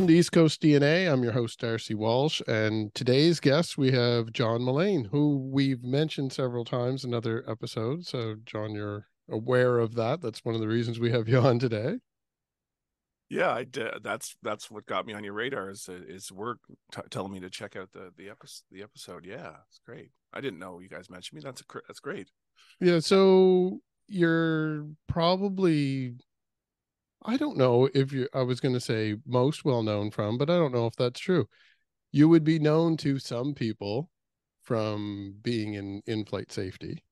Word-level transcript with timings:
Welcome 0.00 0.14
to 0.14 0.18
East 0.18 0.32
Coast 0.32 0.62
DNA. 0.62 1.12
I'm 1.12 1.22
your 1.22 1.32
host, 1.32 1.60
Darcy 1.60 1.92
Walsh. 1.92 2.40
And 2.48 2.94
today's 2.94 3.38
guest, 3.38 3.76
we 3.76 3.90
have 3.90 4.32
John 4.32 4.62
Mullane, 4.62 5.04
who 5.04 5.36
we've 5.52 5.84
mentioned 5.84 6.32
several 6.32 6.64
times 6.64 7.04
in 7.04 7.12
other 7.12 7.44
episodes. 7.46 8.08
So, 8.08 8.36
John, 8.46 8.70
you're 8.70 9.08
aware 9.30 9.78
of 9.78 9.96
that. 9.96 10.22
That's 10.22 10.42
one 10.42 10.54
of 10.54 10.62
the 10.62 10.68
reasons 10.68 10.98
we 10.98 11.10
have 11.10 11.28
you 11.28 11.38
on 11.40 11.58
today. 11.58 11.96
Yeah, 13.28 13.50
I 13.50 13.64
did. 13.64 14.02
That's 14.02 14.36
that's 14.42 14.70
what 14.70 14.86
got 14.86 15.04
me 15.04 15.12
on 15.12 15.22
your 15.22 15.34
radar 15.34 15.68
is 15.68 15.86
is 15.90 16.32
work 16.32 16.60
t- 16.92 17.02
telling 17.10 17.32
me 17.32 17.40
to 17.40 17.50
check 17.50 17.76
out 17.76 17.92
the 17.92 18.10
the 18.16 18.30
episode. 18.30 18.62
The 18.70 18.82
episode, 18.82 19.26
yeah, 19.26 19.56
it's 19.68 19.82
great. 19.84 20.12
I 20.32 20.40
didn't 20.40 20.60
know 20.60 20.80
you 20.80 20.88
guys 20.88 21.10
mentioned 21.10 21.36
me. 21.36 21.42
That's 21.44 21.60
a 21.60 21.64
that's 21.86 22.00
great. 22.00 22.30
Yeah, 22.80 23.00
so 23.00 23.80
you're 24.08 24.86
probably 25.08 26.14
I 27.24 27.36
don't 27.36 27.56
know 27.56 27.88
if 27.94 28.12
you 28.12 28.28
I 28.34 28.42
was 28.42 28.60
going 28.60 28.74
to 28.74 28.80
say 28.80 29.16
most 29.26 29.64
well 29.64 29.82
known 29.82 30.10
from, 30.10 30.38
but 30.38 30.50
I 30.50 30.56
don't 30.56 30.72
know 30.72 30.86
if 30.86 30.96
that's 30.96 31.20
true. 31.20 31.48
You 32.12 32.28
would 32.28 32.44
be 32.44 32.58
known 32.58 32.96
to 32.98 33.18
some 33.18 33.54
people 33.54 34.10
from 34.62 35.36
being 35.42 35.74
in 35.74 36.02
in-flight 36.06 36.52
safety. 36.52 37.02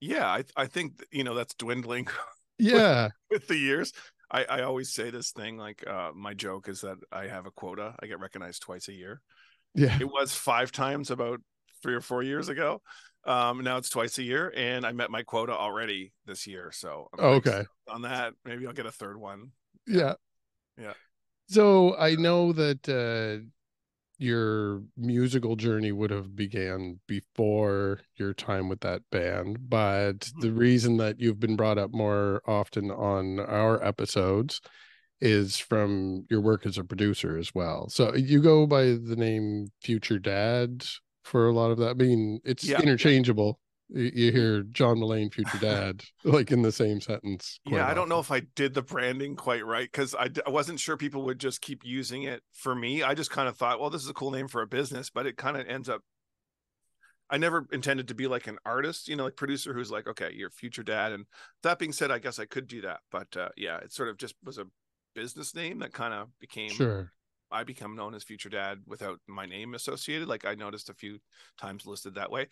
Yeah, 0.00 0.26
I 0.26 0.44
I 0.56 0.66
think 0.66 1.04
you 1.10 1.24
know 1.24 1.34
that's 1.34 1.54
dwindling. 1.54 2.08
Yeah, 2.58 3.10
with, 3.28 3.42
with 3.42 3.48
the 3.48 3.58
years. 3.58 3.92
I, 4.30 4.44
I 4.44 4.62
always 4.62 4.94
say 4.94 5.10
this 5.10 5.30
thing 5.32 5.58
like 5.58 5.86
uh, 5.86 6.12
my 6.14 6.32
joke 6.32 6.70
is 6.70 6.80
that 6.80 6.96
I 7.12 7.26
have 7.26 7.44
a 7.44 7.50
quota. 7.50 7.94
I 8.00 8.06
get 8.06 8.18
recognized 8.18 8.62
twice 8.62 8.88
a 8.88 8.94
year. 8.94 9.20
Yeah. 9.74 9.96
It 10.00 10.06
was 10.06 10.34
five 10.34 10.72
times 10.72 11.10
about 11.10 11.40
three 11.82 11.94
or 11.94 12.00
four 12.00 12.22
years 12.22 12.48
ago. 12.48 12.80
Um, 13.26 13.64
now 13.64 13.76
it's 13.76 13.88
twice 13.88 14.18
a 14.18 14.22
year, 14.22 14.52
and 14.56 14.86
I 14.86 14.92
met 14.92 15.10
my 15.10 15.22
quota 15.22 15.52
already 15.52 16.12
this 16.26 16.46
year. 16.46 16.70
So 16.72 17.08
oh, 17.18 17.34
okay, 17.34 17.64
on 17.88 18.02
that, 18.02 18.34
maybe 18.44 18.66
I'll 18.66 18.72
get 18.72 18.86
a 18.86 18.92
third 18.92 19.18
one. 19.18 19.50
Yeah, 19.86 20.14
yeah. 20.80 20.94
So 21.48 21.96
I 21.96 22.14
know 22.14 22.52
that 22.52 22.88
uh, 22.88 23.44
your 24.18 24.82
musical 24.96 25.56
journey 25.56 25.92
would 25.92 26.10
have 26.10 26.34
began 26.34 27.00
before 27.06 28.00
your 28.16 28.32
time 28.32 28.68
with 28.68 28.80
that 28.80 29.02
band 29.10 29.68
but 29.68 30.20
mm-hmm. 30.20 30.40
the 30.40 30.52
reason 30.52 30.96
that 30.96 31.20
you've 31.20 31.40
been 31.40 31.56
brought 31.56 31.78
up 31.78 31.92
more 31.92 32.40
often 32.46 32.90
on 32.90 33.38
our 33.40 33.82
episodes 33.84 34.60
is 35.20 35.58
from 35.58 36.24
your 36.30 36.40
work 36.40 36.66
as 36.66 36.78
a 36.78 36.84
producer 36.84 37.36
as 37.36 37.54
well 37.54 37.88
so 37.88 38.14
you 38.14 38.40
go 38.40 38.66
by 38.66 38.84
the 38.84 39.16
name 39.16 39.66
future 39.82 40.18
dad 40.18 40.84
for 41.26 41.48
a 41.48 41.52
lot 41.52 41.70
of 41.70 41.78
that 41.78 41.90
i 41.90 41.94
mean 41.94 42.40
it's 42.44 42.64
yeah. 42.64 42.80
interchangeable 42.80 43.58
you 43.88 44.32
hear 44.32 44.62
John 44.64 44.98
Mullane, 44.98 45.30
future 45.30 45.58
dad, 45.60 46.02
like 46.24 46.50
in 46.50 46.62
the 46.62 46.72
same 46.72 47.00
sentence. 47.00 47.60
Yeah, 47.64 47.86
I 47.86 47.94
don't 47.94 48.08
know 48.08 48.18
if 48.18 48.32
I 48.32 48.42
did 48.54 48.74
the 48.74 48.82
branding 48.82 49.36
quite 49.36 49.64
right 49.64 49.90
because 49.90 50.14
I, 50.14 50.28
I 50.46 50.50
wasn't 50.50 50.80
sure 50.80 50.96
people 50.96 51.24
would 51.26 51.38
just 51.38 51.60
keep 51.60 51.84
using 51.84 52.24
it 52.24 52.42
for 52.52 52.74
me. 52.74 53.02
I 53.02 53.14
just 53.14 53.30
kind 53.30 53.48
of 53.48 53.56
thought, 53.56 53.80
well, 53.80 53.90
this 53.90 54.02
is 54.02 54.08
a 54.08 54.14
cool 54.14 54.30
name 54.30 54.48
for 54.48 54.62
a 54.62 54.66
business, 54.66 55.10
but 55.10 55.26
it 55.26 55.36
kind 55.36 55.56
of 55.56 55.66
ends 55.66 55.88
up. 55.88 56.00
I 57.28 57.38
never 57.38 57.66
intended 57.72 58.08
to 58.08 58.14
be 58.14 58.28
like 58.28 58.46
an 58.46 58.58
artist, 58.64 59.08
you 59.08 59.16
know, 59.16 59.24
like 59.24 59.36
producer 59.36 59.74
who's 59.74 59.90
like, 59.90 60.06
okay, 60.06 60.30
you're 60.32 60.50
future 60.50 60.84
dad. 60.84 61.12
And 61.12 61.26
that 61.64 61.78
being 61.78 61.92
said, 61.92 62.12
I 62.12 62.18
guess 62.18 62.38
I 62.38 62.44
could 62.44 62.68
do 62.68 62.82
that, 62.82 63.00
but 63.10 63.36
uh, 63.36 63.48
yeah, 63.56 63.78
it 63.78 63.92
sort 63.92 64.08
of 64.08 64.16
just 64.16 64.36
was 64.44 64.58
a 64.58 64.66
business 65.14 65.54
name 65.54 65.80
that 65.80 65.92
kind 65.92 66.14
of 66.14 66.28
became. 66.40 66.70
Sure. 66.70 67.12
I 67.50 67.64
become 67.64 67.96
known 67.96 68.14
as 68.14 68.24
future 68.24 68.48
dad 68.48 68.80
without 68.86 69.20
my 69.26 69.46
name 69.46 69.74
associated. 69.74 70.28
Like 70.28 70.44
I 70.44 70.54
noticed 70.54 70.90
a 70.90 70.94
few 70.94 71.18
times 71.58 71.86
listed 71.86 72.14
that 72.14 72.30
way. 72.30 72.48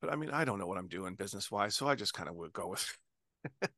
But 0.00 0.12
I 0.12 0.16
mean, 0.16 0.30
I 0.30 0.44
don't 0.44 0.58
know 0.58 0.66
what 0.66 0.78
I'm 0.78 0.88
doing 0.88 1.14
business 1.14 1.50
wise, 1.50 1.74
so 1.74 1.88
I 1.88 1.94
just 1.94 2.14
kind 2.14 2.28
of 2.28 2.34
would 2.36 2.52
go 2.52 2.68
with 2.68 2.98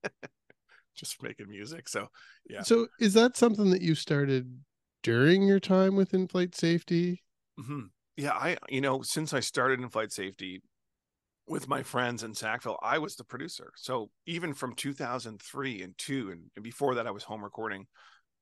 just 0.96 1.22
making 1.22 1.48
music. 1.48 1.88
So 1.88 2.08
yeah. 2.48 2.62
So 2.62 2.88
is 3.00 3.14
that 3.14 3.36
something 3.36 3.70
that 3.70 3.82
you 3.82 3.94
started 3.94 4.60
during 5.02 5.42
your 5.42 5.60
time 5.60 5.94
with 5.94 6.14
in-flight 6.14 6.54
safety? 6.54 7.22
Mm-hmm. 7.60 7.82
Yeah, 8.16 8.32
I 8.32 8.56
you 8.69 8.80
know 8.80 9.02
since 9.02 9.32
I 9.32 9.41
started 9.41 9.80
in 9.80 9.88
flight 9.88 10.12
safety 10.12 10.62
with 11.46 11.69
my 11.69 11.82
friends 11.82 12.25
in 12.25 12.34
Sackville, 12.34 12.78
I 12.82 12.98
was 12.98 13.14
the 13.14 13.25
producer. 13.25 13.72
So 13.76 14.10
even 14.26 14.52
from 14.52 14.75
2003 14.75 15.82
and 15.82 15.94
two, 15.96 16.30
and, 16.30 16.50
and 16.56 16.62
before 16.64 16.96
that, 16.96 17.06
I 17.06 17.12
was 17.12 17.22
home 17.22 17.44
recording. 17.44 17.86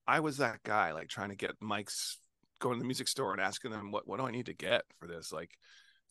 I 0.06 0.20
was 0.20 0.38
that 0.38 0.62
guy, 0.62 0.92
like 0.92 1.09
trying 1.09 1.31
to 1.31 1.37
get 1.37 1.59
mics, 1.60 2.16
going 2.60 2.76
to 2.76 2.81
the 2.81 2.87
music 2.87 3.09
store 3.09 3.32
and 3.32 3.41
asking 3.41 3.70
them 3.70 3.91
what 3.91 4.06
what 4.06 4.19
do 4.19 4.26
I 4.26 4.31
need 4.31 4.47
to 4.47 4.54
get 4.54 4.82
for 4.98 5.06
this, 5.06 5.32
like 5.32 5.50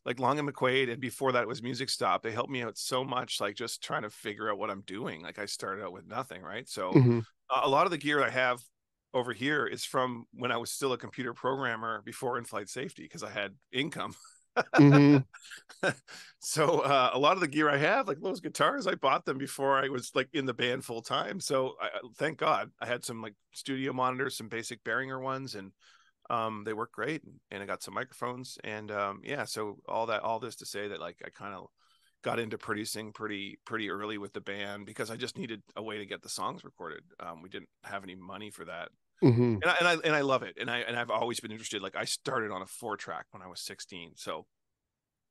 like 0.06 0.20
Long 0.20 0.38
and 0.38 0.50
McQuade, 0.50 0.92
and 0.92 1.00
before 1.00 1.32
that 1.32 1.44
it 1.44 1.48
was 1.48 1.64
Music 1.64 1.90
Stop. 1.90 2.24
They 2.24 2.32
helped 2.32 2.52
me 2.52 2.62
out 2.62 2.78
so 2.78 3.04
much, 3.04 3.40
like 3.40 3.56
just 3.56 3.82
trying 3.82 4.02
to 4.02 4.10
figure 4.10 4.52
out 4.52 4.58
what 4.58 4.70
I'm 4.70 4.82
doing. 4.82 5.22
Like 5.22 5.40
I 5.40 5.46
started 5.46 5.84
out 5.84 5.94
with 5.94 6.08
nothing, 6.08 6.42
right? 6.42 6.68
So 6.68 6.92
mm-hmm. 6.92 7.20
a 7.50 7.70
lot 7.70 7.86
of 7.86 7.92
the 7.92 7.98
gear 7.98 8.24
I 8.24 8.30
have 8.30 8.60
over 9.14 9.32
here 9.32 9.66
is 9.66 9.86
from 9.86 10.26
when 10.34 10.52
I 10.52 10.58
was 10.58 10.72
still 10.72 10.94
a 10.94 10.98
computer 10.98 11.34
programmer 11.34 12.02
before 12.04 12.38
in-flight 12.38 12.68
safety 12.68 13.04
because 13.04 13.24
I 13.24 13.30
had 13.30 13.54
income. 13.72 14.16
mm-hmm. 14.76 15.90
so 16.40 16.80
uh, 16.80 17.12
a 17.14 17.20
lot 17.20 17.34
of 17.34 17.40
the 17.40 17.48
gear 17.48 17.70
I 17.70 17.78
have, 17.78 18.08
like 18.08 18.22
those 18.22 18.40
guitars, 18.40 18.88
I 18.88 18.96
bought 18.96 19.26
them 19.26 19.38
before 19.38 19.78
I 19.78 19.90
was 19.90 20.12
like 20.16 20.30
in 20.34 20.46
the 20.46 20.54
band 20.54 20.86
full 20.86 21.02
time. 21.02 21.40
So 21.40 21.76
I, 21.82 21.90
thank 22.18 22.38
God 22.38 22.72
I 22.80 22.86
had 22.86 23.04
some 23.04 23.22
like 23.22 23.36
studio 23.54 23.94
monitors, 23.94 24.38
some 24.38 24.48
basic 24.48 24.84
Behringer 24.84 25.22
ones, 25.22 25.56
and 25.56 25.72
um, 26.30 26.64
they 26.66 26.74
work 26.74 26.92
great 26.92 27.22
and 27.52 27.62
I 27.62 27.66
got 27.66 27.84
some 27.84 27.94
microphones 27.94 28.58
and 28.64 28.92
um, 28.92 29.22
yeah, 29.24 29.46
so 29.46 29.78
all 29.88 30.06
that, 30.08 30.22
all 30.22 30.40
this 30.40 30.56
to 30.58 30.66
say 30.66 30.88
that 30.88 31.02
like 31.02 31.18
I 31.26 31.30
kind 31.30 31.54
of 31.54 31.68
got 32.24 32.40
into 32.40 32.58
producing 32.58 33.12
pretty, 33.12 33.60
pretty 33.66 33.90
early 33.90 34.18
with 34.18 34.34
the 34.34 34.42
band 34.42 34.86
because 34.86 35.12
I 35.12 35.18
just 35.18 35.38
needed 35.38 35.62
a 35.76 35.84
way 35.84 35.98
to 35.98 36.06
get 36.06 36.22
the 36.22 36.30
songs 36.30 36.64
recorded. 36.64 37.02
Um, 37.20 37.42
we 37.42 37.50
didn't 37.50 37.70
have 37.84 38.04
any 38.04 38.16
money 38.16 38.50
for 38.50 38.64
that. 38.66 38.90
Mm-hmm. 39.24 39.56
And, 39.62 39.66
I, 39.66 39.76
and 39.80 39.88
I, 39.88 39.94
and 40.06 40.16
I 40.16 40.22
love 40.22 40.44
it. 40.44 40.58
And 40.60 40.70
I, 40.70 40.80
and 40.80 40.98
I've 40.98 41.10
always 41.10 41.40
been 41.40 41.52
interested. 41.52 41.82
Like 41.82 41.96
I 41.96 42.06
started 42.06 42.52
on 42.52 42.62
a 42.62 42.66
four 42.66 42.98
track 42.98 43.26
when 43.32 43.42
I 43.42 43.48
was 43.48 43.62
16. 43.62 44.14
So, 44.16 44.46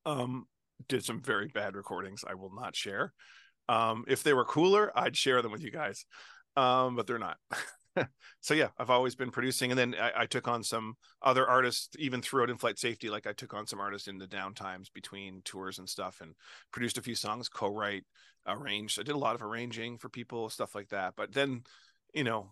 um, 0.07 0.47
did 0.89 1.05
some 1.05 1.21
very 1.21 1.49
bad 1.49 1.77
recordings. 1.77 2.25
I 2.27 2.35
will 2.35 2.53
not 2.55 2.75
share. 2.75 3.13
Um, 3.69 4.05
if 4.09 4.23
they 4.23 4.33
were 4.33 4.45
cooler, 4.45 4.91
I'd 4.97 5.17
share 5.17 5.43
them 5.43 5.53
with 5.53 5.63
you 5.63 5.71
guys. 5.71 6.05
Um, 6.57 6.97
but 6.97 7.07
they're 7.07 7.19
not. 7.19 7.37
so 8.41 8.55
yeah, 8.55 8.69
I've 8.79 8.91
always 8.91 9.15
been 9.15 9.31
producing, 9.31 9.71
and 9.71 9.79
then 9.79 9.95
I, 9.99 10.23
I, 10.23 10.27
took 10.27 10.49
on 10.49 10.63
some 10.63 10.95
other 11.23 11.49
artists 11.49 11.89
even 11.99 12.21
throughout 12.21 12.51
in-flight 12.51 12.79
safety. 12.79 13.09
Like 13.09 13.27
I 13.27 13.33
took 13.33 13.55
on 13.55 13.67
some 13.67 13.81
artists 13.81 14.09
in 14.09 14.19
the 14.19 14.27
downtimes 14.27 14.93
between 14.93 15.43
tours 15.45 15.79
and 15.79 15.89
stuff, 15.89 16.21
and 16.21 16.35
produced 16.73 16.99
a 16.99 17.03
few 17.03 17.15
songs, 17.15 17.49
co-write, 17.49 18.05
arranged. 18.47 18.99
I 18.99 19.03
did 19.03 19.15
a 19.15 19.19
lot 19.19 19.35
of 19.35 19.43
arranging 19.43 19.99
for 19.99 20.09
people, 20.09 20.49
stuff 20.51 20.75
like 20.75 20.89
that. 20.89 21.15
But 21.17 21.33
then, 21.33 21.63
you 22.15 22.25
know, 22.25 22.51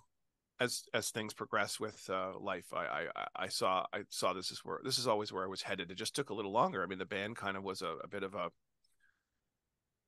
as 0.61 0.85
as 0.95 1.11
things 1.11 1.33
progress 1.33 1.81
with 1.81 2.09
uh, 2.11 2.39
life, 2.39 2.73
I, 2.73 3.07
I 3.15 3.27
I 3.45 3.49
saw 3.49 3.87
I 3.93 4.03
saw 4.11 4.33
this 4.33 4.51
is 4.51 4.61
where 4.65 4.81
this 4.85 4.99
is 4.99 5.07
always 5.09 5.33
where 5.33 5.45
I 5.45 5.49
was 5.49 5.63
headed. 5.63 5.91
It 5.91 5.97
just 5.97 6.15
took 6.15 6.31
a 6.31 6.35
little 6.35 6.53
longer. 6.53 6.83
I 6.83 6.87
mean, 6.87 6.99
the 6.99 7.07
band 7.07 7.37
kind 7.37 7.57
of 7.57 7.63
was 7.63 7.83
a, 7.83 7.97
a 8.05 8.09
bit 8.09 8.23
of 8.23 8.35
a 8.35 8.51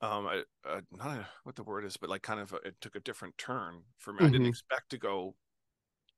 um 0.03 0.27
I, 0.27 0.43
uh, 0.69 0.81
not 0.91 1.17
a, 1.17 1.27
what 1.45 1.55
the 1.55 1.63
word 1.63 1.85
is 1.85 1.97
but 1.97 2.11
like 2.11 2.23
kind 2.23 2.41
of 2.41 2.53
a, 2.53 2.57
it 2.57 2.75
took 2.81 2.97
a 2.97 3.01
different 3.01 3.39
turn 3.39 3.83
for 3.99 4.13
me 4.13 4.19
mm-hmm. 4.19 4.27
i 4.27 4.29
didn't 4.31 4.43
mm-hmm. 4.43 4.49
expect 4.51 4.91
to 4.91 4.99
go 4.99 5.37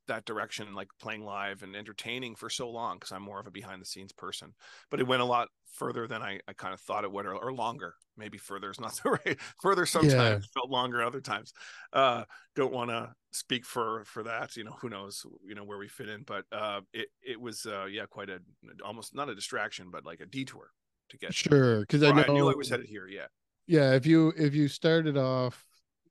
that 0.08 0.24
direction 0.24 0.74
like 0.74 0.88
playing 1.00 1.24
live 1.24 1.62
and 1.62 1.74
entertaining 1.74 2.34
for 2.34 2.50
so 2.50 2.70
long 2.70 2.96
because 2.96 3.12
i'm 3.12 3.22
more 3.22 3.40
of 3.40 3.46
a 3.46 3.50
behind 3.50 3.80
the 3.80 3.86
scenes 3.86 4.12
person. 4.12 4.54
But 4.90 5.00
it 5.00 5.06
went 5.06 5.22
a 5.22 5.26
lot 5.26 5.48
further 5.72 6.06
than 6.06 6.22
i, 6.22 6.40
I 6.46 6.52
kind 6.52 6.74
of 6.74 6.80
thought 6.80 7.04
it 7.04 7.12
would 7.12 7.26
or, 7.26 7.34
or 7.34 7.52
longer 7.52 7.94
maybe 8.16 8.38
further 8.38 8.70
is 8.70 8.80
not 8.80 8.94
the 9.02 9.10
right 9.10 9.38
further 9.60 9.86
sometimes 9.86 10.12
yeah. 10.12 10.38
felt 10.54 10.70
longer 10.70 11.02
other 11.02 11.20
times. 11.20 11.52
Uh 11.92 12.24
don't 12.54 12.72
want 12.72 12.90
to 12.90 13.12
speak 13.32 13.64
for 13.64 14.04
for 14.04 14.22
that 14.22 14.56
you 14.56 14.64
know 14.64 14.76
who 14.80 14.88
knows 14.88 15.26
you 15.44 15.54
know 15.54 15.64
where 15.64 15.78
we 15.78 15.88
fit 15.88 16.08
in 16.08 16.22
but 16.22 16.44
uh 16.52 16.80
it 16.92 17.08
it 17.20 17.40
was 17.40 17.66
uh 17.66 17.84
yeah 17.86 18.06
quite 18.08 18.30
a 18.30 18.38
almost 18.84 19.14
not 19.14 19.28
a 19.28 19.34
distraction 19.34 19.88
but 19.90 20.04
like 20.04 20.20
a 20.20 20.26
detour 20.26 20.70
to 21.08 21.18
get 21.18 21.34
sure 21.34 21.80
because 21.80 22.02
I, 22.02 22.10
I 22.10 22.26
knew 22.28 22.48
i 22.48 22.54
was 22.54 22.68
headed 22.68 22.86
here 22.86 23.08
yeah. 23.08 23.26
Yeah 23.66 23.92
if 23.94 24.06
you 24.06 24.32
if 24.36 24.54
you 24.54 24.68
started 24.68 25.16
off 25.16 25.64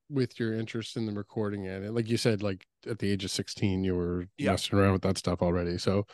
with 0.09 0.38
your 0.38 0.53
interest 0.53 0.97
in 0.97 1.06
the 1.06 1.13
recording 1.13 1.65
and 1.67 1.95
like 1.95 2.09
you 2.09 2.17
said 2.17 2.44
like 2.44 2.65
at 2.88 3.00
the 3.00 3.12
age 3.12 3.24
of 3.24 3.31
16 3.31 3.83
you 3.83 3.95
were 3.95 4.25
yeah. 4.38 4.51
messing 4.51 4.77
around 4.77 4.94
with 4.94 5.01
that 5.01 5.18
stuff 5.18 5.41
already 5.41 5.77
so 5.77 6.06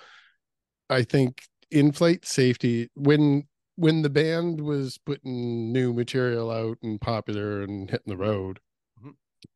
i 0.89 1.04
think 1.04 1.44
in-flight 1.71 2.25
safety 2.25 2.89
when 2.95 3.44
when 3.75 4.01
the 4.01 4.10
band 4.10 4.60
was 4.60 4.98
putting 4.98 5.71
new 5.71 5.94
material 5.94 6.51
out 6.51 6.77
and 6.83 7.00
popular 7.00 7.62
and 7.62 7.89
hitting 7.89 8.07
the 8.07 8.18
road 8.18 8.60
mm-hmm. 9.00 9.12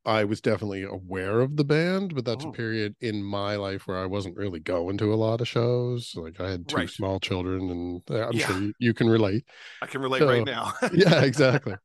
i 0.05 0.23
was 0.23 0.39
definitely 0.39 0.83
aware 0.83 1.41
of 1.41 1.57
the 1.57 1.65
band 1.65 2.13
but 2.15 2.23
that's 2.23 2.45
oh. 2.45 2.49
a 2.49 2.53
period 2.53 2.95
in 3.01 3.23
my 3.23 3.55
life 3.55 3.87
where 3.87 3.97
i 3.97 4.05
wasn't 4.05 4.35
really 4.37 4.59
going 4.59 4.97
to 4.97 5.13
a 5.13 5.15
lot 5.15 5.41
of 5.41 5.47
shows 5.47 6.13
like 6.15 6.39
i 6.39 6.49
had 6.49 6.67
two 6.67 6.77
right. 6.77 6.89
small 6.89 7.19
children 7.19 7.69
and 7.69 8.01
uh, 8.11 8.27
i'm 8.27 8.33
yeah. 8.33 8.47
sure 8.47 8.59
you, 8.59 8.73
you, 8.79 8.93
can 8.93 9.09
relate 9.09 9.43
i 9.81 9.85
can 9.85 10.01
relate 10.01 10.19
so, 10.19 10.27
right 10.27 10.45
now 10.45 10.71
yeah 10.93 11.21
exactly 11.21 11.75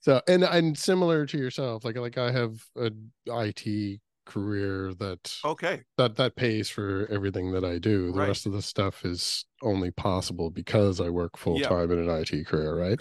so 0.00 0.20
and 0.28 0.44
and 0.44 0.78
similar 0.78 1.26
to 1.26 1.38
yourself 1.38 1.84
like 1.84 1.96
like 1.96 2.18
i 2.18 2.30
have 2.30 2.62
a 2.76 2.90
it 3.26 4.00
career 4.24 4.92
that 4.94 5.34
okay. 5.44 5.82
that 5.98 6.16
that 6.16 6.36
pays 6.36 6.68
for 6.68 7.06
everything 7.10 7.52
that 7.52 7.64
i 7.64 7.78
do. 7.78 8.12
The 8.12 8.20
right. 8.20 8.28
rest 8.28 8.46
of 8.46 8.52
the 8.52 8.62
stuff 8.62 9.04
is 9.04 9.44
only 9.62 9.90
possible 9.90 10.50
because 10.50 11.00
i 11.00 11.08
work 11.08 11.36
full-time 11.36 11.90
in 11.90 12.08
an 12.08 12.08
it 12.08 12.46
career 12.46 12.76
right? 12.76 13.00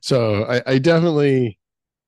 So 0.00 0.44
i 0.44 0.62
i 0.66 0.78
definitely 0.78 1.58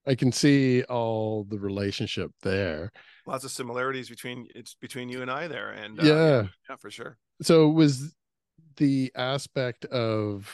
i 0.07 0.15
can 0.15 0.33
see 0.33 0.83
all 0.85 1.45
the 1.45 1.59
relationship 1.59 2.31
there. 2.43 2.91
Lots 3.27 3.45
of 3.45 3.51
similarities 3.51 4.09
between 4.09 4.49
it's 4.55 4.75
between 4.75 5.09
you 5.09 5.23
and 5.23 5.31
I 5.31 5.47
there, 5.47 5.71
and 5.71 6.01
uh, 6.01 6.05
yeah, 6.05 6.43
yeah, 6.69 6.77
for 6.77 6.91
sure. 6.91 7.19
So 7.41 7.69
was 7.69 8.15
the 8.77 9.13
aspect 9.15 9.85
of 9.87 10.53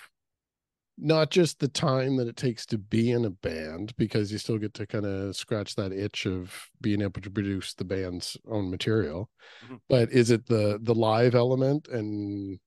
not 1.00 1.30
just 1.30 1.60
the 1.60 1.68
time 1.68 2.16
that 2.16 2.26
it 2.26 2.36
takes 2.36 2.66
to 2.66 2.76
be 2.76 3.12
in 3.12 3.24
a 3.24 3.30
band 3.30 3.94
because 3.96 4.32
you 4.32 4.38
still 4.38 4.58
get 4.58 4.74
to 4.74 4.86
kind 4.86 5.06
of 5.06 5.36
scratch 5.36 5.76
that 5.76 5.92
itch 5.92 6.26
of 6.26 6.68
being 6.80 7.00
able 7.00 7.20
to 7.20 7.30
produce 7.30 7.74
the 7.74 7.84
band's 7.84 8.36
own 8.48 8.70
material 8.70 9.30
mm-hmm. 9.64 9.76
but 9.88 10.10
is 10.10 10.30
it 10.30 10.46
the 10.46 10.78
the 10.82 10.94
live 10.94 11.34
element 11.34 11.86
and 11.88 12.58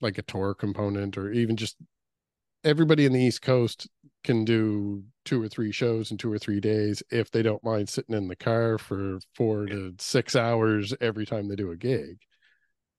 like 0.00 0.18
a 0.18 0.22
tour 0.22 0.54
component 0.54 1.16
or 1.16 1.30
even 1.30 1.56
just 1.56 1.76
everybody 2.64 3.06
in 3.06 3.12
the 3.12 3.22
east 3.22 3.42
coast 3.42 3.88
can 4.24 4.44
do 4.44 5.04
two 5.24 5.40
or 5.40 5.48
three 5.48 5.70
shows 5.70 6.10
in 6.10 6.16
two 6.16 6.32
or 6.32 6.38
three 6.38 6.60
days 6.60 7.02
if 7.10 7.30
they 7.30 7.42
don't 7.42 7.62
mind 7.62 7.88
sitting 7.88 8.16
in 8.16 8.26
the 8.26 8.36
car 8.36 8.78
for 8.78 9.18
four 9.34 9.66
to 9.66 9.94
six 9.98 10.34
hours 10.34 10.92
every 11.00 11.24
time 11.24 11.48
they 11.48 11.56
do 11.56 11.70
a 11.70 11.76
gig 11.76 12.18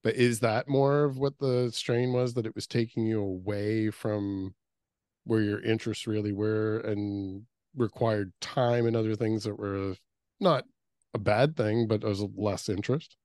but 0.02 0.14
is 0.14 0.40
that 0.40 0.68
more 0.68 1.04
of 1.04 1.18
what 1.18 1.38
the 1.38 1.70
strain 1.74 2.12
was 2.12 2.32
that 2.32 2.46
it 2.46 2.54
was 2.54 2.66
taking 2.66 3.04
you 3.04 3.20
away 3.20 3.90
from 3.90 4.54
where 5.28 5.42
your 5.42 5.60
interests 5.60 6.06
really 6.06 6.32
were 6.32 6.78
and 6.78 7.42
required 7.76 8.32
time 8.40 8.86
and 8.86 8.96
other 8.96 9.14
things 9.14 9.44
that 9.44 9.58
were 9.58 9.94
not 10.40 10.64
a 11.12 11.18
bad 11.18 11.54
thing 11.54 11.86
but 11.86 12.02
was 12.02 12.24
less 12.34 12.70
interest? 12.70 13.16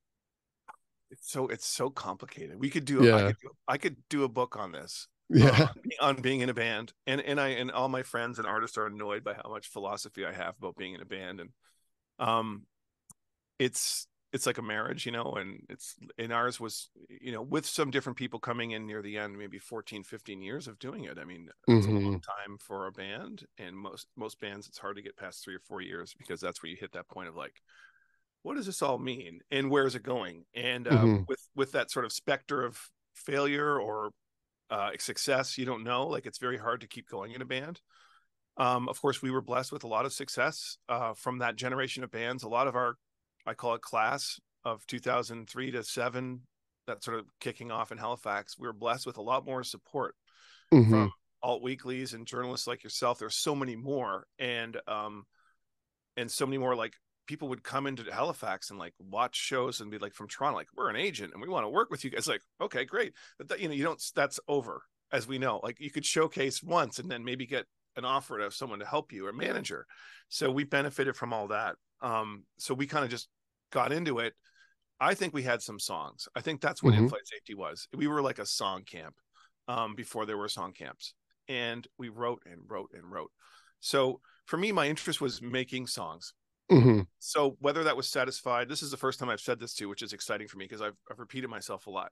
It's 1.09 1.31
so 1.31 1.47
it's 1.47 1.65
so 1.65 1.89
complicated. 1.89 2.59
We 2.59 2.69
could 2.69 2.83
do 2.83 3.05
yeah. 3.05 3.15
I, 3.15 3.21
could 3.21 3.37
do, 3.41 3.49
I 3.69 3.77
could 3.77 3.95
do 4.09 4.23
a 4.25 4.29
book 4.29 4.57
on 4.57 4.73
this 4.73 5.07
yeah. 5.29 5.67
uh, 6.01 6.05
on 6.05 6.21
being 6.21 6.41
in 6.41 6.49
a 6.49 6.53
band. 6.53 6.91
And 7.07 7.21
and 7.21 7.39
i 7.39 7.49
and 7.49 7.71
all 7.71 7.87
my 7.87 8.03
friends 8.03 8.37
and 8.37 8.47
artists 8.47 8.77
are 8.77 8.87
annoyed 8.87 9.23
by 9.23 9.33
how 9.33 9.49
much 9.49 9.69
philosophy 9.69 10.25
i 10.25 10.33
have 10.33 10.55
about 10.57 10.75
being 10.75 10.93
in 10.93 11.01
a 11.01 11.05
band. 11.05 11.39
And 11.39 11.49
um 12.19 12.63
it's 13.59 14.07
it's 14.33 14.47
like 14.47 14.57
a 14.57 14.63
marriage, 14.63 15.05
you 15.05 15.11
know, 15.11 15.33
and 15.33 15.63
it's 15.69 15.95
in 16.17 16.31
ours 16.31 16.59
was, 16.59 16.89
you 17.07 17.31
know, 17.31 17.43
with 17.43 17.67
some 17.67 17.91
different 17.91 18.17
people 18.17 18.39
coming 18.39 18.71
in 18.71 18.87
near 18.87 19.03
the 19.03 19.19
end, 19.19 19.37
maybe 19.37 19.59
14, 19.59 20.03
15 20.03 20.41
years 20.41 20.67
of 20.67 20.79
doing 20.79 21.03
it. 21.03 21.19
I 21.19 21.23
mean, 21.23 21.49
it's 21.67 21.85
mm-hmm. 21.85 21.95
a 21.95 21.99
long 21.99 22.13
mm-hmm. 22.15 22.47
time 22.49 22.57
for 22.59 22.87
a 22.87 22.91
band 22.91 23.45
and 23.59 23.77
most, 23.77 24.07
most 24.17 24.41
bands, 24.41 24.67
it's 24.67 24.79
hard 24.79 24.95
to 24.95 25.03
get 25.03 25.15
past 25.15 25.43
three 25.43 25.53
or 25.53 25.61
four 25.67 25.81
years 25.81 26.15
because 26.17 26.41
that's 26.41 26.63
where 26.63 26.71
you 26.71 26.75
hit 26.75 26.93
that 26.93 27.07
point 27.07 27.29
of 27.29 27.35
like, 27.35 27.61
what 28.41 28.55
does 28.55 28.65
this 28.65 28.81
all 28.81 28.97
mean 28.97 29.41
and 29.51 29.69
where 29.69 29.85
is 29.85 29.93
it 29.93 30.01
going? 30.01 30.45
And 30.55 30.87
uh, 30.87 30.91
mm-hmm. 30.91 31.23
with, 31.27 31.47
with 31.55 31.73
that 31.73 31.91
sort 31.91 32.03
of 32.03 32.11
specter 32.11 32.65
of 32.65 32.79
failure 33.13 33.79
or 33.79 34.09
uh, 34.71 34.89
success, 34.97 35.59
you 35.59 35.65
don't 35.65 35.83
know, 35.83 36.07
like 36.07 36.25
it's 36.25 36.39
very 36.39 36.57
hard 36.57 36.81
to 36.81 36.87
keep 36.87 37.07
going 37.07 37.33
in 37.33 37.43
a 37.43 37.45
band. 37.45 37.79
Um, 38.57 38.89
of 38.89 38.99
course, 38.99 39.21
we 39.21 39.29
were 39.29 39.41
blessed 39.41 39.71
with 39.71 39.83
a 39.83 39.87
lot 39.87 40.05
of 40.05 40.13
success 40.13 40.77
uh, 40.89 41.13
from 41.13 41.37
that 41.39 41.55
generation 41.55 42.03
of 42.03 42.09
bands. 42.09 42.41
A 42.41 42.49
lot 42.49 42.67
of 42.67 42.75
our 42.75 42.95
I 43.45 43.53
call 43.53 43.75
it 43.75 43.81
class 43.81 44.39
of 44.63 44.85
2003 44.87 45.71
to 45.71 45.83
7 45.83 46.41
that 46.87 47.03
sort 47.03 47.19
of 47.19 47.25
kicking 47.39 47.71
off 47.71 47.91
in 47.91 47.97
Halifax, 47.97 48.57
we 48.57 48.67
were 48.67 48.73
blessed 48.73 49.05
with 49.05 49.17
a 49.17 49.21
lot 49.21 49.45
more 49.45 49.63
support 49.63 50.15
mm-hmm. 50.73 50.89
from 50.89 51.11
alt 51.41 51.61
weeklies 51.61 52.13
and 52.13 52.27
journalists 52.27 52.67
like 52.67 52.83
yourself. 52.83 53.19
There's 53.19 53.35
so 53.35 53.55
many 53.55 53.75
more, 53.75 54.25
and 54.39 54.77
um, 54.87 55.25
and 56.17 56.29
so 56.29 56.45
many 56.45 56.57
more 56.57 56.75
like 56.75 56.93
people 57.25 57.49
would 57.49 57.63
come 57.63 57.87
into 57.87 58.03
Halifax 58.11 58.69
and 58.69 58.79
like 58.79 58.93
watch 58.99 59.35
shows 59.35 59.79
and 59.79 59.91
be 59.91 59.97
like 59.97 60.13
from 60.13 60.27
Toronto, 60.27 60.57
like 60.57 60.67
we're 60.75 60.89
an 60.89 60.95
agent 60.95 61.31
and 61.33 61.41
we 61.41 61.47
want 61.47 61.65
to 61.65 61.69
work 61.69 61.89
with 61.89 62.03
you 62.03 62.09
guys. 62.09 62.27
Like, 62.27 62.41
okay, 62.61 62.85
great, 62.85 63.13
but 63.37 63.47
that, 63.49 63.59
you 63.59 63.67
know, 63.67 63.73
you 63.73 63.83
don't. 63.83 64.01
That's 64.15 64.39
over, 64.47 64.83
as 65.11 65.27
we 65.27 65.37
know. 65.37 65.59
Like 65.63 65.79
you 65.79 65.91
could 65.91 66.05
showcase 66.05 66.61
once 66.61 66.99
and 66.99 67.09
then 67.09 67.23
maybe 67.23 67.45
get 67.45 67.65
an 67.95 68.05
offer 68.05 68.39
of 68.39 68.53
someone 68.53 68.79
to 68.79 68.85
help 68.85 69.11
you 69.11 69.27
or 69.27 69.33
manager. 69.33 69.85
So 70.29 70.49
we 70.49 70.63
benefited 70.63 71.15
from 71.15 71.31
all 71.31 71.49
that. 71.49 71.75
Um, 72.01 72.43
so 72.57 72.73
we 72.73 72.87
kind 72.87 73.05
of 73.05 73.11
just 73.11 73.29
got 73.73 73.91
into 73.91 74.19
it. 74.19 74.33
I 74.99 75.15
think 75.15 75.33
we 75.33 75.43
had 75.43 75.61
some 75.61 75.79
songs. 75.79 76.27
I 76.35 76.41
think 76.41 76.61
that's 76.61 76.81
what 76.81 76.93
mm-hmm. 76.93 77.03
in-flight 77.03 77.25
safety 77.27 77.55
was. 77.55 77.87
We 77.93 78.07
were 78.07 78.21
like 78.21 78.39
a 78.39 78.45
song 78.45 78.83
camp 78.83 79.15
um, 79.67 79.95
before 79.95 80.25
there 80.25 80.37
were 80.37 80.47
song 80.47 80.71
camps, 80.71 81.13
and 81.49 81.85
we 81.97 82.09
wrote 82.09 82.43
and 82.45 82.61
wrote 82.67 82.91
and 82.93 83.11
wrote. 83.11 83.31
So 83.79 84.21
for 84.45 84.57
me, 84.57 84.71
my 84.71 84.87
interest 84.87 85.19
was 85.19 85.41
making 85.41 85.87
songs. 85.87 86.33
Mm-hmm. 86.71 87.01
So 87.19 87.57
whether 87.59 87.83
that 87.83 87.97
was 87.97 88.07
satisfied, 88.07 88.69
this 88.69 88.81
is 88.81 88.91
the 88.91 88.97
first 88.97 89.19
time 89.19 89.29
I've 89.29 89.41
said 89.41 89.59
this 89.59 89.73
to, 89.75 89.89
which 89.89 90.03
is 90.03 90.13
exciting 90.13 90.47
for 90.47 90.57
me 90.57 90.65
because 90.65 90.81
I've, 90.81 90.95
I've 91.11 91.19
repeated 91.19 91.49
myself 91.49 91.87
a 91.87 91.91
lot. 91.91 92.11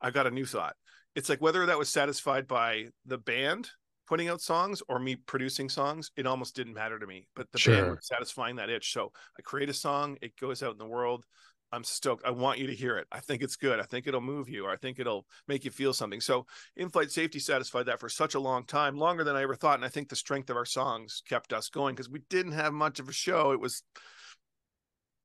I've 0.00 0.14
got 0.14 0.28
a 0.28 0.30
new 0.30 0.46
thought. 0.46 0.76
It's 1.16 1.28
like 1.28 1.40
whether 1.40 1.66
that 1.66 1.78
was 1.78 1.88
satisfied 1.88 2.46
by 2.46 2.86
the 3.04 3.18
band 3.18 3.70
putting 4.08 4.28
out 4.28 4.40
songs 4.40 4.82
or 4.88 4.98
me 4.98 5.16
producing 5.16 5.68
songs, 5.68 6.10
it 6.16 6.26
almost 6.26 6.56
didn't 6.56 6.74
matter 6.74 6.98
to 6.98 7.06
me. 7.06 7.28
But 7.36 7.46
the 7.52 7.58
sure. 7.58 7.76
band 7.76 7.90
was 7.90 8.06
satisfying 8.06 8.56
that 8.56 8.70
itch. 8.70 8.92
So 8.92 9.12
I 9.38 9.42
create 9.42 9.68
a 9.68 9.74
song, 9.74 10.16
it 10.22 10.32
goes 10.40 10.62
out 10.62 10.72
in 10.72 10.78
the 10.78 10.86
world. 10.86 11.24
I'm 11.70 11.84
stoked. 11.84 12.24
I 12.24 12.30
want 12.30 12.58
you 12.58 12.66
to 12.66 12.74
hear 12.74 12.96
it. 12.96 13.06
I 13.12 13.20
think 13.20 13.42
it's 13.42 13.56
good. 13.56 13.78
I 13.78 13.82
think 13.82 14.06
it'll 14.06 14.22
move 14.22 14.48
you, 14.48 14.64
or 14.64 14.70
I 14.70 14.76
think 14.76 14.98
it'll 14.98 15.26
make 15.48 15.66
you 15.66 15.70
feel 15.70 15.92
something. 15.92 16.18
So, 16.18 16.46
in 16.76 16.88
flight 16.88 17.10
safety 17.10 17.38
satisfied 17.38 17.84
that 17.86 18.00
for 18.00 18.08
such 18.08 18.34
a 18.34 18.40
long 18.40 18.64
time, 18.64 18.96
longer 18.96 19.22
than 19.22 19.36
I 19.36 19.42
ever 19.42 19.54
thought. 19.54 19.74
And 19.74 19.84
I 19.84 19.90
think 19.90 20.08
the 20.08 20.16
strength 20.16 20.48
of 20.48 20.56
our 20.56 20.64
songs 20.64 21.22
kept 21.28 21.52
us 21.52 21.68
going 21.68 21.94
because 21.94 22.08
we 22.08 22.20
didn't 22.30 22.52
have 22.52 22.72
much 22.72 23.00
of 23.00 23.08
a 23.10 23.12
show. 23.12 23.52
It 23.52 23.60
was 23.60 23.82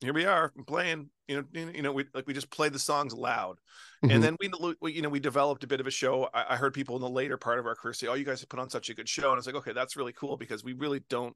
here 0.03 0.13
we 0.13 0.25
are 0.25 0.51
playing 0.67 1.09
you 1.27 1.38
know 1.38 1.44
you 1.53 1.81
know 1.81 1.91
we 1.91 2.05
like 2.13 2.27
we 2.27 2.33
just 2.33 2.50
play 2.50 2.69
the 2.69 2.79
songs 2.79 3.13
loud 3.13 3.57
mm-hmm. 4.03 4.11
and 4.11 4.23
then 4.23 4.35
we, 4.39 4.51
we 4.81 4.94
you 4.94 5.01
know 5.01 5.09
we 5.09 5.19
developed 5.19 5.63
a 5.63 5.67
bit 5.67 5.79
of 5.79 5.88
a 5.88 5.91
show 5.91 6.29
I, 6.33 6.53
I, 6.53 6.55
heard 6.57 6.73
people 6.73 6.95
in 6.95 7.01
the 7.01 7.09
later 7.09 7.38
part 7.38 7.59
of 7.59 7.65
our 7.65 7.75
career 7.75 7.94
say 7.94 8.07
oh 8.07 8.13
you 8.13 8.25
guys 8.25 8.41
have 8.41 8.50
put 8.50 8.59
on 8.59 8.69
such 8.69 8.89
a 8.89 8.94
good 8.94 9.09
show 9.09 9.27
and 9.29 9.33
i 9.33 9.35
was 9.35 9.45
like 9.45 9.55
okay 9.55 9.73
that's 9.73 9.95
really 9.95 10.13
cool 10.13 10.38
because 10.38 10.63
we 10.63 10.73
really 10.73 11.01
don't 11.09 11.35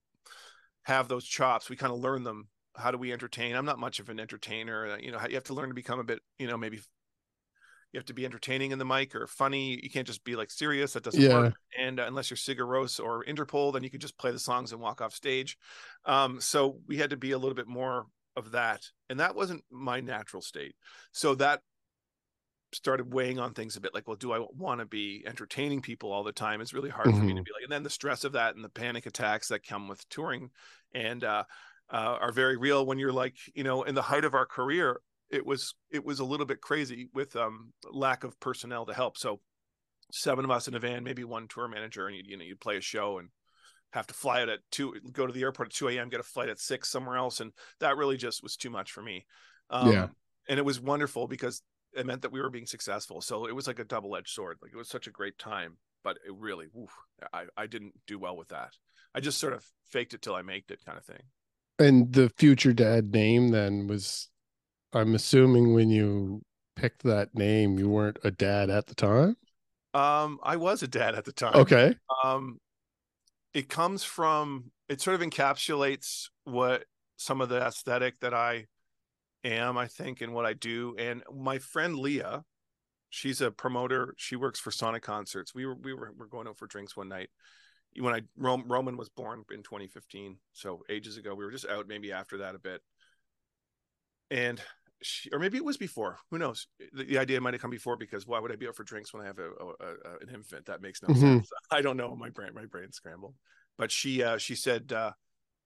have 0.84 1.08
those 1.08 1.26
chops 1.26 1.70
we 1.70 1.76
kind 1.76 1.94
of 1.94 2.00
learn 2.00 2.24
them 2.24 2.48
how 2.76 2.92
do 2.92 2.98
we 2.98 3.12
entertain 3.12 3.56
i'm 3.56 3.66
not 3.66 3.80
much 3.80 4.00
of 4.00 4.10
an 4.10 4.20
entertainer 4.20 4.92
uh, 4.92 4.98
you 4.98 5.12
know 5.12 5.20
you 5.28 5.36
have 5.36 5.44
to 5.44 5.54
learn 5.54 5.70
to 5.70 5.76
become 5.76 6.00
a 6.00 6.04
bit 6.04 6.20
you 6.38 6.48
know 6.48 6.58
maybe 6.58 6.80
you 7.94 8.00
have 8.00 8.06
to 8.06 8.14
be 8.14 8.26
entertaining 8.26 8.72
in 8.72 8.80
the 8.80 8.86
mic 8.86 9.16
or 9.16 9.28
funny. 9.28 9.80
You 9.82 9.90
can't 9.90 10.06
just 10.06 10.24
be 10.26 10.36
like 10.36 10.52
serious. 10.52 10.94
That 10.94 11.04
doesn't 11.04 11.22
yeah. 11.22 11.34
work. 11.34 11.56
And 11.80 12.00
uh, 12.00 12.04
unless 12.06 12.30
you're 12.30 12.38
Sigur 12.38 12.68
Rós 12.68 13.02
or 13.02 13.24
Interpol, 13.24 13.72
then 13.72 13.84
you 13.84 13.90
can 13.90 14.02
just 14.02 14.18
play 14.18 14.32
the 14.32 14.40
songs 14.40 14.74
and 14.74 14.82
walk 14.82 15.02
off 15.02 15.14
stage. 15.14 15.58
Um, 16.06 16.42
so 16.42 16.80
we 16.86 16.98
had 16.98 17.12
to 17.12 17.18
be 17.18 17.32
a 17.32 17.38
little 17.38 17.56
bit 17.56 17.68
more 17.68 18.06
of 18.38 18.52
that 18.52 18.82
and 19.10 19.20
that 19.20 19.36
wasn't 19.36 19.64
my 19.70 20.00
natural 20.00 20.42
state 20.42 20.76
so 21.12 21.36
that 21.36 21.62
started 22.74 23.14
weighing 23.14 23.40
on 23.40 23.54
things 23.54 23.76
a 23.76 23.82
bit 23.82 23.94
like 23.94 24.08
well 24.08 24.16
do 24.16 24.32
i 24.32 24.46
want 24.56 24.80
to 24.80 24.86
be 24.86 25.24
entertaining 25.26 25.82
people 25.82 26.12
all 26.12 26.24
the 26.24 26.32
time 26.32 26.62
it's 26.62 26.74
really 26.74 26.90
hard 26.90 27.08
mm-hmm. 27.08 27.18
for 27.18 27.24
me 27.24 27.34
to 27.34 27.40
mm-hmm. 27.40 27.44
be 27.44 27.52
like 27.54 27.64
and 27.64 27.72
then 27.72 27.84
the 27.84 27.90
stress 27.90 28.24
of 28.24 28.34
that 28.34 28.56
and 28.56 28.64
the 28.64 28.70
panic 28.70 29.06
attacks 29.06 29.48
that 29.48 29.66
come 29.66 29.88
with 29.88 30.08
touring 30.10 30.50
and 30.94 31.24
uh, 31.24 31.44
uh, 31.90 32.18
are 32.22 32.32
very 32.32 32.58
real 32.58 32.86
when 32.86 33.00
you're 33.00 33.14
like 33.14 33.36
you 33.56 33.64
know 33.64 33.84
in 33.84 33.96
the 33.96 34.02
height 34.02 34.26
of 34.26 34.34
our 34.34 34.46
career 34.46 35.00
it 35.30 35.46
was 35.46 35.76
it 35.92 36.06
was 36.06 36.20
a 36.20 36.26
little 36.26 36.46
bit 36.46 36.62
crazy 36.62 37.10
with 37.14 37.36
um 37.36 37.74
lack 37.92 38.24
of 38.24 38.40
personnel 38.40 38.86
to 38.86 38.94
help 38.94 39.18
so 39.18 39.40
seven 40.12 40.46
of 40.46 40.52
us 40.52 40.68
in 40.68 40.76
a 40.76 40.80
van 40.80 41.04
maybe 41.04 41.24
one 41.24 41.48
tour 41.48 41.68
manager 41.68 42.08
and 42.08 42.16
you 42.16 42.24
you 42.26 42.38
know 42.38 42.44
you'd 42.44 42.60
play 42.60 42.78
a 42.78 42.82
show 42.82 43.18
and 43.18 43.30
have 43.94 44.08
to 44.08 44.14
fly 44.14 44.42
out 44.42 44.50
at 44.50 44.60
two, 44.72 44.96
go 45.12 45.26
to 45.26 45.34
the 45.34 45.42
airport 45.42 45.70
at 45.70 45.74
2 45.74 45.90
a.m., 45.90 46.10
get 46.10 46.20
a 46.20 46.24
flight 46.24 46.50
at 46.50 46.60
six 46.60 46.90
somewhere 46.90 47.18
else. 47.18 47.40
And 47.40 47.52
that 47.80 47.98
really 47.98 48.18
just 48.18 48.44
was 48.44 48.58
too 48.58 48.70
much 48.70 48.92
for 48.92 49.02
me. 49.02 49.26
Um, 49.70 49.92
yeah. 49.92 50.08
And 50.50 50.60
it 50.60 50.66
was 50.66 50.80
wonderful 50.80 51.28
because 51.28 51.62
it 51.94 52.06
meant 52.06 52.22
that 52.22 52.32
we 52.32 52.42
were 52.42 52.50
being 52.50 52.66
successful. 52.66 53.22
So 53.22 53.48
it 53.48 53.56
was 53.56 53.68
like 53.68 53.80
a 53.80 53.86
double 53.86 54.16
edged 54.16 54.30
sword. 54.30 54.58
Like 54.62 54.72
it 54.74 54.78
was 54.78 54.90
such 54.90 55.08
a 55.08 55.12
great 55.12 55.38
time, 55.38 55.78
but 56.04 56.18
it 56.26 56.34
really, 56.38 56.68
oof, 56.78 56.92
I, 57.34 57.46
I 57.56 57.68
didn't 57.68 57.94
do 58.06 58.20
well 58.20 58.38
with 58.38 58.50
that. 58.50 58.74
I 59.16 59.20
just 59.20 59.40
sort 59.40 59.54
of 59.54 59.66
faked 59.90 60.14
it 60.14 60.22
till 60.22 60.36
I 60.36 60.42
made 60.42 60.64
it 60.70 60.86
kind 60.86 60.98
of 60.98 61.06
thing. 61.06 61.24
And 61.80 62.12
the 62.12 62.30
future 62.38 62.74
dad 62.74 63.14
name 63.14 63.50
then 63.50 63.88
was, 63.88 64.30
I'm 64.94 65.16
assuming 65.16 65.74
when 65.74 65.90
you 65.90 66.42
picked 66.76 67.04
that 67.04 67.36
name, 67.36 67.78
you 67.78 67.90
weren't 67.90 68.20
a 68.24 68.32
dad 68.32 68.70
at 68.70 68.88
the 68.88 68.96
time? 68.96 69.36
Um, 69.94 70.40
I 70.44 70.58
was 70.58 70.84
a 70.84 70.88
dad 70.88 71.16
at 71.16 71.26
the 71.26 71.32
time. 71.32 71.56
Okay. 71.56 71.96
Um, 72.24 72.60
it 73.58 73.70
comes 73.70 74.04
from 74.04 74.66
it 74.88 75.02
sort 75.02 75.20
of 75.20 75.28
encapsulates 75.28 76.30
what 76.44 76.84
some 77.16 77.42
of 77.42 77.50
the 77.50 77.58
aesthetic 77.58 78.20
that 78.20 78.32
I 78.32 78.68
am, 79.44 79.80
I 79.80 79.88
think, 79.88 80.22
and 80.22 80.32
what 80.32 80.46
I 80.46 80.54
do. 80.54 80.96
And 81.00 81.24
my 81.36 81.58
friend 81.58 81.96
Leah, 81.96 82.44
she's 83.10 83.42
a 83.42 83.50
promoter. 83.50 84.14
She 84.16 84.36
works 84.36 84.60
for 84.60 84.70
Sonic 84.70 85.02
Concerts. 85.02 85.56
We 85.56 85.66
were 85.66 85.74
we 85.74 85.96
were, 85.96 86.14
were 86.16 86.28
going 86.28 86.48
out 86.48 86.60
for 86.60 86.68
drinks 86.68 86.96
one 86.96 87.10
night 87.10 87.32
when 87.98 88.14
I 88.14 88.22
Roman 88.38 88.96
was 88.96 89.10
born 89.10 89.44
in 89.52 89.64
2015, 89.64 90.38
so 90.54 90.84
ages 90.88 91.18
ago. 91.18 91.34
We 91.34 91.44
were 91.44 91.52
just 91.52 91.66
out 91.66 91.88
maybe 91.88 92.12
after 92.12 92.38
that 92.38 92.54
a 92.54 92.60
bit, 92.60 92.82
and 94.30 94.62
she, 95.02 95.30
or 95.32 95.40
maybe 95.40 95.58
it 95.58 95.66
was 95.66 95.78
before. 95.78 96.18
Who 96.32 96.38
knows? 96.38 96.68
The, 96.94 97.04
the, 97.04 97.18
idea 97.18 97.40
might 97.40 97.54
have 97.54 97.62
come 97.62 97.72
before 97.72 97.98
because 97.98 98.26
why 98.26 98.40
would 98.40 98.52
I 98.52 98.56
be 98.56 98.68
out 98.68 98.76
for 98.76 98.84
drinks 98.84 99.14
when 99.14 99.24
I 99.24 99.28
have 99.28 99.40
a, 99.40 99.50
a, 99.50 99.88
a 99.88 100.18
an 100.22 100.34
infant? 100.34 100.66
That 100.66 100.82
makes 100.82 101.02
no 101.02 101.14
mm-hmm. 101.14 101.22
sense. 101.22 101.50
I 101.72 101.82
don't 101.82 101.98
know. 101.98 102.16
My 102.16 102.30
brain, 102.30 102.52
my 102.54 102.66
brain 102.66 102.92
scrambled. 102.92 103.36
But 103.78 103.92
she, 103.92 104.24
uh, 104.24 104.38
she 104.38 104.56
said 104.56 104.92
uh, 104.92 105.12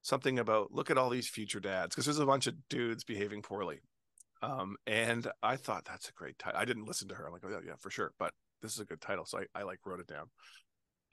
something 0.01 0.39
about 0.39 0.71
look 0.71 0.91
at 0.91 0.97
all 0.97 1.09
these 1.09 1.29
future 1.29 1.59
dads 1.59 1.95
because 1.95 2.05
there's 2.05 2.19
a 2.19 2.25
bunch 2.25 2.47
of 2.47 2.55
dudes 2.69 3.03
behaving 3.03 3.41
poorly. 3.41 3.81
Um, 4.41 4.75
and 4.88 5.27
I 5.41 5.55
thought 5.55 5.85
that's 5.85 6.09
a 6.09 6.13
great 6.13 6.38
title. 6.38 6.59
I 6.59 6.65
didn't 6.65 6.88
listen 6.88 7.07
to 7.09 7.15
her. 7.15 7.25
I'm 7.25 7.31
like, 7.31 7.43
oh 7.45 7.50
yeah, 7.50 7.59
yeah, 7.65 7.75
for 7.79 7.89
sure. 7.89 8.11
But 8.19 8.33
this 8.61 8.73
is 8.73 8.79
a 8.79 8.85
good 8.85 9.01
title, 9.01 9.25
so 9.25 9.39
I, 9.39 9.59
I 9.59 9.63
like 9.63 9.79
wrote 9.85 10.00
it 10.00 10.07
down, 10.07 10.25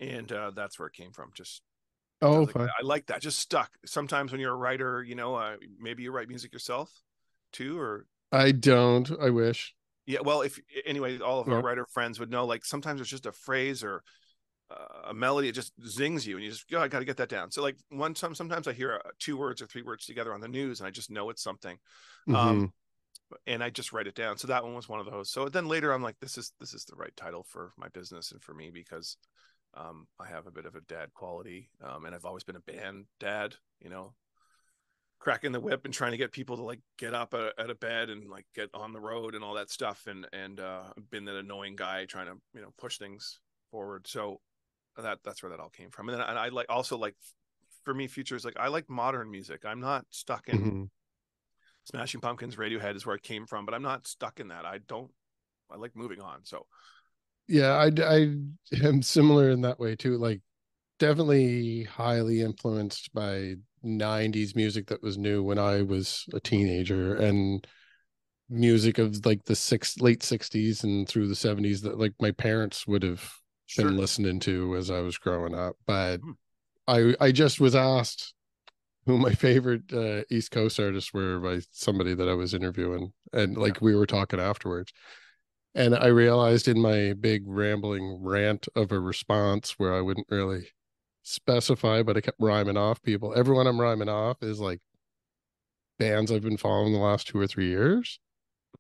and 0.01 0.31
uh, 0.33 0.51
that's 0.55 0.79
where 0.79 0.89
it 0.89 0.95
came 0.95 1.13
from. 1.13 1.31
Just 1.35 1.63
oh, 2.23 2.35
I, 2.35 2.39
like, 2.39 2.57
I 2.57 2.83
like 2.83 3.07
that. 3.07 3.21
Just 3.21 3.39
stuck. 3.39 3.71
Sometimes 3.85 4.33
when 4.33 4.41
you're 4.41 4.55
a 4.55 4.57
writer, 4.57 5.05
you 5.05 5.15
know, 5.15 5.35
uh, 5.35 5.57
maybe 5.79 6.03
you 6.03 6.11
write 6.11 6.29
music 6.29 6.53
yourself 6.53 6.91
too, 7.53 7.79
or 7.79 8.07
I 8.33 8.53
don't. 8.53 9.11
I 9.21 9.31
wish. 9.31 9.75
Yeah, 10.07 10.21
well, 10.25 10.41
if 10.41 10.59
anyway, 10.87 11.19
all 11.19 11.41
of 11.41 11.49
our 11.49 11.61
writer 11.61 11.87
friends 11.93 12.19
would 12.19 12.31
know. 12.31 12.47
Like 12.47 12.65
sometimes 12.65 13.01
it's 13.01 13.11
just 13.11 13.27
a 13.27 13.33
phrase 13.33 13.85
or 13.85 14.03
uh, 14.71 15.09
a 15.11 15.15
melody. 15.15 15.49
It 15.49 15.53
just 15.53 15.73
zings 15.87 16.27
you, 16.27 16.37
and 16.37 16.45
you 16.45 16.51
just 16.51 16.65
oh, 16.73 16.79
I 16.79 16.89
got 16.89 17.01
to 17.01 17.05
get 17.05 17.19
that 17.19 17.29
down. 17.29 17.51
So 17.51 17.63
like 17.63 17.77
one 17.91 18.15
time, 18.15 18.35
sometimes 18.35 18.67
I 18.67 18.73
hear 18.73 19.01
uh, 19.05 19.11
two 19.19 19.37
words 19.37 19.61
or 19.61 19.67
three 19.67 19.83
words 19.83 20.07
together 20.07 20.33
on 20.33 20.41
the 20.41 20.49
news, 20.49 20.81
and 20.81 20.87
I 20.87 20.91
just 20.91 21.11
know 21.11 21.31
it's 21.31 21.43
something. 21.43 21.77
Um, 22.29 22.35
mm-hmm. 22.35 22.49
Um, 22.49 22.73
and 23.47 23.63
I 23.63 23.69
just 23.69 23.93
write 23.93 24.07
it 24.07 24.15
down. 24.15 24.39
So 24.39 24.47
that 24.49 24.65
one 24.65 24.75
was 24.75 24.89
one 24.89 25.01
of 25.01 25.07
those. 25.07 25.31
So 25.31 25.49
then 25.51 25.69
later, 25.69 25.93
I'm 25.93 26.03
like, 26.03 26.19
this 26.21 26.39
is 26.39 26.53
this 26.59 26.73
is 26.73 26.85
the 26.85 26.97
right 26.97 27.15
title 27.17 27.45
for 27.47 27.73
my 27.77 27.89
business 27.89 28.33
and 28.33 28.43
for 28.43 28.55
me 28.55 28.71
because 28.73 29.17
um, 29.75 30.07
I 30.19 30.27
have 30.27 30.47
a 30.47 30.51
bit 30.51 30.67
of 30.67 30.75
a 30.75 30.81
dad 30.83 31.13
quality, 31.15 31.71
um, 31.85 32.07
and 32.07 32.15
I've 32.15 32.25
always 32.25 32.45
been 32.45 32.57
a 32.57 32.61
band 32.61 33.05
dad. 33.21 33.55
You 33.81 33.91
know, 33.91 34.15
cracking 35.19 35.53
the 35.53 35.61
whip 35.61 35.85
and 35.85 35.93
trying 35.93 36.13
to 36.13 36.17
get 36.17 36.33
people 36.33 36.57
to 36.57 36.63
like 36.63 36.81
get 36.97 37.15
up 37.15 37.35
at 37.35 37.71
a 37.71 37.75
bed 37.75 38.09
and 38.09 38.29
like 38.31 38.47
get 38.55 38.71
on 38.73 38.93
the 38.93 39.01
road 39.01 39.35
and 39.35 39.43
all 39.43 39.55
that 39.55 39.71
stuff 39.71 40.07
and 40.07 40.27
and 40.33 40.61
uh 40.61 40.85
been 41.11 41.25
that 41.25 41.35
annoying 41.37 41.75
guy 41.75 42.05
trying 42.05 42.27
to 42.27 42.35
you 42.55 42.61
know 42.61 42.73
push 42.79 42.99
things 42.99 43.41
forward. 43.71 44.07
So 44.07 44.41
that 44.97 45.19
that's 45.25 45.43
where 45.43 45.51
that 45.51 45.61
all 45.61 45.71
came 45.71 45.91
from. 45.91 46.09
And 46.09 46.19
then 46.19 46.29
and 46.29 46.39
I 46.39 46.49
like 46.49 46.67
also 46.69 46.97
like 46.97 47.17
for 47.85 47.95
me 47.95 48.07
futures 48.07 48.45
like 48.45 48.57
I 48.59 48.69
like 48.69 48.89
modern 48.89 49.31
music. 49.31 49.65
I'm 49.65 49.81
not 49.81 50.05
stuck 50.11 50.49
in 50.49 50.59
mm-hmm. 50.59 50.85
Smashing 51.85 52.21
Pumpkins 52.21 52.57
Radiohead 52.57 52.97
is 52.97 53.05
where 53.07 53.17
I 53.17 53.19
came 53.19 53.47
from 53.47 53.65
but 53.65 53.75
I'm 53.75 53.83
not 53.83 54.07
stuck 54.07 54.41
in 54.41 54.49
that. 54.49 54.65
I 54.65 54.79
don't 54.87 55.11
I 55.71 55.77
like 55.77 55.97
moving 55.97 56.21
on 56.21 56.45
so. 56.45 56.67
Yeah 57.49 57.73
I 57.73 57.91
I 58.05 58.37
am 58.85 59.03
similar 59.03 59.51
in 59.51 59.63
that 59.63 59.81
way 59.81 59.97
too. 59.97 60.17
Like 60.17 60.43
definitely 61.01 61.85
highly 61.85 62.41
influenced 62.41 63.13
by 63.13 63.55
90s 63.85 64.57
music 64.57 64.87
that 64.87 65.03
was 65.03 65.19
new 65.19 65.43
when 65.43 65.59
I 65.59 65.83
was 65.83 66.27
a 66.33 66.41
teenager 66.41 67.15
and 67.17 67.67
music 68.49 68.99
of 68.99 69.25
like 69.27 69.45
the 69.45 69.57
six 69.57 70.01
late 70.01 70.21
60s 70.21 70.83
and 70.83 71.09
through 71.09 71.29
the 71.29 71.35
70s 71.35 71.83
that 71.83 71.99
like 71.99 72.15
my 72.21 72.31
parents 72.31 72.87
would 72.87 73.03
have 73.03 73.31
sure. 73.67 73.85
been 73.85 73.97
listening 73.97 74.41
to 74.41 74.75
as 74.77 74.91
I 74.91 75.01
was 75.01 75.19
growing 75.19 75.55
up 75.55 75.77
but 75.87 76.19
hmm. 76.19 76.33
I 76.87 77.15
I 77.21 77.33
just 77.33 77.61
was 77.61 77.75
asked 77.75 78.33
who 79.05 79.19
my 79.19 79.33
favorite 79.35 79.93
uh, 79.93 80.23
East 80.31 80.51
Coast 80.51 80.81
artists 80.81 81.13
were 81.13 81.39
by 81.39 81.61
somebody 81.73 82.15
that 82.15 82.29
I 82.29 82.35
was 82.35 82.55
interviewing 82.55 83.13
and 83.33 83.57
like 83.57 83.75
yeah. 83.75 83.81
we 83.83 83.95
were 83.95 84.07
talking 84.07 84.41
afterwards 84.41 84.93
and 85.75 85.95
I 85.95 86.07
realized 86.07 86.69
in 86.69 86.81
my 86.81 87.13
big 87.13 87.43
rambling 87.47 88.21
rant 88.23 88.67
of 88.75 88.93
a 88.93 88.99
response 88.99 89.75
where 89.79 89.95
I 89.95 90.01
wouldn't 90.01 90.27
really 90.31 90.69
specify, 91.29 92.03
but 92.03 92.17
I 92.17 92.21
kept 92.21 92.41
rhyming 92.41 92.77
off 92.77 93.03
people. 93.03 93.35
Everyone 93.37 93.67
I'm 93.67 93.81
rhyming 93.81 94.09
off 94.09 94.43
is 94.43 94.61
like 94.61 94.81
bands 95.99 96.33
I've 96.33 96.43
been 96.43 96.57
following 96.57 96.93
the 96.93 96.99
last 96.99 97.29
two 97.29 97.39
or 97.39 97.47
three 97.47 97.69
years, 97.69 98.19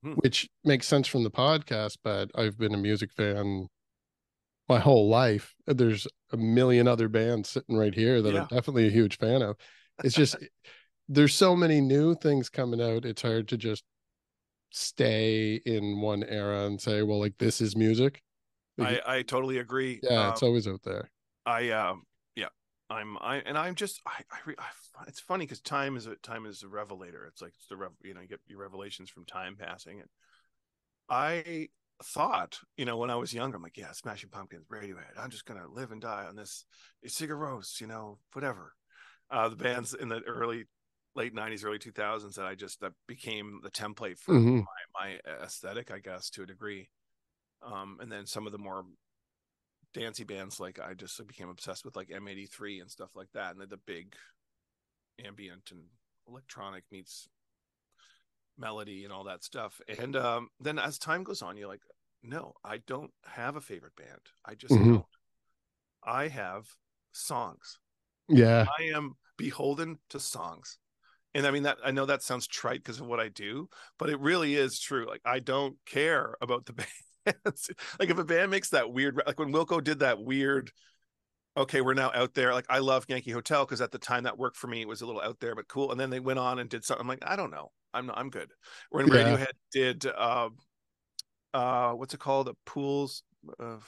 mm-hmm. 0.04 0.14
which 0.14 0.48
makes 0.64 0.86
sense 0.86 1.06
from 1.06 1.24
the 1.24 1.30
podcast, 1.30 1.98
but 2.02 2.30
I've 2.34 2.58
been 2.58 2.74
a 2.74 2.78
music 2.78 3.12
fan 3.12 3.68
my 4.68 4.78
whole 4.78 5.08
life. 5.08 5.54
There's 5.66 6.06
a 6.32 6.36
million 6.36 6.88
other 6.88 7.08
bands 7.08 7.50
sitting 7.50 7.76
right 7.76 7.94
here 7.94 8.22
that 8.22 8.32
yeah. 8.32 8.40
I'm 8.42 8.46
definitely 8.46 8.86
a 8.86 8.92
huge 8.92 9.18
fan 9.18 9.42
of. 9.42 9.56
It's 10.02 10.14
just 10.14 10.36
there's 11.08 11.34
so 11.34 11.54
many 11.54 11.80
new 11.82 12.14
things 12.14 12.48
coming 12.48 12.80
out. 12.80 13.04
It's 13.04 13.22
hard 13.22 13.48
to 13.48 13.58
just 13.58 13.84
stay 14.70 15.60
in 15.66 16.00
one 16.00 16.24
era 16.24 16.66
and 16.66 16.80
say, 16.80 17.02
well, 17.02 17.18
like 17.18 17.36
this 17.38 17.60
is 17.60 17.76
music. 17.76 18.22
I, 18.80 19.00
I 19.06 19.22
totally 19.22 19.58
agree. 19.58 20.00
Yeah, 20.02 20.28
um, 20.28 20.32
it's 20.32 20.42
always 20.42 20.68
out 20.68 20.82
there. 20.84 21.10
I 21.44 21.70
um 21.70 22.02
I'm 22.90 23.18
I 23.20 23.36
and 23.44 23.58
I'm 23.58 23.74
just 23.74 24.00
I, 24.06 24.22
I, 24.30 24.52
I 24.58 25.04
it's 25.06 25.20
funny 25.20 25.44
because 25.44 25.60
time 25.60 25.96
is 25.96 26.06
a 26.06 26.16
time 26.16 26.46
is 26.46 26.62
a 26.62 26.68
revelator. 26.68 27.26
It's 27.26 27.42
like 27.42 27.52
it's 27.56 27.66
the 27.66 27.76
rev, 27.76 27.92
you 28.02 28.14
know 28.14 28.20
you 28.20 28.28
get 28.28 28.40
your 28.46 28.60
revelations 28.60 29.10
from 29.10 29.24
time 29.24 29.56
passing, 29.58 30.00
and 30.00 30.08
I 31.08 31.68
thought 32.02 32.58
you 32.76 32.84
know 32.84 32.96
when 32.96 33.10
I 33.10 33.16
was 33.16 33.34
younger 33.34 33.56
I'm 33.56 33.62
like 33.62 33.76
yeah 33.76 33.92
Smashing 33.92 34.30
Pumpkins 34.30 34.66
Radiohead 34.72 35.18
I'm 35.18 35.30
just 35.30 35.46
gonna 35.46 35.66
live 35.68 35.90
and 35.90 36.00
die 36.00 36.26
on 36.28 36.36
this 36.36 36.64
Sigur 37.06 37.30
Rós 37.30 37.80
you 37.80 37.88
know 37.88 38.18
whatever 38.32 38.72
uh, 39.30 39.48
the 39.48 39.56
bands 39.56 39.94
in 39.94 40.08
the 40.08 40.20
early 40.20 40.66
late 41.16 41.34
90s 41.34 41.64
early 41.64 41.78
2000s 41.78 42.34
that 42.34 42.46
I 42.46 42.54
just 42.54 42.80
that 42.82 42.92
became 43.08 43.60
the 43.64 43.70
template 43.70 44.18
for 44.18 44.34
mm-hmm. 44.34 44.58
my, 44.58 45.18
my 45.26 45.42
aesthetic 45.42 45.90
I 45.90 45.98
guess 45.98 46.30
to 46.30 46.44
a 46.44 46.46
degree 46.46 46.88
um, 47.62 47.98
and 48.00 48.10
then 48.12 48.26
some 48.26 48.46
of 48.46 48.52
the 48.52 48.58
more 48.58 48.84
dancey 49.98 50.24
bands 50.24 50.60
like 50.60 50.78
I 50.78 50.94
just 50.94 51.24
became 51.26 51.48
obsessed 51.48 51.84
with 51.84 51.96
like 51.96 52.08
M83 52.08 52.80
and 52.80 52.90
stuff 52.90 53.10
like 53.14 53.28
that, 53.34 53.52
and 53.52 53.60
then 53.60 53.68
the 53.68 53.78
big 53.78 54.14
ambient 55.24 55.70
and 55.70 55.82
electronic 56.28 56.84
meets 56.92 57.28
melody 58.56 59.04
and 59.04 59.12
all 59.12 59.24
that 59.24 59.44
stuff. 59.44 59.80
And 59.98 60.16
um, 60.16 60.48
then 60.60 60.78
as 60.78 60.98
time 60.98 61.24
goes 61.24 61.42
on, 61.42 61.56
you're 61.56 61.68
like, 61.68 61.82
no, 62.22 62.54
I 62.64 62.78
don't 62.86 63.12
have 63.24 63.56
a 63.56 63.60
favorite 63.60 63.96
band. 63.96 64.20
I 64.44 64.54
just 64.54 64.74
mm-hmm. 64.74 64.94
don't. 64.94 65.04
I 66.04 66.28
have 66.28 66.66
songs. 67.12 67.78
Yeah. 68.28 68.66
I 68.78 68.84
am 68.94 69.14
beholden 69.36 69.98
to 70.10 70.20
songs. 70.20 70.78
And 71.34 71.46
I 71.46 71.50
mean 71.50 71.64
that 71.64 71.78
I 71.84 71.90
know 71.90 72.06
that 72.06 72.22
sounds 72.22 72.46
trite 72.46 72.82
because 72.82 73.00
of 73.00 73.06
what 73.06 73.20
I 73.20 73.28
do, 73.28 73.68
but 73.98 74.10
it 74.10 74.18
really 74.18 74.54
is 74.54 74.80
true. 74.80 75.06
Like 75.06 75.20
I 75.24 75.38
don't 75.38 75.76
care 75.86 76.34
about 76.40 76.66
the 76.66 76.72
band 76.74 76.88
like 77.98 78.10
if 78.10 78.18
a 78.18 78.24
band 78.24 78.50
makes 78.50 78.70
that 78.70 78.92
weird, 78.92 79.20
like 79.26 79.38
when 79.38 79.52
Wilco 79.52 79.82
did 79.82 80.00
that 80.00 80.20
weird, 80.20 80.70
okay, 81.56 81.80
we're 81.80 81.94
now 81.94 82.10
out 82.14 82.34
there. 82.34 82.54
Like 82.54 82.66
I 82.68 82.78
love 82.78 83.06
Yankee 83.08 83.32
Hotel 83.32 83.64
because 83.64 83.80
at 83.80 83.90
the 83.90 83.98
time 83.98 84.24
that 84.24 84.38
worked 84.38 84.56
for 84.56 84.68
me. 84.68 84.80
It 84.80 84.88
was 84.88 85.02
a 85.02 85.06
little 85.06 85.20
out 85.20 85.40
there, 85.40 85.54
but 85.54 85.68
cool. 85.68 85.90
And 85.90 86.00
then 86.00 86.10
they 86.10 86.20
went 86.20 86.38
on 86.38 86.58
and 86.58 86.70
did 86.70 86.84
something. 86.84 87.02
I'm 87.02 87.08
like, 87.08 87.22
I 87.26 87.36
don't 87.36 87.50
know. 87.50 87.72
I'm 87.92 88.06
not, 88.06 88.18
I'm 88.18 88.30
good. 88.30 88.50
When 88.90 89.08
yeah. 89.08 89.14
Radiohead 89.14 89.52
did, 89.72 90.06
uh, 90.06 90.50
uh, 91.54 91.92
what's 91.92 92.14
it 92.14 92.20
called? 92.20 92.46
The 92.46 92.54
pools 92.64 93.22
of, 93.58 93.86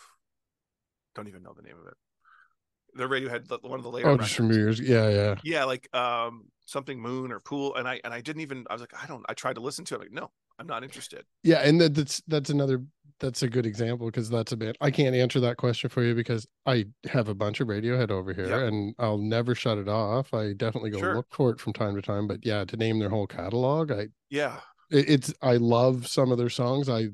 don't 1.14 1.28
even 1.28 1.42
know 1.42 1.54
the 1.54 1.62
name 1.62 1.76
of 1.80 1.86
it. 1.86 1.94
The 2.94 3.04
Radiohead, 3.04 3.62
one 3.62 3.78
of 3.78 3.84
the 3.84 3.90
later. 3.90 4.08
Oh, 4.08 4.16
just 4.16 4.34
from 4.34 4.50
years. 4.50 4.80
Yeah, 4.80 5.08
yeah, 5.08 5.34
yeah. 5.44 5.64
Like 5.64 5.88
um, 5.94 6.46
something 6.66 7.00
Moon 7.00 7.30
or 7.30 7.38
Pool, 7.38 7.76
and 7.76 7.86
I 7.86 8.00
and 8.02 8.12
I 8.12 8.20
didn't 8.20 8.42
even. 8.42 8.64
I 8.68 8.72
was 8.72 8.80
like, 8.80 8.92
I 9.00 9.06
don't. 9.06 9.24
I 9.28 9.34
tried 9.34 9.54
to 9.54 9.60
listen 9.60 9.84
to 9.86 9.94
it. 9.94 10.00
like, 10.00 10.10
no, 10.10 10.32
I'm 10.60 10.66
not 10.66 10.84
interested. 10.84 11.24
Yeah, 11.42 11.60
and 11.60 11.80
that's 11.80 12.22
that's 12.28 12.50
another 12.50 12.82
that's 13.18 13.42
a 13.42 13.48
good 13.48 13.66
example 13.66 14.06
because 14.06 14.28
that's 14.30 14.52
a 14.52 14.56
bit 14.56 14.76
I 14.80 14.90
can't 14.90 15.14
answer 15.14 15.40
that 15.40 15.56
question 15.56 15.90
for 15.90 16.02
you 16.02 16.14
because 16.14 16.46
I 16.66 16.86
have 17.06 17.28
a 17.28 17.34
bunch 17.34 17.60
of 17.60 17.68
Radiohead 17.68 18.10
over 18.10 18.32
here 18.32 18.48
yep. 18.48 18.68
and 18.68 18.94
I'll 18.98 19.18
never 19.18 19.54
shut 19.54 19.78
it 19.78 19.88
off. 19.88 20.32
I 20.32 20.52
definitely 20.54 20.90
go 20.90 20.98
sure. 20.98 21.16
look 21.16 21.26
for 21.30 21.50
it 21.50 21.60
from 21.60 21.72
time 21.72 21.94
to 21.96 22.02
time, 22.02 22.26
but 22.26 22.44
yeah, 22.44 22.64
to 22.64 22.76
name 22.76 22.98
their 22.98 23.08
whole 23.08 23.26
catalog, 23.26 23.90
I 23.90 24.08
yeah, 24.28 24.60
it, 24.90 25.08
it's 25.08 25.34
I 25.42 25.56
love 25.56 26.06
some 26.06 26.30
of 26.30 26.38
their 26.38 26.50
songs. 26.50 26.88
I 26.88 27.08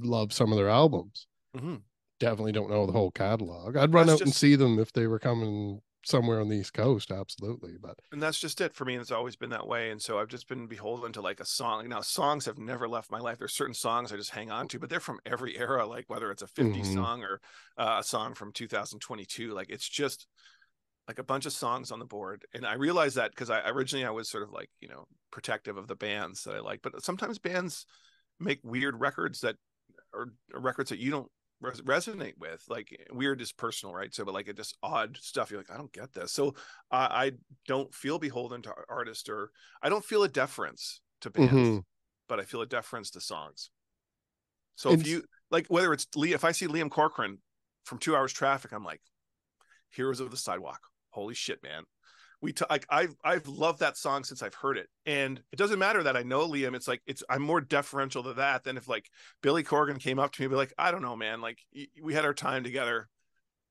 love 0.00 0.32
some 0.32 0.52
of 0.52 0.58
their 0.58 0.68
albums. 0.68 1.26
Mm-hmm. 1.56 1.76
Definitely 2.18 2.52
don't 2.52 2.70
know 2.70 2.84
the 2.84 2.92
whole 2.92 3.10
catalog. 3.10 3.76
I'd 3.76 3.94
run 3.94 4.06
that's 4.06 4.20
out 4.20 4.26
just... 4.26 4.28
and 4.28 4.34
see 4.34 4.56
them 4.56 4.78
if 4.78 4.92
they 4.92 5.06
were 5.06 5.18
coming 5.18 5.80
somewhere 6.04 6.40
on 6.40 6.48
the 6.48 6.56
east 6.56 6.72
coast 6.72 7.10
absolutely 7.10 7.76
but 7.80 7.98
and 8.12 8.22
that's 8.22 8.40
just 8.40 8.60
it 8.60 8.74
for 8.74 8.84
me 8.84 8.96
it's 8.96 9.10
always 9.10 9.36
been 9.36 9.50
that 9.50 9.66
way 9.66 9.90
and 9.90 10.00
so 10.00 10.18
i've 10.18 10.28
just 10.28 10.48
been 10.48 10.66
beholden 10.66 11.12
to 11.12 11.20
like 11.20 11.40
a 11.40 11.44
song 11.44 11.86
now 11.88 12.00
songs 12.00 12.46
have 12.46 12.58
never 12.58 12.88
left 12.88 13.10
my 13.10 13.18
life 13.18 13.38
there's 13.38 13.52
certain 13.52 13.74
songs 13.74 14.12
i 14.12 14.16
just 14.16 14.30
hang 14.30 14.50
on 14.50 14.66
to 14.66 14.78
but 14.78 14.88
they're 14.88 14.98
from 14.98 15.20
every 15.26 15.58
era 15.58 15.86
like 15.86 16.08
whether 16.08 16.30
it's 16.30 16.42
a 16.42 16.46
50s 16.46 16.74
mm-hmm. 16.74 16.94
song 16.94 17.22
or 17.22 17.40
uh, 17.76 17.96
a 18.00 18.02
song 18.02 18.34
from 18.34 18.50
2022 18.52 19.52
like 19.52 19.68
it's 19.68 19.88
just 19.88 20.26
like 21.06 21.18
a 21.18 21.24
bunch 21.24 21.44
of 21.44 21.52
songs 21.52 21.90
on 21.90 21.98
the 21.98 22.04
board 22.06 22.46
and 22.54 22.64
i 22.64 22.74
realized 22.74 23.16
that 23.16 23.30
because 23.30 23.50
i 23.50 23.60
originally 23.68 24.06
i 24.06 24.10
was 24.10 24.28
sort 24.28 24.42
of 24.42 24.52
like 24.52 24.70
you 24.80 24.88
know 24.88 25.04
protective 25.30 25.76
of 25.76 25.86
the 25.86 25.96
bands 25.96 26.44
that 26.44 26.54
i 26.54 26.60
like 26.60 26.80
but 26.82 27.04
sometimes 27.04 27.38
bands 27.38 27.84
make 28.38 28.60
weird 28.62 28.98
records 28.98 29.40
that 29.40 29.56
are 30.14 30.28
records 30.54 30.90
that 30.90 30.98
you 30.98 31.10
don't 31.10 31.30
res- 31.60 31.80
resonate 31.82 32.38
with 32.38 32.62
like 32.68 33.06
weird 33.12 33.40
is 33.40 33.52
personal 33.52 33.94
right? 33.94 34.14
So 34.14 34.24
but 34.24 34.34
like 34.34 34.48
it 34.48 34.56
just 34.56 34.76
odd 34.82 35.16
stuff 35.20 35.50
you're 35.50 35.60
like 35.60 35.70
i 35.70 35.76
don't 35.76 35.92
get 35.92 36.12
this. 36.12 36.32
So 36.32 36.48
uh, 36.90 37.08
i 37.10 37.32
don't 37.66 37.94
feel 37.94 38.18
beholden 38.18 38.62
to 38.62 38.74
artists 38.88 39.28
or 39.28 39.50
i 39.82 39.88
don't 39.88 40.04
feel 40.04 40.22
a 40.22 40.28
deference 40.28 41.00
to 41.20 41.30
bands 41.30 41.52
mm-hmm. 41.52 41.78
but 42.28 42.40
i 42.40 42.44
feel 42.44 42.62
a 42.62 42.66
deference 42.66 43.10
to 43.12 43.20
songs. 43.20 43.70
So 44.76 44.90
it's... 44.90 45.02
if 45.02 45.08
you 45.08 45.24
like 45.50 45.66
whether 45.68 45.92
it's 45.92 46.06
lee 46.16 46.32
if 46.32 46.44
i 46.44 46.52
see 46.52 46.66
liam 46.66 46.90
corcoran 46.90 47.38
from 47.84 47.98
two 47.98 48.16
hours 48.16 48.32
traffic 48.32 48.72
i'm 48.72 48.84
like 48.84 49.00
heroes 49.90 50.20
of 50.20 50.30
the 50.30 50.36
sidewalk. 50.36 50.80
Holy 51.10 51.34
shit 51.34 51.62
man 51.62 51.84
we 52.42 52.52
t- 52.52 52.64
like 52.70 52.86
I've 52.88 53.14
I've 53.22 53.46
loved 53.46 53.80
that 53.80 53.96
song 53.96 54.24
since 54.24 54.42
I've 54.42 54.54
heard 54.54 54.78
it, 54.78 54.88
and 55.04 55.42
it 55.52 55.56
doesn't 55.56 55.78
matter 55.78 56.02
that 56.02 56.16
I 56.16 56.22
know 56.22 56.48
Liam. 56.48 56.74
It's 56.74 56.88
like 56.88 57.02
it's 57.06 57.22
I'm 57.28 57.42
more 57.42 57.60
deferential 57.60 58.22
to 58.24 58.34
that 58.34 58.64
than 58.64 58.76
if 58.76 58.88
like 58.88 59.10
Billy 59.42 59.62
Corgan 59.62 60.00
came 60.00 60.18
up 60.18 60.32
to 60.32 60.42
me 60.42 60.46
and 60.46 60.52
be 60.52 60.56
like, 60.56 60.72
I 60.78 60.90
don't 60.90 61.02
know, 61.02 61.16
man, 61.16 61.40
like 61.40 61.58
we 62.02 62.14
had 62.14 62.24
our 62.24 62.34
time 62.34 62.64
together. 62.64 63.08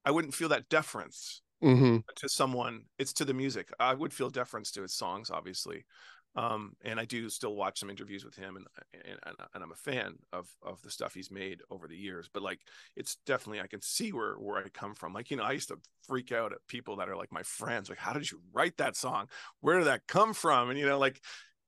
I 0.06 0.12
wouldn't 0.12 0.34
feel 0.34 0.50
that 0.50 0.70
deference 0.70 1.42
mm-hmm. 1.64 1.98
to 2.16 2.30
someone. 2.30 2.84
It's 2.98 3.14
to 3.14 3.26
the 3.26 3.34
music. 3.34 3.70
I 3.80 3.94
would 3.94 4.14
feel 4.14 4.30
deference 4.30 4.72
to 4.72 4.82
his 4.82 4.94
songs, 4.94 5.30
obviously, 5.30 5.86
um, 6.36 6.74
and 6.84 7.00
I 7.00 7.06
do 7.06 7.30
still 7.30 7.56
watch 7.56 7.80
some 7.80 7.90
interviews 7.90 8.24
with 8.24 8.36
him, 8.36 8.56
and, 8.56 8.66
and 8.94 9.36
and 9.54 9.64
I'm 9.64 9.72
a 9.72 9.76
fan 9.76 10.16
of 10.32 10.48
of 10.62 10.82
the 10.84 10.92
stuff 10.92 11.14
he's 11.14 11.32
made 11.32 11.62
over 11.72 11.88
the 11.88 11.98
years. 11.98 12.30
But 12.32 12.44
like, 12.44 12.60
it's 12.96 13.18
definitely 13.26 13.62
I 13.62 13.68
can 13.68 13.82
see 13.82 14.12
where 14.12 14.36
where 14.36 14.58
I 14.58 14.70
come 14.70 14.94
from. 14.94 15.14
Like, 15.14 15.32
you 15.32 15.38
know, 15.38 15.44
I 15.44 15.54
used 15.54 15.70
to 15.70 15.80
freak 16.04 16.32
out 16.32 16.52
at 16.52 16.60
people 16.68 16.98
that 16.98 17.10
are 17.10 17.16
like 17.16 17.32
my 17.32 17.44
friends. 17.44 17.90
Like, 17.90 17.98
how 17.98 18.14
did 18.14 18.30
you 18.30 18.42
write 18.54 18.78
that 18.78 18.96
song? 18.96 19.28
Where 19.62 19.80
did 19.80 19.88
that 19.88 20.08
come 20.08 20.34
from? 20.34 20.70
And 20.70 20.78
you 20.78 20.86
know, 20.86 21.00
like, 21.00 21.20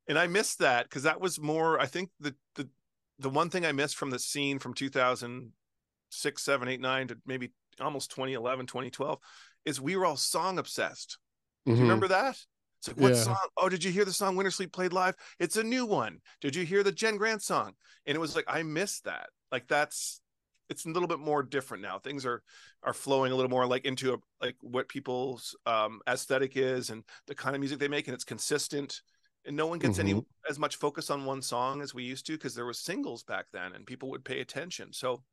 and 0.08 0.18
I 0.18 0.28
missed 0.28 0.60
that 0.60 0.86
because 0.86 1.04
that 1.04 1.20
was 1.20 1.40
more. 1.40 1.80
I 1.80 1.88
think 1.88 2.12
the 2.20 2.36
the 2.56 2.70
the 3.18 3.30
one 3.30 3.50
thing 3.50 3.66
I 3.66 3.72
missed 3.72 3.98
from 3.98 4.12
the 4.12 4.20
scene 4.20 4.60
from 4.60 4.74
2006, 4.74 6.44
7, 6.44 6.68
8, 6.68 6.82
9 6.82 7.08
to 7.08 7.18
maybe 7.26 7.52
almost 7.80 8.12
2011, 8.12 8.68
2012 8.68 9.20
is 9.66 9.82
we 9.82 9.96
were 9.96 10.06
all 10.06 10.18
song 10.18 10.60
obsessed. 10.60 11.18
Do 11.66 11.72
you 11.72 11.76
mm-hmm. 11.76 11.84
remember 11.84 12.08
that? 12.10 12.38
It's 12.82 12.88
like, 12.88 12.98
what 12.98 13.14
yeah. 13.14 13.22
song? 13.22 13.38
Oh, 13.58 13.70
did 13.70 13.84
you 13.84 13.92
hear 13.92 14.06
the 14.06 14.12
song 14.12 14.36
Wintersleep 14.36 14.72
played 14.72 14.92
live? 14.92 15.16
It's 15.40 15.56
a 15.56 15.64
new 15.64 15.86
one. 15.86 16.18
Did 16.42 16.56
you 16.56 16.66
hear 16.66 16.82
the 16.82 16.92
Jenn 16.92 17.18
Grant 17.18 17.44
song? 17.44 17.74
And 18.08 18.16
it 18.16 18.20
was 18.20 18.36
like, 18.36 18.46
I 18.48 18.64
missed 18.64 19.04
that. 19.04 19.28
Like 19.52 19.68
that's 19.68 20.20
it's 20.68 20.86
a 20.86 20.90
little 20.90 21.08
bit 21.08 21.20
more 21.20 21.44
different 21.44 21.84
now. 21.84 22.00
Things 22.00 22.26
are 22.26 22.42
are 22.82 22.94
flowing 22.94 23.32
a 23.32 23.36
little 23.36 23.52
more 23.52 23.68
like 23.68 23.86
into 23.86 24.16
a, 24.16 24.18
like 24.42 24.56
what 24.62 24.90
people's 24.90 25.56
um 25.68 26.00
aesthetic 26.08 26.58
is 26.58 26.90
and 26.90 27.04
the 27.28 27.36
kind 27.36 27.56
of 27.56 27.60
music 27.60 27.78
they 27.78 27.88
make, 27.88 28.08
and 28.08 28.16
it's 28.16 28.24
consistent. 28.24 29.02
And 29.46 29.56
no 29.56 29.68
one 29.68 29.78
gets 29.78 30.00
mm-hmm. 30.00 30.10
any 30.18 30.26
as 30.50 30.58
much 30.58 30.78
focus 30.78 31.12
on 31.12 31.26
one 31.26 31.44
song 31.44 31.84
as 31.84 31.94
we 31.94 32.04
used 32.04 32.26
to 32.28 32.34
because 32.34 32.56
there 32.56 32.66
was 32.66 32.80
singles 32.80 33.24
back 33.24 33.46
then 33.54 33.74
and 33.74 33.86
people 33.86 34.10
would 34.10 34.26
pay 34.26 34.40
attention. 34.40 34.92
So 34.92 35.24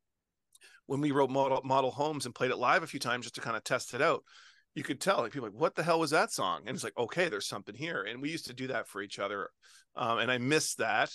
when 0.87 1.01
we 1.01 1.13
wrote 1.13 1.31
model 1.31 1.63
model 1.65 1.93
homes 1.93 2.27
and 2.27 2.35
played 2.35 2.51
it 2.51 2.59
live 2.59 2.83
a 2.83 2.87
few 2.87 3.01
times 3.01 3.25
just 3.25 3.37
to 3.37 3.41
kind 3.41 3.57
of 3.57 3.65
test 3.65 3.95
it 3.95 4.03
out, 4.03 4.23
you 4.75 4.83
could 4.83 5.01
tell 5.01 5.19
like 5.19 5.33
people 5.33 5.49
like 5.49 5.61
what 5.61 5.75
the 5.75 5.83
hell 5.83 6.01
was 6.01 6.11
that 6.11 6.33
song? 6.33 6.63
And 6.67 6.75
it's 6.75 6.85
like 6.85 6.97
okay 6.99 7.29
there's 7.29 7.47
something 7.47 7.75
here. 7.75 8.03
And 8.03 8.23
we 8.23 8.31
used 8.31 8.47
to 8.47 8.55
do 8.55 8.69
that 8.69 8.87
for 8.89 9.03
each 9.03 9.19
other 9.19 9.51
um, 9.97 10.19
and 10.19 10.31
i 10.31 10.39
miss 10.39 10.75
that. 10.77 11.11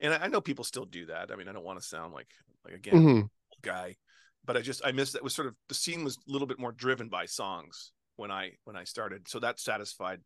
And 0.00 0.12
I, 0.12 0.24
I, 0.24 0.28
know 0.28 0.40
people 0.40 0.64
still 0.64 0.84
do 0.84 1.06
that. 1.06 1.30
I 1.30 1.36
mean 1.36 1.48
i 1.48 1.52
don't 1.52 1.64
want 1.64 1.80
to 1.80 1.86
sound 1.86 2.12
like 2.12 2.28
like 2.64 2.74
again 2.74 2.94
mm-hmm. 2.94 3.20
guy 3.62 3.96
but 4.44 4.56
i 4.56 4.60
just 4.60 4.84
i 4.84 4.92
miss 4.92 5.12
that. 5.12 5.22
Was 5.22 5.34
sort 5.34 5.48
of 5.48 5.54
the 5.68 5.74
scene 5.74 6.04
was 6.04 6.16
a 6.16 6.32
little 6.32 6.46
bit 6.46 6.58
more 6.58 6.72
driven 6.72 7.08
by 7.08 7.26
songs 7.26 7.92
when 8.16 8.30
i 8.30 8.52
when 8.64 8.76
i 8.76 8.84
started. 8.84 9.28
So 9.28 9.38
that 9.40 9.60
satisfied 9.60 10.20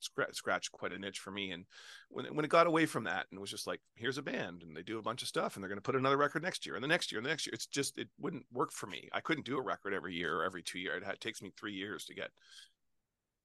scratch, 0.00 0.34
scratched 0.34 0.72
quite 0.72 0.92
a 0.92 0.98
niche 0.98 1.18
for 1.18 1.30
me. 1.30 1.50
And 1.50 1.64
when 2.08 2.26
when 2.34 2.44
it 2.44 2.50
got 2.50 2.66
away 2.66 2.86
from 2.86 3.04
that 3.04 3.26
and 3.30 3.38
it 3.38 3.40
was 3.40 3.50
just 3.50 3.66
like, 3.66 3.80
here's 3.94 4.18
a 4.18 4.22
band 4.22 4.62
and 4.62 4.76
they 4.76 4.82
do 4.82 4.98
a 4.98 5.02
bunch 5.02 5.22
of 5.22 5.28
stuff 5.28 5.54
and 5.54 5.62
they're 5.62 5.68
going 5.68 5.78
to 5.78 5.82
put 5.82 5.96
another 5.96 6.16
record 6.16 6.42
next 6.42 6.66
year 6.66 6.74
and 6.74 6.84
the 6.84 6.88
next 6.88 7.10
year 7.12 7.18
and 7.18 7.26
the 7.26 7.30
next 7.30 7.46
year, 7.46 7.54
it's 7.54 7.66
just 7.66 7.98
it 7.98 8.08
wouldn't 8.18 8.46
work 8.52 8.72
for 8.72 8.86
me. 8.86 9.08
I 9.12 9.20
couldn't 9.20 9.46
do 9.46 9.58
a 9.58 9.62
record 9.62 9.94
every 9.94 10.14
year 10.14 10.36
or 10.36 10.44
every 10.44 10.62
two 10.62 10.78
years. 10.78 11.02
It, 11.02 11.08
it 11.08 11.20
takes 11.20 11.42
me 11.42 11.52
three 11.56 11.74
years 11.74 12.04
to 12.06 12.14
get 12.14 12.30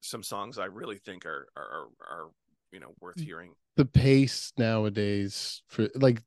some 0.01 0.23
songs 0.23 0.57
I 0.57 0.65
really 0.65 0.97
think 0.97 1.25
are 1.25 1.47
are 1.55 1.87
are 2.01 2.29
you 2.71 2.79
know 2.79 2.93
worth 2.99 3.17
mm. 3.17 3.25
hearing. 3.25 3.53
The 3.77 3.85
pace 3.85 4.51
nowadays 4.57 5.63
for 5.67 5.87
like 5.95 6.21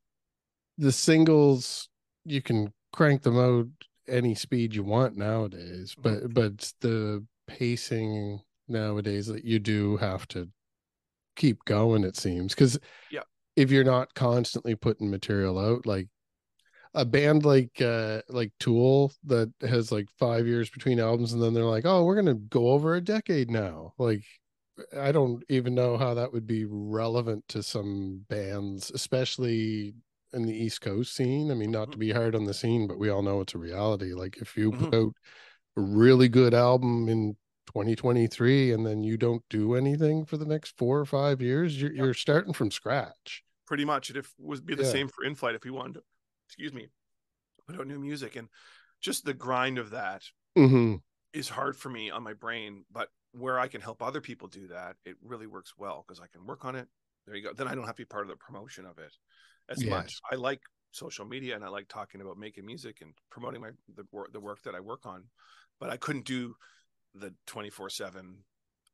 the 0.78 0.92
singles, 0.92 1.88
you 2.24 2.42
can 2.42 2.72
crank 2.92 3.22
them 3.22 3.38
out 3.38 3.66
any 4.08 4.34
speed 4.34 4.74
you 4.74 4.82
want 4.82 5.16
nowadays, 5.16 5.94
but 6.00 6.14
mm-hmm. 6.14 6.32
but 6.32 6.72
the 6.80 7.24
pacing 7.46 8.40
nowadays 8.68 9.26
that 9.26 9.44
you 9.44 9.58
do 9.58 9.96
have 9.96 10.26
to 10.28 10.48
keep 11.36 11.64
going 11.64 12.04
it 12.04 12.16
seems 12.16 12.54
because 12.54 12.78
yeah 13.10 13.22
if 13.56 13.70
you're 13.70 13.84
not 13.84 14.14
constantly 14.14 14.74
putting 14.74 15.10
material 15.10 15.58
out 15.58 15.86
like 15.86 16.08
a 16.94 17.04
band 17.04 17.44
like 17.44 17.80
uh 17.80 18.20
like 18.28 18.52
tool 18.60 19.12
that 19.24 19.52
has 19.60 19.90
like 19.90 20.06
five 20.18 20.46
years 20.46 20.70
between 20.70 21.00
albums 21.00 21.32
and 21.32 21.42
then 21.42 21.52
they're 21.52 21.64
like 21.64 21.84
oh 21.84 22.04
we're 22.04 22.14
gonna 22.14 22.34
go 22.34 22.68
over 22.68 22.94
a 22.94 23.00
decade 23.00 23.50
now 23.50 23.92
like 23.98 24.22
i 24.98 25.10
don't 25.10 25.42
even 25.48 25.74
know 25.74 25.96
how 25.96 26.14
that 26.14 26.32
would 26.32 26.46
be 26.46 26.64
relevant 26.68 27.44
to 27.48 27.62
some 27.62 28.20
bands 28.28 28.90
especially 28.94 29.94
in 30.32 30.46
the 30.46 30.54
east 30.54 30.80
coast 30.80 31.14
scene 31.14 31.50
i 31.50 31.54
mean 31.54 31.70
not 31.70 31.82
mm-hmm. 31.82 31.92
to 31.92 31.98
be 31.98 32.12
hard 32.12 32.34
on 32.34 32.44
the 32.44 32.54
scene 32.54 32.86
but 32.86 32.98
we 32.98 33.08
all 33.08 33.22
know 33.22 33.40
it's 33.40 33.54
a 33.54 33.58
reality 33.58 34.14
like 34.14 34.36
if 34.40 34.56
you 34.56 34.70
mm-hmm. 34.70 34.84
put 34.84 34.94
out 34.94 35.12
a 35.76 35.80
really 35.80 36.28
good 36.28 36.54
album 36.54 37.08
in 37.08 37.36
2023 37.66 38.72
and 38.72 38.86
then 38.86 39.02
you 39.02 39.16
don't 39.16 39.42
do 39.50 39.74
anything 39.74 40.24
for 40.24 40.36
the 40.36 40.44
next 40.44 40.76
four 40.76 40.98
or 40.98 41.04
five 41.04 41.40
years 41.40 41.80
you're, 41.80 41.92
yep. 41.92 42.04
you're 42.04 42.14
starting 42.14 42.52
from 42.52 42.70
scratch 42.70 43.42
pretty 43.66 43.84
much 43.84 44.10
it 44.10 44.26
would 44.38 44.64
be 44.66 44.74
the 44.74 44.82
yeah. 44.82 44.90
same 44.90 45.08
for 45.08 45.24
in-flight 45.24 45.54
if 45.54 45.64
we 45.64 45.70
wanted 45.70 45.94
to 45.94 46.02
excuse 46.46 46.72
me 46.72 46.88
put 47.66 47.78
out 47.78 47.86
new 47.86 47.98
music 47.98 48.36
and 48.36 48.48
just 49.00 49.24
the 49.24 49.34
grind 49.34 49.78
of 49.78 49.90
that 49.90 50.22
mm-hmm. 50.56 50.96
is 51.32 51.48
hard 51.48 51.76
for 51.76 51.88
me 51.88 52.10
on 52.10 52.22
my 52.22 52.34
brain 52.34 52.84
but 52.92 53.08
where 53.32 53.58
i 53.58 53.66
can 53.66 53.80
help 53.80 54.02
other 54.02 54.20
people 54.20 54.48
do 54.48 54.66
that 54.68 54.96
it 55.04 55.16
really 55.22 55.46
works 55.46 55.74
well 55.78 56.04
because 56.06 56.20
i 56.20 56.26
can 56.32 56.46
work 56.46 56.64
on 56.64 56.74
it 56.76 56.88
there 57.26 57.34
you 57.34 57.42
go 57.42 57.52
then 57.52 57.68
i 57.68 57.74
don't 57.74 57.86
have 57.86 57.96
to 57.96 58.02
be 58.02 58.06
part 58.06 58.24
of 58.24 58.28
the 58.28 58.36
promotion 58.36 58.84
of 58.84 58.98
it 58.98 59.12
as 59.68 59.82
yes. 59.82 59.90
much 59.90 60.20
i 60.30 60.34
like 60.34 60.60
social 60.92 61.24
media 61.24 61.56
and 61.56 61.64
i 61.64 61.68
like 61.68 61.88
talking 61.88 62.20
about 62.20 62.38
making 62.38 62.64
music 62.64 62.98
and 63.00 63.12
promoting 63.30 63.60
my 63.60 63.70
the, 63.96 64.04
the 64.32 64.40
work 64.40 64.62
that 64.62 64.74
i 64.74 64.80
work 64.80 65.06
on 65.06 65.24
but 65.80 65.90
i 65.90 65.96
couldn't 65.96 66.24
do 66.24 66.54
the 67.14 67.32
24 67.46 67.90
7 67.90 68.38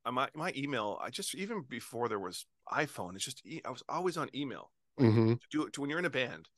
uh, 0.05 0.11
my 0.11 0.29
my 0.35 0.51
email 0.55 0.99
i 1.01 1.09
just 1.09 1.35
even 1.35 1.63
before 1.67 2.07
there 2.07 2.19
was 2.19 2.45
iphone 2.73 3.15
it's 3.15 3.25
just 3.25 3.41
i 3.65 3.69
was 3.69 3.83
always 3.89 4.17
on 4.17 4.29
email. 4.35 4.71
Mm-hmm. 4.99 5.33
to 5.33 5.39
do 5.49 5.65
it 5.65 5.73
to 5.73 5.81
when 5.81 5.89
you're 5.89 5.99
in 5.99 6.05
a 6.05 6.09
band 6.09 6.49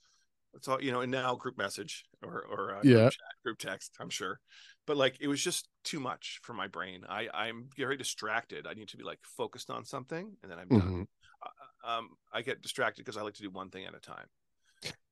that's 0.53 0.67
all 0.67 0.81
you 0.81 0.91
know 0.91 1.01
and 1.01 1.11
now 1.11 1.35
group 1.35 1.57
message 1.57 2.05
or 2.23 2.45
or 2.49 2.75
uh, 2.75 2.81
yeah. 2.83 2.93
group, 2.93 3.11
chat, 3.11 3.21
group 3.43 3.57
text 3.57 3.95
i'm 3.99 4.09
sure. 4.09 4.39
But 4.85 4.97
like 4.97 5.17
it 5.19 5.27
was 5.27 5.41
just 5.41 5.67
too 5.83 5.99
much 5.99 6.39
for 6.43 6.53
my 6.53 6.67
brain. 6.67 7.03
I 7.07 7.27
i'm 7.33 7.69
very 7.75 7.97
distracted. 7.97 8.67
I 8.67 8.73
need 8.73 8.89
to 8.89 8.97
be 8.97 9.03
like 9.03 9.19
focused 9.23 9.69
on 9.69 9.83
something 9.85 10.35
and 10.41 10.51
then 10.51 10.59
i'm 10.59 10.67
mm-hmm. 10.67 10.79
done 10.79 11.07
uh, 11.43 11.87
uh, 11.87 11.97
um 11.97 12.09
i 12.31 12.41
get 12.41 12.61
distracted 12.61 13.03
because 13.03 13.17
i 13.17 13.21
like 13.21 13.33
to 13.35 13.41
do 13.41 13.49
one 13.49 13.69
thing 13.69 13.85
at 13.85 13.95
a 13.95 13.99
time. 13.99 14.27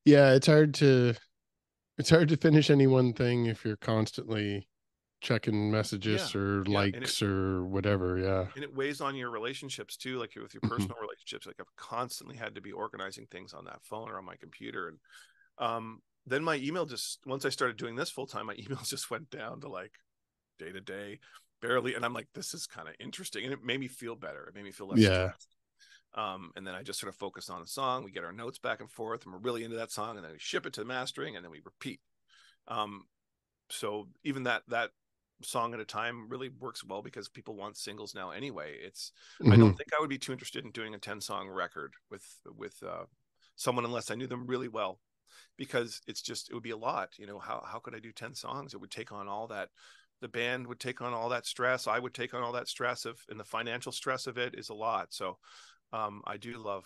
Yeah 0.06 0.34
it's 0.34 0.48
hard 0.48 0.74
to 0.76 1.16
it's 1.98 2.10
hard 2.10 2.30
to 2.30 2.38
finish 2.38 2.70
any 2.70 2.88
one 2.88 3.14
thing 3.14 3.46
if 3.46 3.66
you're 3.66 3.78
constantly 3.78 4.68
checking 5.22 5.70
messages 5.72 6.34
yeah. 6.34 6.42
or 6.42 6.64
yeah. 6.66 6.78
likes 6.78 7.22
it, 7.22 7.28
or 7.28 7.64
whatever 7.64 8.18
yeah 8.18 8.46
and 8.56 8.64
it 8.64 8.76
weighs 8.76 9.02
on 9.02 9.16
your 9.16 9.30
relationships 9.30 9.96
too 9.96 10.18
like 10.18 10.34
with 10.36 10.54
your 10.54 10.62
mm-hmm. 10.62 10.70
personal 10.70 10.96
mm-hmm. 10.96 11.04
relationships 11.04 11.46
like 11.46 11.56
i've 11.60 11.76
constantly 11.78 12.36
had 12.36 12.56
to 12.56 12.62
be 12.62 12.72
organizing 12.72 13.28
things 13.30 13.54
on 13.54 13.64
that 13.66 13.80
phone 13.84 14.10
or 14.10 14.18
on 14.18 14.26
my 14.26 14.36
computer 14.36 14.88
and 14.88 14.98
um 15.60 16.02
then 16.26 16.44
my 16.44 16.56
email 16.56 16.86
just 16.86 17.20
once 17.26 17.46
i 17.46 17.50
started 17.50 17.78
doing 17.78 17.96
this 17.96 18.10
full 18.10 18.26
time 18.26 18.48
my 18.48 18.56
emails 18.56 18.90
just 18.90 19.12
went 19.12 19.30
down 19.30 19.62
to 19.62 19.70
like 19.70 19.94
day 20.58 20.72
to 20.72 20.82
day 20.82 21.20
barely 21.62 21.94
and 21.94 22.04
i'm 22.04 22.14
like 22.14 22.28
this 22.34 22.56
is 22.56 22.66
kind 22.66 22.88
of 22.88 22.96
interesting 23.00 23.44
and 23.44 23.54
it 23.54 23.64
made 23.64 23.80
me 23.80 23.88
feel 23.88 24.16
better 24.16 24.46
it 24.48 24.56
made 24.56 24.64
me 24.64 24.72
feel 24.72 24.88
less 24.88 25.00
yeah 25.00 25.28
stressed. 25.28 25.48
Um, 26.14 26.52
and 26.58 26.68
then 26.68 26.76
I 26.76 26.84
just 26.84 27.00
sort 27.00 27.08
of 27.08 27.16
focus 27.16 27.50
on 27.50 27.62
a 27.62 27.66
song. 27.66 28.04
We 28.04 28.12
get 28.12 28.26
our 28.26 28.34
notes 28.34 28.60
back 28.60 28.82
and 28.82 28.92
forth, 28.92 29.24
and 29.24 29.34
we're 29.34 29.40
really 29.40 29.64
into 29.64 29.78
that 29.78 29.92
song, 29.92 30.18
and 30.18 30.26
then 30.26 30.34
we 30.34 30.40
ship 30.40 30.66
it 30.66 30.74
to 30.74 30.82
the 30.82 30.86
mastering, 30.86 31.38
and 31.38 31.46
then 31.46 31.52
we 31.54 31.62
repeat. 31.64 32.02
Um, 32.68 33.06
so 33.70 34.08
even 34.24 34.44
that 34.44 34.64
that 34.68 34.92
song 35.44 35.74
at 35.74 35.80
a 35.80 35.86
time 35.86 36.28
really 36.30 36.50
works 36.50 36.84
well 36.84 37.02
because 37.02 37.30
people 37.30 37.56
want 37.56 37.78
singles 37.78 38.16
now 38.16 38.32
anyway. 38.32 38.76
It's 38.82 39.12
mm-hmm. 39.42 39.52
I 39.52 39.58
don't 39.58 39.76
think 39.76 39.90
I 39.96 40.02
would 40.02 40.10
be 40.10 40.18
too 40.18 40.32
interested 40.32 40.64
in 40.64 40.72
doing 40.72 40.94
a 40.94 41.00
10 41.00 41.22
song 41.22 41.50
record 41.50 41.94
with 42.10 42.26
with 42.46 42.76
uh, 42.86 43.06
someone 43.56 43.86
unless 43.86 44.12
I 44.12 44.16
knew 44.16 44.28
them 44.28 44.48
really 44.48 44.68
well 44.68 45.00
because 45.58 46.02
it's 46.08 46.22
just 46.22 46.50
it 46.50 46.54
would 46.54 46.64
be 46.64 46.72
a 46.72 46.78
lot, 46.78 47.10
you 47.18 47.28
know, 47.28 47.40
how 47.40 47.64
how 47.66 47.80
could 47.80 47.96
I 47.96 48.00
do 48.00 48.12
10 48.12 48.34
songs? 48.36 48.74
It 48.74 48.82
would 48.82 48.92
take 48.92 49.12
on 49.12 49.28
all 49.28 49.48
that 49.48 49.70
the 50.22 50.28
band 50.28 50.68
would 50.68 50.80
take 50.80 51.02
on 51.02 51.14
all 51.14 51.30
that 51.30 51.46
stress. 51.46 51.88
I 51.88 52.00
would 52.00 52.14
take 52.14 52.34
on 52.34 52.44
all 52.44 52.52
that 52.54 52.68
stress 52.68 53.06
of 53.06 53.20
and 53.30 53.40
the 53.40 53.44
financial 53.44 53.92
stress 53.92 54.28
of 54.28 54.38
it 54.38 54.56
is 54.56 54.70
a 54.70 54.74
lot. 54.74 55.08
So 55.10 55.38
um, 55.94 56.22
I 56.26 56.38
do 56.38 56.58
love 56.58 56.86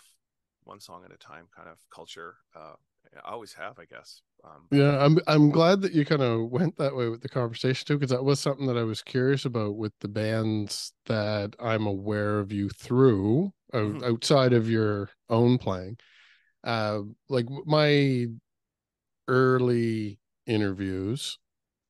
one 0.64 0.80
song 0.80 1.04
at 1.04 1.12
a 1.12 1.18
time 1.18 1.46
kind 1.54 1.68
of 1.68 1.78
culture. 1.94 2.36
Uh, 2.54 2.74
I 3.24 3.32
always 3.32 3.52
have, 3.54 3.78
I 3.78 3.84
guess. 3.84 4.22
Um, 4.46 4.66
yeah, 4.70 5.04
I'm 5.04 5.18
I'm 5.26 5.50
glad 5.50 5.80
that 5.82 5.92
you 5.92 6.04
kind 6.04 6.22
of 6.22 6.50
went 6.50 6.76
that 6.78 6.94
way 6.94 7.08
with 7.08 7.20
the 7.22 7.28
conversation 7.28 7.86
too, 7.86 7.98
because 7.98 8.10
that 8.10 8.24
was 8.24 8.38
something 8.38 8.66
that 8.66 8.78
I 8.78 8.84
was 8.84 9.02
curious 9.02 9.44
about 9.44 9.76
with 9.76 9.92
the 10.00 10.08
bands 10.08 10.92
that 11.06 11.56
I'm 11.58 11.86
aware 11.86 12.38
of 12.38 12.52
you 12.52 12.68
through 12.68 13.52
mm-hmm. 13.72 14.04
outside 14.04 14.52
of 14.52 14.70
your 14.70 15.10
own 15.28 15.58
playing. 15.58 15.98
Uh, 16.62 17.00
like 17.28 17.46
my 17.64 18.26
early 19.28 20.18
interviews, 20.46 21.38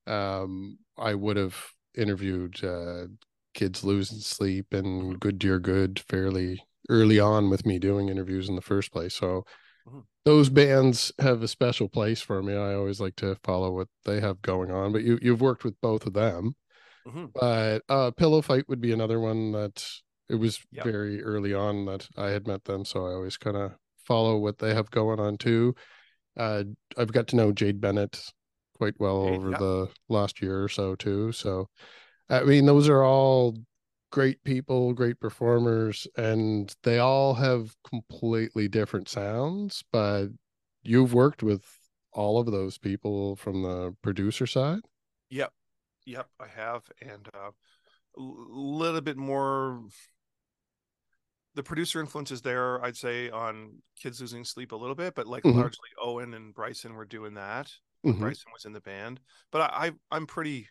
um, 0.06 0.78
I 0.96 1.14
would 1.14 1.36
have 1.36 1.56
interviewed 1.94 2.62
uh, 2.64 3.06
kids 3.54 3.84
losing 3.84 4.18
sleep 4.18 4.72
and 4.72 4.86
mm-hmm. 4.86 5.12
good 5.18 5.38
dear 5.38 5.58
good 5.58 6.00
fairly 6.08 6.62
early 6.88 7.18
on 7.18 7.50
with 7.50 7.66
me 7.66 7.78
doing 7.78 8.08
interviews 8.08 8.48
in 8.48 8.54
the 8.54 8.62
first 8.62 8.92
place. 8.92 9.14
So 9.14 9.44
those 10.24 10.48
bands 10.48 11.12
have 11.18 11.42
a 11.42 11.48
special 11.48 11.88
place 11.88 12.20
for 12.20 12.42
me. 12.42 12.54
I 12.54 12.74
always 12.74 13.00
like 13.00 13.16
to 13.16 13.36
follow 13.44 13.72
what 13.72 13.88
they 14.04 14.20
have 14.20 14.42
going 14.42 14.70
on. 14.70 14.92
But 14.92 15.02
you 15.02 15.18
you've 15.22 15.40
worked 15.40 15.64
with 15.64 15.80
both 15.80 16.06
of 16.06 16.12
them. 16.14 16.54
Mm-hmm. 17.06 17.26
But 17.34 17.82
uh, 17.88 18.10
Pillow 18.10 18.42
Fight 18.42 18.68
would 18.68 18.80
be 18.80 18.92
another 18.92 19.20
one 19.20 19.52
that 19.52 19.84
it 20.28 20.34
was 20.34 20.58
yep. 20.72 20.84
very 20.84 21.22
early 21.22 21.54
on 21.54 21.84
that 21.86 22.08
I 22.16 22.30
had 22.30 22.48
met 22.48 22.64
them, 22.64 22.84
so 22.84 23.06
I 23.06 23.12
always 23.12 23.36
kind 23.36 23.56
of 23.56 23.72
follow 24.04 24.38
what 24.38 24.58
they 24.58 24.74
have 24.74 24.90
going 24.90 25.20
on 25.20 25.36
too. 25.38 25.74
Uh, 26.36 26.64
I've 26.96 27.12
got 27.12 27.28
to 27.28 27.36
know 27.36 27.52
Jade 27.52 27.80
Bennett 27.80 28.20
quite 28.76 28.94
well 28.98 29.22
over 29.22 29.50
yep. 29.50 29.58
the 29.58 29.88
last 30.08 30.42
year 30.42 30.62
or 30.62 30.68
so 30.68 30.94
too. 30.96 31.32
So, 31.32 31.68
I 32.28 32.42
mean, 32.42 32.66
those 32.66 32.88
are 32.88 33.02
all 33.02 33.56
great 34.10 34.42
people, 34.44 34.92
great 34.94 35.20
performers, 35.20 36.06
and 36.16 36.74
they 36.82 36.98
all 36.98 37.34
have 37.34 37.76
completely 37.84 38.68
different 38.68 39.08
sounds. 39.08 39.84
But 39.92 40.28
you've 40.82 41.14
worked 41.14 41.42
with 41.42 41.78
all 42.12 42.38
of 42.40 42.46
those 42.46 42.78
people 42.78 43.36
from 43.36 43.62
the 43.62 43.94
producer 44.02 44.46
side. 44.46 44.80
Yep, 45.30 45.52
yep, 46.06 46.30
I 46.40 46.46
have, 46.48 46.84
and 47.00 47.28
uh, 47.34 47.50
a 48.18 48.20
little 48.20 49.00
bit 49.02 49.16
more 49.16 49.84
the 51.54 51.62
producer 51.62 52.00
influence 52.00 52.30
is 52.30 52.42
there, 52.42 52.84
I'd 52.84 52.96
say, 52.96 53.30
on 53.30 53.80
Kids 54.00 54.20
Losing 54.20 54.44
Sleep 54.44 54.72
a 54.72 54.76
little 54.76 54.94
bit, 54.94 55.14
but 55.14 55.26
like 55.26 55.44
Mhm. 55.44 55.52
largely 55.52 55.88
Owen 56.00 56.34
and 56.34 56.52
Bryson 56.54 56.94
were 56.94 57.06
doing 57.06 57.34
that. 57.34 57.72
Mhm. 58.04 58.18
Bryson 58.20 58.52
was 58.52 58.64
in 58.64 58.72
the 58.72 58.80
band, 58.80 59.20
but 59.50 59.62
I, 59.72 59.86
I 59.88 59.92
I'm 60.10 60.26
pretty 60.26 60.68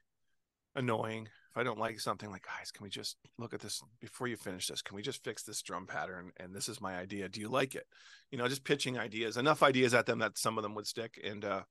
annoying. 0.76 1.30
If 1.56 1.62
I 1.62 1.64
don't 1.64 1.80
like 1.80 2.02
something, 2.02 2.30
like 2.30 2.44
guys, 2.44 2.70
can 2.72 2.84
we 2.84 2.90
just 2.90 3.16
look 3.38 3.54
at 3.54 3.62
this 3.62 3.82
before 4.02 4.28
you 4.28 4.36
finish 4.36 4.68
this? 4.68 4.82
Can 4.82 4.96
we 4.96 5.02
just 5.02 5.24
fix 5.24 5.44
this 5.44 5.62
drum 5.62 5.88
pattern? 5.88 6.32
And 6.38 6.54
this 6.54 6.68
is 6.68 6.82
my 6.82 6.98
idea. 6.98 7.30
Do 7.30 7.40
you 7.40 7.48
like 7.48 7.76
it? 7.76 7.86
You 8.30 8.38
know, 8.38 8.48
just 8.50 8.66
pitching 8.66 9.00
ideas, 9.00 9.38
enough 9.38 9.64
ideas 9.64 9.94
at 9.94 10.06
them 10.06 10.20
that 10.20 10.38
some 10.38 10.58
of 10.58 10.64
them 10.64 10.76
would 10.76 10.86
stick. 10.86 11.18
And 11.24 11.46
uh, 11.46 11.62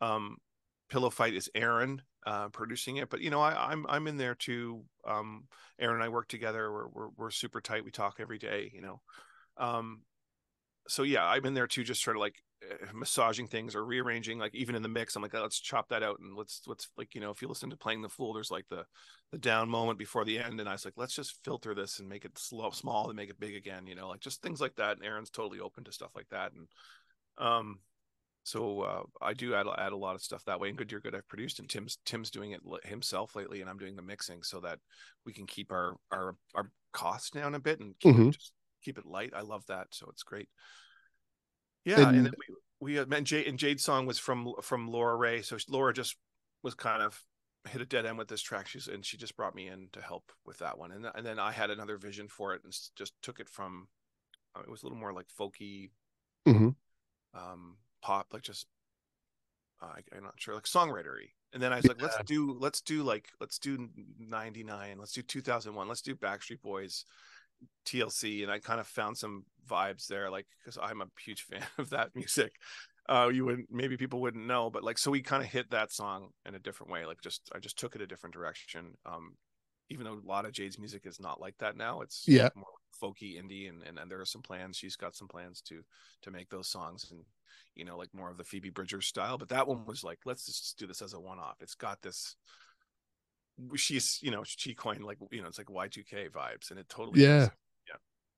um, 0.00 0.38
Pillow 0.88 1.10
Fight 1.10 1.34
is 1.34 1.48
Aaron 1.54 2.02
uh, 2.26 2.48
producing 2.48 2.96
it, 2.96 3.08
but 3.08 3.20
you 3.20 3.30
know, 3.30 3.40
I, 3.40 3.70
I'm 3.70 3.86
I'm 3.88 4.08
in 4.08 4.16
there 4.16 4.34
too. 4.34 4.82
Um, 5.06 5.44
Aaron 5.78 5.96
and 5.96 6.04
I 6.04 6.08
work 6.08 6.26
together. 6.26 6.70
We're, 6.72 6.88
we're 6.88 7.08
we're 7.16 7.30
super 7.30 7.60
tight. 7.60 7.84
We 7.84 7.92
talk 7.92 8.16
every 8.18 8.38
day. 8.38 8.72
You 8.74 8.82
know, 8.82 9.00
um, 9.56 10.02
so 10.88 11.04
yeah, 11.04 11.24
I'm 11.24 11.44
in 11.46 11.54
there 11.54 11.68
too, 11.68 11.84
just 11.84 12.02
sort 12.02 12.16
of 12.16 12.20
like 12.20 12.34
massaging 12.92 13.46
things 13.46 13.74
or 13.74 13.84
rearranging. 13.84 14.38
Like 14.38 14.54
even 14.54 14.74
in 14.74 14.82
the 14.82 14.88
mix, 14.88 15.16
I'm 15.16 15.22
like, 15.22 15.34
oh, 15.34 15.42
let's 15.42 15.60
chop 15.60 15.88
that 15.88 16.02
out 16.02 16.18
and 16.20 16.36
let's 16.36 16.62
let's 16.66 16.88
like 16.96 17.14
you 17.14 17.20
know, 17.20 17.30
if 17.30 17.42
you 17.42 17.48
listen 17.48 17.70
to 17.70 17.76
playing 17.76 18.02
the 18.02 18.08
fool, 18.08 18.32
there's 18.32 18.50
like 18.50 18.66
the 18.68 18.84
the 19.32 19.38
down 19.38 19.68
moment 19.68 19.98
before 19.98 20.24
the 20.24 20.38
end, 20.38 20.60
and 20.60 20.68
I 20.68 20.72
was 20.72 20.84
like, 20.84 20.94
let's 20.96 21.14
just 21.14 21.42
filter 21.44 21.74
this 21.74 21.98
and 21.98 22.08
make 22.08 22.24
it 22.24 22.38
slow, 22.38 22.70
small, 22.70 23.08
and 23.08 23.16
make 23.16 23.30
it 23.30 23.40
big 23.40 23.54
again. 23.54 23.86
You 23.86 23.94
know, 23.94 24.08
like 24.08 24.20
just 24.20 24.42
things 24.42 24.60
like 24.60 24.76
that. 24.76 24.96
And 24.96 25.04
Aaron's 25.04 25.30
totally 25.30 25.60
open 25.60 25.84
to 25.84 25.92
stuff 25.92 26.10
like 26.14 26.28
that, 26.30 26.52
and 26.52 26.68
um 27.38 27.78
so 28.42 28.80
uh, 28.80 29.02
I 29.20 29.34
do 29.34 29.54
add 29.54 29.66
add 29.78 29.92
a 29.92 29.96
lot 29.96 30.14
of 30.14 30.22
stuff 30.22 30.44
that 30.46 30.58
way. 30.58 30.70
And 30.70 30.78
Good 30.78 30.88
Dear 30.88 31.00
Good 31.00 31.14
I've 31.14 31.28
produced, 31.28 31.58
and 31.58 31.68
Tim's 31.68 31.98
Tim's 32.06 32.30
doing 32.30 32.52
it 32.52 32.60
himself 32.84 33.36
lately, 33.36 33.60
and 33.60 33.68
I'm 33.68 33.78
doing 33.78 33.96
the 33.96 34.02
mixing 34.02 34.42
so 34.42 34.60
that 34.60 34.78
we 35.26 35.32
can 35.32 35.46
keep 35.46 35.70
our 35.70 35.96
our 36.10 36.36
our 36.54 36.70
costs 36.92 37.30
down 37.30 37.54
a 37.54 37.60
bit 37.60 37.80
and 37.80 37.94
keep 38.00 38.14
Mhm. 38.14 38.28
it 38.28 38.32
just 38.32 38.52
keep 38.82 38.98
it 38.98 39.04
light. 39.06 39.32
I 39.34 39.42
love 39.42 39.66
that, 39.66 39.88
so 39.92 40.08
it's 40.10 40.22
great. 40.22 40.48
Yeah, 41.84 42.08
and, 42.08 42.16
And- 42.16 42.26
then 42.26 42.34
we 42.38 42.96
we 42.96 42.98
and 42.98 43.26
Jade 43.26 43.46
and 43.46 43.58
Jade's 43.58 43.84
song 43.84 44.06
was 44.06 44.18
from 44.18 44.54
from 44.62 44.88
Laura 44.88 45.16
Ray, 45.16 45.42
so 45.42 45.56
Laura 45.68 45.92
just 45.92 46.16
was 46.62 46.74
kind 46.74 47.02
of 47.02 47.22
hit 47.68 47.80
a 47.82 47.86
dead 47.86 48.06
end 48.06 48.16
with 48.18 48.28
this 48.28 48.40
track. 48.42 48.66
She's 48.68 48.88
and 48.88 49.04
she 49.04 49.16
just 49.18 49.36
brought 49.36 49.54
me 49.54 49.66
in 49.68 49.88
to 49.92 50.00
help 50.00 50.32
with 50.46 50.58
that 50.58 50.78
one, 50.78 50.92
and 50.92 51.06
and 51.14 51.26
then 51.26 51.38
I 51.38 51.52
had 51.52 51.70
another 51.70 51.96
vision 51.98 52.28
for 52.28 52.54
it 52.54 52.62
and 52.64 52.74
just 52.96 53.12
took 53.22 53.38
it 53.40 53.48
from. 53.48 53.88
uh, 54.56 54.60
It 54.60 54.70
was 54.70 54.82
a 54.82 54.86
little 54.86 54.98
more 54.98 55.12
like 55.12 55.26
folky, 55.38 55.90
Mhm. 56.48 56.74
um, 57.34 57.76
pop, 58.02 58.28
like 58.32 58.42
just 58.42 58.66
uh, 59.82 59.86
I, 59.86 60.16
I'm 60.16 60.24
not 60.24 60.34
sure, 60.40 60.54
like 60.54 60.64
songwritery. 60.64 61.30
And 61.52 61.62
then 61.62 61.72
I 61.72 61.76
was 61.76 61.86
like, 61.86 62.00
let's 62.00 62.16
do, 62.26 62.52
let's 62.60 62.80
do 62.80 63.02
like, 63.02 63.28
let's 63.40 63.58
do 63.58 63.88
99, 64.18 64.98
let's 64.98 65.12
do 65.12 65.22
2001, 65.22 65.88
let's 65.88 66.02
do 66.02 66.14
Backstreet 66.14 66.60
Boys, 66.62 67.04
TLC. 67.84 68.42
And 68.42 68.50
I 68.52 68.58
kind 68.58 68.80
of 68.80 68.86
found 68.86 69.16
some 69.18 69.44
vibes 69.68 70.06
there, 70.06 70.30
like, 70.30 70.46
because 70.62 70.78
I'm 70.80 71.00
a 71.02 71.06
huge 71.24 71.42
fan 71.50 71.64
of 71.78 71.90
that 71.90 72.14
music. 72.14 72.52
Uh, 73.08 73.28
you 73.32 73.44
wouldn't, 73.44 73.68
maybe 73.70 73.96
people 73.96 74.20
wouldn't 74.20 74.46
know, 74.46 74.70
but 74.70 74.84
like, 74.84 74.98
so 74.98 75.10
we 75.10 75.20
kind 75.22 75.42
of 75.42 75.48
hit 75.48 75.70
that 75.70 75.90
song 75.90 76.28
in 76.46 76.54
a 76.54 76.58
different 76.60 76.92
way. 76.92 77.06
Like, 77.06 77.20
just, 77.22 77.50
I 77.54 77.58
just 77.58 77.78
took 77.78 77.96
it 77.96 78.02
a 78.02 78.06
different 78.06 78.34
direction. 78.34 78.92
Um, 79.04 79.36
even 79.88 80.04
though 80.04 80.14
a 80.14 80.28
lot 80.28 80.44
of 80.44 80.52
Jade's 80.52 80.78
music 80.78 81.02
is 81.04 81.18
not 81.18 81.40
like 81.40 81.56
that 81.58 81.76
now, 81.76 82.00
it's 82.02 82.24
Yeah. 82.26 82.50
more 82.54 82.66
folky 83.02 83.42
indie, 83.42 83.68
and, 83.68 83.82
and 83.82 83.98
and 83.98 84.10
there 84.10 84.20
are 84.20 84.24
some 84.26 84.42
plans. 84.42 84.76
She's 84.76 84.94
got 84.96 85.16
some 85.16 85.26
plans 85.26 85.60
to 85.62 85.82
to 86.22 86.30
make 86.30 86.48
those 86.48 86.68
songs, 86.68 87.10
and 87.10 87.24
you 87.74 87.84
know, 87.84 87.96
like 87.96 88.14
more 88.14 88.30
of 88.30 88.36
the 88.36 88.44
Phoebe 88.44 88.70
Bridgers 88.70 89.06
style. 89.06 89.36
But 89.38 89.48
that 89.48 89.66
one 89.66 89.84
was 89.86 90.04
like, 90.04 90.18
let's 90.24 90.46
just 90.46 90.78
do 90.78 90.86
this 90.86 91.02
as 91.02 91.12
a 91.14 91.20
one 91.20 91.38
off. 91.40 91.56
It's 91.60 91.74
got 91.74 92.00
this. 92.02 92.36
She's, 93.76 94.18
you 94.22 94.30
know, 94.30 94.42
she 94.44 94.74
coined 94.74 95.04
like, 95.04 95.18
you 95.30 95.42
know, 95.42 95.48
it's 95.48 95.58
like 95.58 95.68
Y2K 95.68 96.30
vibes, 96.30 96.70
and 96.70 96.78
it 96.78 96.88
totally. 96.88 97.22
Yeah. 97.22 97.44
is. 97.44 97.50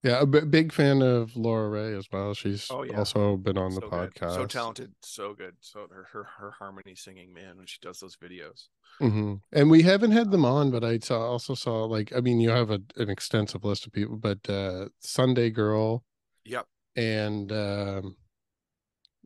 Yeah, 0.04 0.20
a 0.20 0.26
b- 0.26 0.40
big 0.40 0.72
fan 0.72 1.00
of 1.00 1.36
Laura 1.36 1.68
Ray 1.68 1.94
as 1.96 2.08
well. 2.10 2.34
She's 2.34 2.66
Oh, 2.72 2.82
yeah. 2.82 2.96
also 2.98 3.36
been 3.36 3.56
on 3.56 3.72
the 3.72 3.82
so 3.82 3.88
good. 3.88 4.12
podcast. 4.14 4.34
so 4.34 4.46
talented, 4.46 4.92
so 5.00 5.32
good. 5.32 5.54
So 5.60 5.86
her 5.94 6.08
her 6.12 6.24
her 6.24 6.50
harmony 6.58 6.96
singing, 6.96 7.32
man, 7.32 7.56
when 7.56 7.66
she 7.66 7.78
does 7.80 8.00
those 8.00 8.16
videos. 8.16 8.66
hmm 8.98 9.34
And 9.52 9.70
we 9.70 9.82
haven't 9.82 10.10
had 10.10 10.32
them 10.32 10.44
on, 10.44 10.72
but 10.72 10.82
I 10.82 10.98
saw 10.98 11.20
also 11.20 11.54
saw 11.54 11.84
like 11.84 12.12
I 12.16 12.20
mean, 12.20 12.40
you 12.40 12.50
have 12.50 12.72
a, 12.72 12.80
an 12.96 13.10
extensive 13.10 13.62
list 13.64 13.86
of 13.86 13.92
people, 13.92 14.16
but 14.16 14.40
uh 14.50 14.88
Sunday 14.98 15.50
Girl 15.50 16.02
Yep. 16.46 16.66
and 16.96 17.52
um 17.52 18.16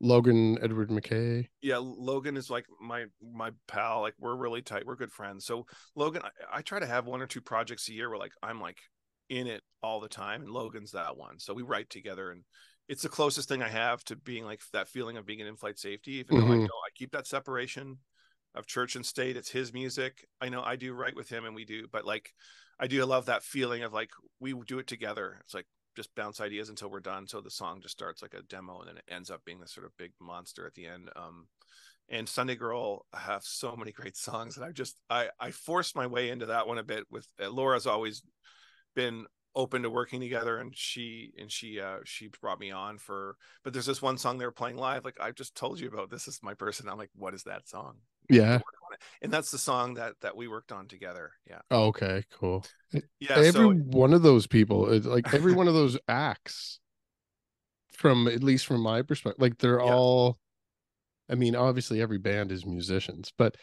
Logan 0.00 0.58
Edward 0.62 0.90
McKay. 0.90 1.48
yeah 1.62 1.78
logan 1.80 2.36
is 2.36 2.50
like 2.50 2.66
my 2.80 3.06
my 3.22 3.50
pal 3.66 4.02
like 4.02 4.14
we're 4.18 4.36
really 4.36 4.62
tight 4.62 4.84
we're 4.86 4.96
good 4.96 5.12
friends. 5.12 5.46
So 5.46 5.66
logan 5.94 6.22
I, 6.24 6.58
I 6.58 6.62
try 6.62 6.78
to 6.78 6.86
have 6.86 7.06
one 7.06 7.22
or 7.22 7.26
two 7.26 7.40
projects 7.40 7.88
a 7.88 7.92
year 7.92 8.08
where 8.10 8.18
like 8.18 8.32
i'm 8.42 8.60
like 8.60 8.78
in 9.28 9.46
it 9.46 9.62
all 9.82 10.00
the 10.00 10.08
time 10.08 10.42
and 10.42 10.50
logan's 10.50 10.92
that 10.92 11.16
one. 11.16 11.38
So 11.38 11.54
we 11.54 11.62
write 11.62 11.88
together 11.90 12.30
and 12.30 12.42
it's 12.88 13.02
the 13.02 13.08
closest 13.08 13.48
thing 13.48 13.62
i 13.62 13.68
have 13.68 14.04
to 14.04 14.16
being 14.16 14.44
like 14.44 14.60
that 14.72 14.88
feeling 14.88 15.16
of 15.16 15.26
being 15.26 15.40
in 15.40 15.46
in-flight 15.46 15.78
safety 15.78 16.12
even 16.16 16.38
though 16.38 16.46
i 16.46 16.56
Mhm. 16.56 16.60
know 16.60 16.78
i 16.86 16.90
keep 16.94 17.10
that 17.12 17.26
separation 17.26 17.98
of 18.54 18.66
church 18.66 18.96
and 18.96 19.04
state. 19.04 19.36
It's 19.36 19.50
his 19.50 19.72
music. 19.74 20.26
I 20.40 20.48
know 20.50 20.62
i 20.62 20.76
do 20.76 20.92
write 20.94 21.16
with 21.16 21.28
him 21.28 21.44
and 21.46 21.54
we 21.54 21.64
do 21.64 21.86
but 21.90 22.04
like 22.04 22.32
i 22.78 22.86
do 22.86 23.04
love 23.04 23.26
that 23.26 23.42
feeling 23.42 23.82
of 23.82 23.92
like 23.92 24.10
we 24.40 24.52
do 24.66 24.78
it 24.78 24.86
together. 24.86 25.38
It's 25.44 25.54
like 25.54 25.66
just 25.96 26.14
bounce 26.14 26.40
ideas 26.40 26.68
until 26.68 26.90
we're 26.90 27.00
done 27.00 27.26
so 27.26 27.40
the 27.40 27.50
song 27.50 27.80
just 27.80 27.92
starts 27.94 28.22
like 28.22 28.34
a 28.34 28.42
demo 28.42 28.80
and 28.80 28.88
then 28.88 28.96
it 28.96 29.04
ends 29.08 29.30
up 29.30 29.44
being 29.44 29.60
this 29.60 29.72
sort 29.72 29.86
of 29.86 29.96
big 29.96 30.12
monster 30.20 30.66
at 30.66 30.74
the 30.74 30.86
end 30.86 31.10
um 31.16 31.46
and 32.08 32.28
sunday 32.28 32.54
girl 32.54 33.06
have 33.14 33.42
so 33.42 33.74
many 33.76 33.92
great 33.92 34.16
songs 34.16 34.56
and 34.56 34.64
i 34.64 34.70
just 34.70 35.00
i 35.10 35.28
i 35.40 35.50
forced 35.50 35.96
my 35.96 36.06
way 36.06 36.30
into 36.30 36.46
that 36.46 36.66
one 36.66 36.78
a 36.78 36.84
bit 36.84 37.04
with 37.10 37.26
uh, 37.42 37.48
laura's 37.48 37.86
always 37.86 38.22
been 38.94 39.26
open 39.54 39.82
to 39.82 39.90
working 39.90 40.20
together 40.20 40.58
and 40.58 40.76
she 40.76 41.32
and 41.38 41.50
she 41.50 41.80
uh 41.80 41.96
she 42.04 42.28
brought 42.40 42.60
me 42.60 42.70
on 42.70 42.98
for 42.98 43.36
but 43.64 43.72
there's 43.72 43.86
this 43.86 44.02
one 44.02 44.18
song 44.18 44.36
they 44.36 44.44
were 44.44 44.52
playing 44.52 44.76
live 44.76 45.04
like 45.04 45.16
i 45.18 45.30
just 45.30 45.56
told 45.56 45.80
you 45.80 45.88
about 45.88 46.10
this 46.10 46.28
is 46.28 46.38
my 46.42 46.52
person 46.52 46.88
i'm 46.88 46.98
like 46.98 47.10
what 47.16 47.32
is 47.32 47.42
that 47.44 47.66
song 47.66 47.96
Yeah. 48.28 48.58
Work 48.96 49.02
on 49.02 49.18
it. 49.20 49.24
and 49.24 49.32
that's 49.32 49.50
the 49.50 49.58
song 49.58 49.94
that 49.94 50.14
that 50.20 50.36
we 50.36 50.48
worked 50.48 50.72
on 50.72 50.86
together 50.88 51.32
yeah 51.48 51.60
Oh, 51.70 51.86
okay, 51.86 52.24
cool. 52.38 52.64
Eh, 52.94 53.00
yeah 53.20 53.32
every 53.36 53.50
so 53.52 53.72
one 53.72 54.12
of 54.14 54.22
those 54.22 54.46
people, 54.46 54.90
it's 54.92 55.06
like 55.06 55.24
every 55.34 55.52
one 55.52 55.68
of 55.68 55.74
those 55.74 55.98
acts, 56.08 56.80
from 57.92 58.28
at 58.28 58.42
least 58.42 58.66
from 58.66 58.80
my 58.82 59.02
perspective, 59.02 59.40
like 59.40 59.58
they're 59.58 59.78
Yeah. 59.80 59.92
all. 59.94 60.38
I 61.28 61.34
mean, 61.34 61.56
obviously, 61.56 62.00
every 62.00 62.18
band 62.18 62.52
is 62.52 62.64
musicians, 62.64 63.32
but 63.36 63.56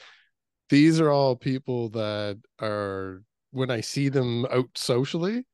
these 0.69 1.00
are 1.00 1.10
all 1.10 1.36
people 1.36 1.89
that 1.89 2.39
are. 2.62 3.24
When 3.52 3.69
I 3.69 3.82
see 3.82 4.10
them 4.10 4.46
out 4.52 4.69
socially, 4.76 5.46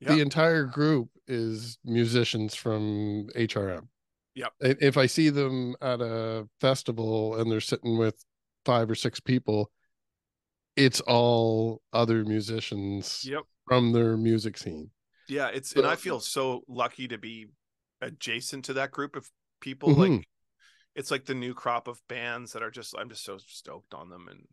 the 0.00 0.20
entire 0.20 0.64
group 0.64 1.08
is 1.26 1.76
musicians 1.84 2.54
from 2.54 3.28
HRM. 3.34 3.88
Yep. 4.36 4.52
If 4.60 4.96
I 4.96 5.06
see 5.06 5.28
them 5.28 5.74
at 5.82 6.00
a 6.00 6.48
festival 6.60 7.36
and 7.40 7.50
they're 7.50 7.60
sitting 7.60 7.98
with 7.98 8.14
five 8.64 8.90
or 8.90 8.94
six 8.94 9.20
people, 9.20 9.70
it's 10.76 11.00
all 11.00 11.82
other 11.92 12.24
musicians 12.24 13.24
yep 13.28 13.42
from 13.66 13.92
their 13.92 14.16
music 14.16 14.58
scene. 14.58 14.90
Yeah, 15.28 15.48
it's 15.48 15.72
and 15.72 15.86
I 15.86 15.96
feel 15.96 16.20
so 16.20 16.62
lucky 16.68 17.08
to 17.08 17.18
be 17.18 17.46
adjacent 18.00 18.66
to 18.66 18.74
that 18.74 18.90
group 18.90 19.16
of 19.16 19.30
people. 19.60 19.90
Mhm. 19.90 20.18
Like 20.18 20.28
it's 20.94 21.10
like 21.10 21.24
the 21.24 21.34
new 21.34 21.54
crop 21.54 21.88
of 21.88 22.00
bands 22.08 22.52
that 22.52 22.62
are 22.62 22.70
just 22.70 22.94
I'm 22.98 23.08
just 23.08 23.24
so 23.24 23.38
stoked 23.38 23.94
on 23.94 24.10
them 24.10 24.28
and 24.28 24.46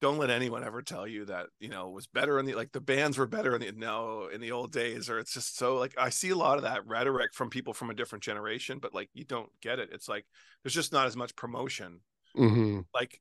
don't 0.00 0.18
let 0.18 0.30
anyone 0.30 0.64
ever 0.64 0.82
tell 0.82 1.06
you 1.06 1.24
that, 1.26 1.46
you 1.60 1.68
know, 1.68 1.88
it 1.88 1.94
was 1.94 2.08
better 2.08 2.40
in 2.40 2.44
the 2.44 2.54
like 2.54 2.72
the 2.72 2.80
bands 2.80 3.16
were 3.16 3.26
better 3.26 3.54
in 3.54 3.60
the 3.60 3.70
no 3.72 4.26
in 4.26 4.40
the 4.40 4.50
old 4.50 4.72
days 4.72 5.08
or 5.08 5.18
it's 5.20 5.32
just 5.32 5.56
so 5.56 5.76
like 5.76 5.94
I 5.96 6.10
see 6.10 6.30
a 6.30 6.36
lot 6.36 6.56
of 6.56 6.64
that 6.64 6.84
rhetoric 6.86 7.32
from 7.34 7.50
people 7.50 7.72
from 7.72 7.88
a 7.88 7.94
different 7.94 8.24
generation, 8.24 8.80
but 8.80 8.92
like 8.92 9.10
you 9.14 9.24
don't 9.24 9.50
get 9.60 9.78
it. 9.78 9.90
It's 9.92 10.08
like 10.08 10.26
there's 10.62 10.74
just 10.74 10.92
not 10.92 11.06
as 11.06 11.16
much 11.16 11.36
promotion 11.36 12.00
hmm 12.34 12.80
like 12.94 13.20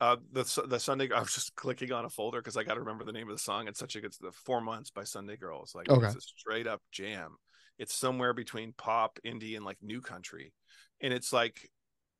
uh 0.00 0.16
the 0.32 0.64
the 0.68 0.78
Sunday 0.80 1.08
I 1.14 1.20
was 1.20 1.34
just 1.34 1.54
clicking 1.54 1.92
on 1.92 2.04
a 2.04 2.10
folder 2.10 2.40
because 2.40 2.56
I 2.56 2.64
got 2.64 2.74
to 2.74 2.80
remember 2.80 3.04
the 3.04 3.12
name 3.12 3.28
of 3.28 3.34
the 3.36 3.42
song. 3.42 3.68
It's 3.68 3.78
such 3.78 3.96
a 3.96 4.00
good 4.00 4.14
the 4.20 4.32
four 4.32 4.60
months 4.60 4.90
by 4.90 5.04
Sunday 5.04 5.36
Girls. 5.36 5.74
Like 5.74 5.88
Okay. 5.88 6.00
it's 6.00 6.14
a 6.14 6.20
straight 6.20 6.66
up 6.66 6.82
jam. 6.92 7.36
It's 7.78 7.94
somewhere 7.94 8.34
between 8.34 8.74
pop, 8.74 9.18
indie, 9.24 9.56
and 9.56 9.64
like 9.64 9.78
new 9.82 10.00
country, 10.00 10.52
and 11.00 11.12
it's 11.12 11.32
like 11.32 11.70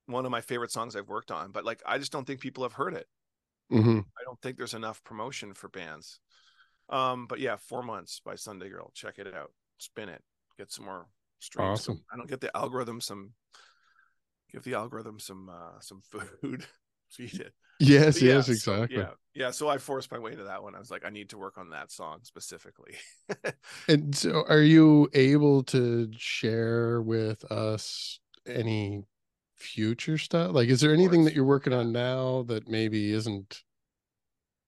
one 0.06 0.24
of 0.24 0.30
my 0.30 0.40
favorite 0.40 0.72
songs 0.72 0.96
I've 0.96 1.08
worked 1.08 1.30
on. 1.30 1.52
But 1.52 1.64
like 1.64 1.82
I 1.86 1.98
just 1.98 2.12
don't 2.12 2.26
think 2.26 2.40
people 2.40 2.64
have 2.64 2.72
heard 2.74 2.94
it. 2.94 3.06
hmm 3.70 4.00
I 4.18 4.24
don't 4.24 4.40
think 4.40 4.56
there's 4.56 4.74
enough 4.74 5.02
promotion 5.04 5.54
for 5.54 5.68
bands. 5.68 6.20
Um, 6.88 7.26
but 7.26 7.40
yeah, 7.40 7.56
four 7.56 7.82
months 7.82 8.20
by 8.24 8.34
Sunday 8.34 8.68
Girl. 8.68 8.90
Check 8.94 9.18
it 9.18 9.32
out. 9.34 9.52
Spin 9.78 10.08
it. 10.08 10.22
Get 10.58 10.70
some 10.70 10.84
more 10.84 11.06
streams. 11.40 11.70
Awesome. 11.70 12.04
I 12.12 12.16
don't 12.16 12.28
get 12.28 12.40
the 12.40 12.54
algorithm 12.56 13.00
some. 13.00 13.32
Give 14.52 14.62
the 14.62 14.74
algorithm 14.74 15.18
some 15.18 15.48
uh 15.48 15.80
some 15.80 16.02
food. 16.02 16.64
Feed 17.10 17.40
it. 17.40 17.52
Yes, 17.78 18.14
But 18.14 18.22
yeah, 18.22 18.34
yes, 18.34 18.46
so- 18.46 18.52
exactly. 18.52 18.98
yeah, 18.98 19.10
yeah. 19.34 19.50
So 19.50 19.68
I 19.68 19.78
forced 19.78 20.10
my 20.12 20.18
way 20.18 20.34
to 20.34 20.44
that 20.44 20.62
one. 20.62 20.74
I 20.74 20.78
was 20.78 20.90
like, 20.90 21.04
I 21.04 21.10
need 21.10 21.30
to 21.30 21.38
work 21.38 21.58
on 21.58 21.70
that 21.70 21.90
song 21.90 22.20
specifically. 22.22 22.94
And 23.88 24.14
so, 24.14 24.44
are 24.48 24.60
you 24.62 25.08
able 25.12 25.64
to 25.64 26.10
share 26.16 27.02
with 27.02 27.44
us 27.50 28.20
any 28.46 29.04
future 29.56 30.18
stuff? 30.18 30.54
Like, 30.54 30.68
is 30.68 30.80
there 30.80 30.92
anything 30.92 31.24
that 31.24 31.34
you're 31.34 31.44
working 31.44 31.72
on 31.72 31.92
now 31.92 32.44
that 32.44 32.68
maybe 32.68 33.12
isn't 33.12 33.62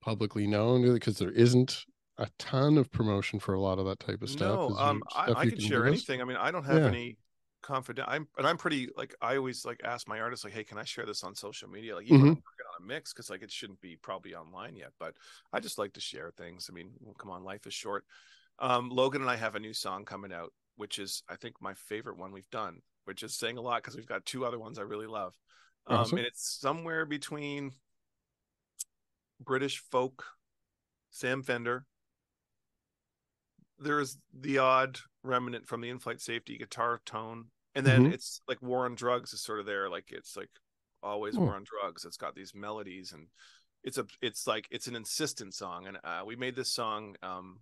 publicly 0.00 0.46
known? 0.46 0.82
Because 0.92 1.18
there 1.18 1.30
isn't 1.30 1.84
a 2.18 2.28
ton 2.38 2.78
of 2.78 2.90
promotion 2.90 3.38
for 3.38 3.54
a 3.54 3.60
lot 3.60 3.78
of 3.78 3.86
that 3.86 4.00
type 4.00 4.22
of 4.22 4.30
stuff. 4.30 4.70
No, 4.70 4.76
um, 4.76 5.02
I, 5.14 5.32
I 5.32 5.46
can 5.46 5.60
share 5.60 5.86
anything. 5.86 6.20
I 6.20 6.24
mean, 6.24 6.36
I 6.36 6.50
don't 6.50 6.64
have 6.64 6.82
yeah. 6.82 6.88
any 6.88 7.16
confident. 7.64 8.06
I'm, 8.08 8.28
and 8.38 8.46
I'm 8.46 8.58
pretty 8.58 8.90
like 8.96 9.14
I 9.20 9.36
always 9.36 9.64
like 9.64 9.80
ask 9.82 10.06
my 10.06 10.20
artists 10.20 10.44
like, 10.44 10.54
hey, 10.54 10.64
can 10.64 10.78
I 10.78 10.84
share 10.84 11.06
this 11.06 11.24
on 11.24 11.34
social 11.34 11.68
media? 11.68 11.96
Like, 11.96 12.08
you 12.08 12.16
mm-hmm. 12.16 12.28
working 12.28 12.66
on 12.76 12.84
a 12.84 12.86
mix 12.86 13.12
because 13.12 13.30
like 13.30 13.42
it 13.42 13.50
shouldn't 13.50 13.80
be 13.80 13.96
probably 13.96 14.34
online 14.34 14.76
yet, 14.76 14.92
but 15.00 15.14
I 15.52 15.60
just 15.60 15.78
like 15.78 15.94
to 15.94 16.00
share 16.00 16.30
things. 16.36 16.68
I 16.70 16.74
mean, 16.74 16.90
well, 17.00 17.14
come 17.14 17.30
on, 17.30 17.42
life 17.42 17.66
is 17.66 17.74
short. 17.74 18.04
Um, 18.58 18.90
Logan 18.90 19.22
and 19.22 19.30
I 19.30 19.36
have 19.36 19.54
a 19.54 19.60
new 19.60 19.72
song 19.72 20.04
coming 20.04 20.32
out, 20.32 20.52
which 20.76 20.98
is 20.98 21.22
I 21.28 21.36
think 21.36 21.56
my 21.60 21.74
favorite 21.74 22.18
one 22.18 22.32
we've 22.32 22.50
done, 22.50 22.82
which 23.06 23.22
is 23.22 23.34
saying 23.34 23.58
a 23.58 23.62
lot 23.62 23.82
because 23.82 23.96
we've 23.96 24.06
got 24.06 24.24
two 24.26 24.44
other 24.44 24.58
ones 24.58 24.78
I 24.78 24.82
really 24.82 25.06
love. 25.06 25.34
Um, 25.86 25.98
awesome. 25.98 26.18
and 26.18 26.26
it's 26.26 26.58
somewhere 26.60 27.04
between 27.04 27.72
British 29.40 29.82
folk, 29.90 30.24
Sam 31.10 31.42
Fender. 31.42 31.86
There's 33.78 34.18
the 34.32 34.58
odd 34.58 34.98
remnant 35.22 35.66
from 35.66 35.80
the 35.80 35.90
in-flight 35.90 36.20
safety 36.20 36.56
guitar 36.56 37.00
tone, 37.04 37.46
and 37.74 37.86
then 37.86 38.04
mm-hmm. 38.04 38.14
it's 38.14 38.40
like 38.48 38.62
War 38.62 38.84
on 38.84 38.94
Drugs 38.94 39.32
is 39.32 39.42
sort 39.42 39.60
of 39.60 39.66
there, 39.66 39.88
like 39.88 40.10
it's 40.10 40.36
like 40.36 40.50
always 41.02 41.36
War 41.36 41.54
on 41.54 41.64
Drugs. 41.64 42.04
It's 42.04 42.16
got 42.16 42.34
these 42.34 42.54
melodies, 42.54 43.12
and 43.12 43.28
it's 43.82 43.98
a 43.98 44.06
it's 44.22 44.46
like 44.46 44.66
it's 44.70 44.86
an 44.86 44.96
insistent 44.96 45.54
song, 45.54 45.86
and 45.86 45.98
uh, 46.04 46.22
we 46.26 46.36
made 46.36 46.56
this 46.56 46.72
song. 46.72 47.16
Um, 47.22 47.60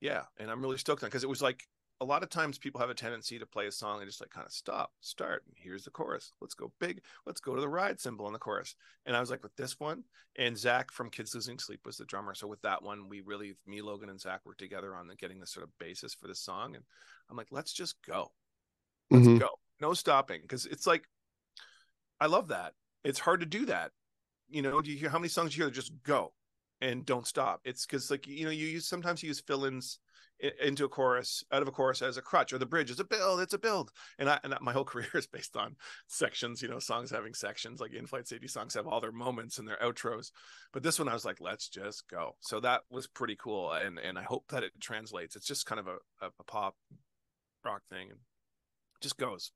yeah, 0.00 0.22
and 0.38 0.50
I'm 0.50 0.60
really 0.60 0.78
stoked 0.78 1.02
on 1.02 1.08
because 1.08 1.24
it 1.24 1.30
was 1.30 1.42
like 1.42 1.64
a 2.00 2.04
lot 2.04 2.22
of 2.22 2.28
times 2.28 2.58
people 2.58 2.80
have 2.80 2.90
a 2.90 2.94
tendency 2.94 3.38
to 3.38 3.46
play 3.46 3.66
a 3.66 3.72
song 3.72 4.00
and 4.00 4.08
just 4.08 4.20
like 4.20 4.30
kind 4.30 4.46
of 4.46 4.52
stop, 4.52 4.92
start. 5.00 5.44
And 5.46 5.56
here's 5.56 5.84
the 5.84 5.90
chorus. 5.90 6.32
Let's 6.40 6.54
go 6.54 6.70
big. 6.78 7.00
Let's 7.24 7.40
go 7.40 7.54
to 7.54 7.60
the 7.60 7.68
ride 7.68 8.00
cymbal 8.00 8.26
in 8.26 8.34
the 8.34 8.38
chorus. 8.38 8.74
And 9.06 9.16
I 9.16 9.20
was 9.20 9.30
like, 9.30 9.42
with 9.42 9.56
this 9.56 9.80
one, 9.80 10.04
and 10.36 10.58
Zach 10.58 10.92
from 10.92 11.08
Kids 11.08 11.34
Losing 11.34 11.58
Sleep 11.58 11.80
was 11.86 11.96
the 11.96 12.04
drummer. 12.04 12.34
So 12.34 12.46
with 12.46 12.60
that 12.62 12.82
one, 12.82 13.08
we 13.08 13.22
really, 13.22 13.54
me, 13.66 13.80
Logan, 13.80 14.10
and 14.10 14.20
Zach 14.20 14.40
worked 14.44 14.60
together 14.60 14.94
on 14.94 15.06
the, 15.06 15.16
getting 15.16 15.40
the 15.40 15.46
sort 15.46 15.64
of 15.64 15.78
basis 15.78 16.12
for 16.12 16.28
the 16.28 16.34
song. 16.34 16.74
And 16.74 16.84
I'm 17.30 17.36
like, 17.36 17.48
let's 17.50 17.72
just 17.72 17.96
go. 18.06 18.30
Let's 19.10 19.26
mm-hmm. 19.26 19.38
go. 19.38 19.48
No 19.80 19.94
stopping. 19.94 20.42
Cause 20.48 20.66
it's 20.66 20.86
like, 20.86 21.04
I 22.20 22.26
love 22.26 22.48
that. 22.48 22.72
It's 23.04 23.18
hard 23.18 23.40
to 23.40 23.46
do 23.46 23.66
that. 23.66 23.92
You 24.48 24.62
know, 24.62 24.80
do 24.80 24.90
you 24.90 24.96
hear 24.96 25.10
how 25.10 25.18
many 25.18 25.28
songs 25.28 25.56
you 25.56 25.62
hear 25.62 25.70
that 25.70 25.74
just 25.74 25.92
go 26.02 26.32
and 26.80 27.04
don't 27.04 27.26
stop? 27.26 27.60
It's 27.64 27.84
because 27.84 28.10
like, 28.10 28.26
you 28.26 28.44
know, 28.44 28.50
you 28.50 28.66
use, 28.66 28.88
sometimes 28.88 29.22
you 29.22 29.28
use 29.28 29.40
fill-ins 29.40 29.98
into 30.60 30.84
a 30.84 30.88
chorus 30.88 31.42
out 31.50 31.62
of 31.62 31.68
a 31.68 31.72
chorus 31.72 32.02
as 32.02 32.18
a 32.18 32.22
crutch 32.22 32.52
or 32.52 32.58
the 32.58 32.66
bridge 32.66 32.90
is 32.90 33.00
a 33.00 33.04
build 33.04 33.40
it's 33.40 33.54
a 33.54 33.58
build 33.58 33.90
and 34.18 34.28
i 34.28 34.38
and 34.44 34.54
my 34.60 34.72
whole 34.72 34.84
career 34.84 35.08
is 35.14 35.26
based 35.26 35.56
on 35.56 35.74
sections 36.08 36.60
you 36.60 36.68
know 36.68 36.78
songs 36.78 37.10
having 37.10 37.32
sections 37.32 37.80
like 37.80 37.94
in-flight 37.94 38.28
safety 38.28 38.46
songs 38.46 38.74
have 38.74 38.86
all 38.86 39.00
their 39.00 39.12
moments 39.12 39.58
and 39.58 39.66
their 39.66 39.78
outros 39.82 40.30
but 40.72 40.82
this 40.82 40.98
one 40.98 41.08
i 41.08 41.14
was 41.14 41.24
like 41.24 41.40
let's 41.40 41.68
just 41.68 42.04
go 42.10 42.36
so 42.40 42.60
that 42.60 42.82
was 42.90 43.06
pretty 43.06 43.36
cool 43.36 43.72
and 43.72 43.98
and 43.98 44.18
i 44.18 44.22
hope 44.22 44.44
that 44.48 44.62
it 44.62 44.72
translates 44.78 45.36
it's 45.36 45.46
just 45.46 45.64
kind 45.64 45.80
of 45.80 45.86
a, 45.86 45.96
a, 46.20 46.28
a 46.38 46.44
pop 46.44 46.76
rock 47.64 47.82
thing 47.88 48.10
and 48.10 48.20
just 49.00 49.16
goes 49.16 49.52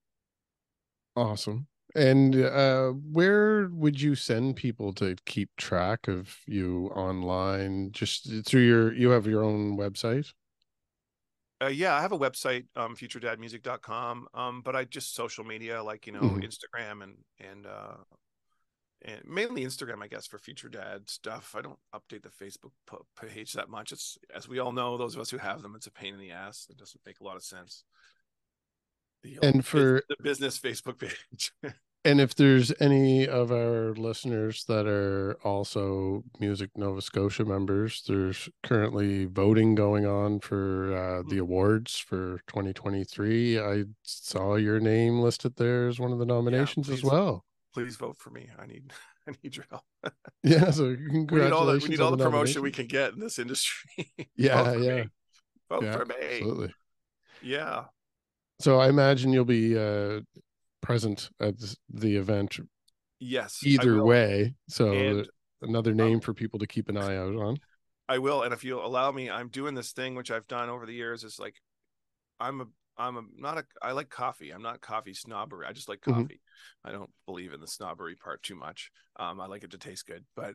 awesome 1.17 1.67
and 1.95 2.37
uh, 2.37 2.91
where 2.91 3.69
would 3.69 4.01
you 4.01 4.15
send 4.15 4.57
people 4.57 4.93
to 4.95 5.17
keep 5.27 5.51
track 5.57 6.07
of 6.07 6.37
you 6.47 6.87
online? 6.95 7.91
Just 7.93 8.45
through 8.47 8.63
your, 8.63 8.93
you 8.93 9.11
have 9.11 9.27
your 9.27 9.43
own 9.43 9.77
website? 9.77 10.33
Uh, 11.63 11.67
yeah, 11.67 11.95
I 11.95 12.01
have 12.01 12.13
a 12.13 12.19
website, 12.19 12.67
um, 12.77 12.97
futuredadmusic.com. 12.97 14.29
Um, 14.33 14.63
but 14.63 14.77
I 14.77 14.85
just 14.85 15.15
social 15.15 15.45
media 15.45 15.83
like 15.83 16.07
you 16.07 16.13
know 16.13 16.21
mm-hmm. 16.21 16.41
Instagram 16.41 17.03
and 17.03 17.17
and 17.39 17.67
uh, 17.67 17.97
and 19.03 19.21
mainly 19.27 19.65
Instagram, 19.65 20.03
I 20.03 20.07
guess, 20.07 20.27
for 20.27 20.39
Future 20.39 20.71
Dad 20.71 21.11
stuff. 21.11 21.55
I 21.57 21.61
don't 21.61 21.79
update 21.95 22.23
the 22.23 22.31
Facebook 22.31 22.71
page 23.21 23.53
that 23.55 23.69
much. 23.69 23.93
It's 23.93 24.17
as 24.35 24.49
we 24.49 24.59
all 24.59 24.73
know, 24.73 24.97
those 24.97 25.15
of 25.15 25.21
us 25.21 25.29
who 25.29 25.37
have 25.37 25.61
them, 25.61 25.75
it's 25.77 25.87
a 25.87 25.93
pain 25.93 26.15
in 26.15 26.21
the 26.21 26.31
ass. 26.31 26.67
It 26.71 26.79
doesn't 26.79 27.01
make 27.05 27.21
a 27.21 27.25
lot 27.25 27.37
of 27.37 27.43
sense. 27.43 27.85
And 29.43 29.65
for 29.65 30.03
the 30.09 30.17
business 30.23 30.59
Facebook 30.59 30.99
page. 30.99 31.53
And 32.03 32.19
if 32.19 32.35
there's 32.35 32.73
any 32.81 33.29
of 33.29 33.53
our 33.53 33.93
listeners 33.95 34.65
that 34.65 34.87
are 34.87 35.37
also 35.45 36.25
Music 36.39 36.71
Nova 36.75 37.03
Scotia 37.03 37.45
members, 37.45 38.03
there's 38.09 38.49
currently 38.63 39.27
voting 39.27 39.75
going 39.75 40.07
on 40.07 40.41
for 40.41 40.97
uh, 40.97 41.23
the 41.29 41.37
hmm. 41.37 41.43
awards 41.43 41.99
for 41.99 42.41
2023. 42.47 43.61
I 43.61 43.85
saw 44.03 44.55
your 44.55 44.81
name 44.81 45.21
listed 45.21 45.57
there 45.57 45.89
as 45.89 46.01
one 46.01 46.11
of 46.11 46.19
the 46.19 46.25
nominations 46.25 46.89
yeah, 46.89 46.95
please, 46.95 47.05
as 47.05 47.05
well. 47.05 47.45
Please 47.75 47.97
vote 47.97 48.17
for 48.17 48.31
me. 48.31 48.49
I 48.59 48.67
need 48.67 48.93
I 49.29 49.33
need 49.45 49.57
your 49.57 49.67
help. 49.69 49.85
yeah, 50.43 50.71
so 50.71 50.97
congratulations. 50.97 51.31
We 51.33 51.41
need 51.41 51.53
all 51.53 51.67
the, 51.67 51.79
we 51.79 51.89
need 51.89 52.01
all 52.01 52.11
the, 52.13 52.17
the 52.17 52.25
promotion 52.25 52.63
we 52.63 52.73
can 52.73 52.87
get 52.87 53.13
in 53.13 53.21
this 53.21 53.39
industry. 53.39 54.11
yeah, 54.37 54.73
yeah. 54.73 55.03
Me. 55.03 55.09
Vote 55.69 55.85
yeah, 55.85 55.93
for 55.93 56.07
me. 56.07 56.15
Absolutely. 56.19 56.75
Yeah. 57.43 57.85
So 58.61 58.79
I 58.79 58.89
imagine 58.89 59.33
you'll 59.33 59.45
be 59.45 59.77
uh, 59.77 60.21
present 60.83 61.31
at 61.41 61.55
the 61.89 62.17
event. 62.17 62.59
Yes. 63.19 63.59
Either 63.65 64.05
way. 64.05 64.55
So 64.69 64.93
and, 64.93 65.29
another 65.63 65.95
name 65.95 66.17
um, 66.17 66.21
for 66.21 66.35
people 66.35 66.59
to 66.61 66.67
keep 66.67 66.89
an 66.89 66.97
eye 66.97 67.17
out 67.17 67.35
on. 67.37 67.59
I 68.09 68.19
will. 68.19 68.43
And 68.43 68.53
if 68.53 68.65
you 68.65 68.81
allow 68.81 69.13
me, 69.13 69.31
I'm 69.31 69.49
doing 69.49 69.75
this 69.75 69.93
thing 69.93 70.15
which 70.15 70.31
I've 70.31 70.49
done 70.49 70.69
over 70.69 70.85
the 70.85 70.93
years. 70.93 71.23
Is 71.25 71.39
like 71.39 71.55
I'm 72.39 72.61
a 72.61 72.67
I'm 72.97 73.17
a 73.17 73.23
not 73.37 73.59
a 73.59 73.65
I 73.81 73.93
like 73.93 74.09
coffee. 74.09 74.51
I'm 74.51 74.63
not 74.63 74.81
coffee 74.81 75.15
snobbery. 75.15 75.67
I 75.69 75.73
just 75.73 75.89
like 75.89 76.01
mm-hmm. 76.01 76.23
coffee. 76.23 76.41
Mm-hmm. 76.41 76.89
I 76.89 76.93
don't 76.93 77.11
believe 77.27 77.53
in 77.53 77.61
the 77.61 77.69
snobbery 77.69 78.17
part 78.17 78.43
too 78.43 78.57
much. 78.57 78.91
Um, 79.17 79.41
I 79.41 79.47
like 79.47 79.65
it 79.65 79.71
to 79.71 79.79
taste 79.79 80.07
good. 80.07 80.25
But 80.35 80.55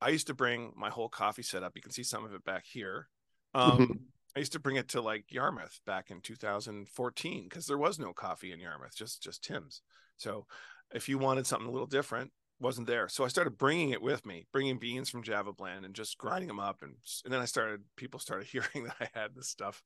I 0.00 0.10
used 0.10 0.26
to 0.28 0.34
bring 0.34 0.72
my 0.76 0.90
whole 0.90 1.08
coffee 1.08 1.42
setup. 1.42 1.72
You 1.74 1.82
can 1.82 1.92
see 1.92 2.02
some 2.02 2.24
of 2.24 2.34
it 2.34 2.44
back 2.44 2.64
here. 2.66 3.08
Um, 3.54 3.78
mm-hmm. 3.78 3.92
I 4.36 4.38
used 4.38 4.52
to 4.52 4.60
bring 4.60 4.76
it 4.76 4.88
to 4.88 5.00
like 5.00 5.32
Yarmouth 5.32 5.80
back 5.86 6.10
in 6.10 6.20
2014 6.20 7.46
because 7.48 7.66
there 7.66 7.78
was 7.78 7.98
no 7.98 8.12
coffee 8.12 8.52
in 8.52 8.60
Yarmouth, 8.60 8.94
just 8.94 9.22
just 9.22 9.42
Tim's. 9.42 9.82
So 10.16 10.46
if 10.92 11.08
you 11.08 11.18
wanted 11.18 11.46
something 11.46 11.68
a 11.68 11.72
little 11.72 11.86
different, 11.86 12.30
wasn't 12.60 12.86
there. 12.86 13.08
So 13.08 13.24
I 13.24 13.28
started 13.28 13.58
bringing 13.58 13.90
it 13.90 14.02
with 14.02 14.24
me, 14.26 14.46
bringing 14.52 14.78
beans 14.78 15.08
from 15.08 15.22
Java 15.22 15.52
Blend 15.52 15.84
and 15.84 15.94
just 15.94 16.18
grinding 16.18 16.48
them 16.48 16.60
up. 16.60 16.82
And 16.82 16.94
and 17.24 17.32
then 17.32 17.40
I 17.40 17.46
started, 17.46 17.80
people 17.96 18.20
started 18.20 18.46
hearing 18.52 18.84
that 18.84 18.96
I 19.00 19.08
had 19.18 19.34
this 19.34 19.48
stuff, 19.48 19.82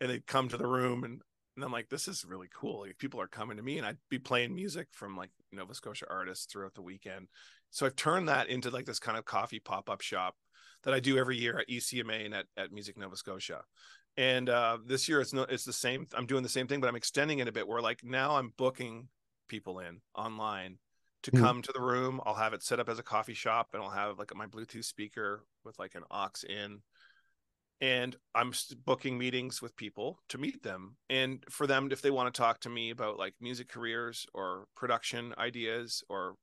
and 0.00 0.10
they'd 0.10 0.26
come 0.26 0.48
to 0.48 0.56
the 0.56 0.66
room 0.66 1.04
and. 1.04 1.20
And 1.56 1.64
I'm 1.64 1.70
like, 1.70 1.88
this 1.88 2.08
is 2.08 2.24
really 2.24 2.48
cool. 2.52 2.80
Like 2.80 2.98
people 2.98 3.20
are 3.20 3.28
coming 3.28 3.58
to 3.58 3.62
me, 3.62 3.78
and 3.78 3.86
I'd 3.86 3.98
be 4.10 4.18
playing 4.18 4.56
music 4.56 4.88
from 4.90 5.16
like 5.16 5.30
Nova 5.52 5.72
Scotia 5.72 6.04
artists 6.10 6.46
throughout 6.46 6.74
the 6.74 6.82
weekend. 6.82 7.28
So 7.70 7.86
I've 7.86 7.94
turned 7.94 8.28
that 8.28 8.48
into 8.48 8.70
like 8.70 8.86
this 8.86 8.98
kind 8.98 9.16
of 9.16 9.24
coffee 9.24 9.60
pop 9.60 9.88
up 9.88 10.00
shop 10.00 10.34
that 10.84 10.94
I 10.94 11.00
do 11.00 11.18
every 11.18 11.36
year 11.36 11.58
at 11.58 11.68
ECMA 11.68 12.24
and 12.24 12.34
at, 12.34 12.46
at 12.56 12.72
Music 12.72 12.96
Nova 12.96 13.16
Scotia. 13.16 13.62
And 14.16 14.48
uh, 14.48 14.78
this 14.86 15.08
year 15.08 15.20
it's 15.20 15.32
no, 15.32 15.42
it's 15.42 15.64
the 15.64 15.72
same. 15.72 16.06
I'm 16.14 16.26
doing 16.26 16.42
the 16.42 16.48
same 16.48 16.66
thing, 16.66 16.80
but 16.80 16.88
I'm 16.88 16.96
extending 16.96 17.40
it 17.40 17.48
a 17.48 17.52
bit. 17.52 17.66
Where 17.66 17.80
like 17.80 18.04
now 18.04 18.36
I'm 18.36 18.52
booking 18.56 19.08
people 19.48 19.80
in 19.80 20.00
online 20.14 20.78
to 21.24 21.30
mm-hmm. 21.30 21.44
come 21.44 21.62
to 21.62 21.72
the 21.72 21.80
room. 21.80 22.20
I'll 22.24 22.34
have 22.34 22.52
it 22.52 22.62
set 22.62 22.78
up 22.78 22.88
as 22.88 22.98
a 22.98 23.02
coffee 23.02 23.34
shop, 23.34 23.70
and 23.72 23.82
I'll 23.82 23.90
have 23.90 24.18
like 24.18 24.34
my 24.36 24.46
Bluetooth 24.46 24.84
speaker 24.84 25.44
with 25.64 25.78
like 25.80 25.96
an 25.96 26.04
aux 26.12 26.30
in, 26.48 26.80
and 27.80 28.14
I'm 28.34 28.52
booking 28.84 29.18
meetings 29.18 29.60
with 29.60 29.76
people 29.76 30.20
to 30.28 30.38
meet 30.38 30.62
them, 30.62 30.96
and 31.10 31.44
for 31.50 31.66
them 31.66 31.88
if 31.90 32.00
they 32.00 32.12
want 32.12 32.32
to 32.32 32.38
talk 32.40 32.60
to 32.60 32.70
me 32.70 32.90
about 32.90 33.18
like 33.18 33.34
music 33.40 33.68
careers 33.68 34.26
or 34.32 34.66
production 34.76 35.34
ideas 35.38 36.04
or 36.08 36.36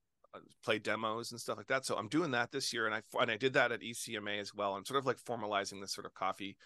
play 0.64 0.80
demos 0.80 1.32
and 1.32 1.40
stuff 1.40 1.58
like 1.58 1.68
that. 1.68 1.86
So 1.86 1.96
I'm 1.96 2.08
doing 2.08 2.32
that 2.32 2.52
this 2.52 2.74
year, 2.74 2.86
and 2.86 2.96
I 2.96 3.02
and 3.20 3.32
I 3.32 3.38
did 3.38 3.54
that 3.54 3.72
at 3.72 3.82
ECMA 3.82 4.40
as 4.40 4.54
well. 4.54 4.76
I'm 4.76 4.86
sort 4.86 5.00
of 5.00 5.06
like 5.06 5.18
formalizing 5.18 5.82
this 5.82 5.94
sort 5.94 6.06
of 6.06 6.14
coffee 6.14 6.58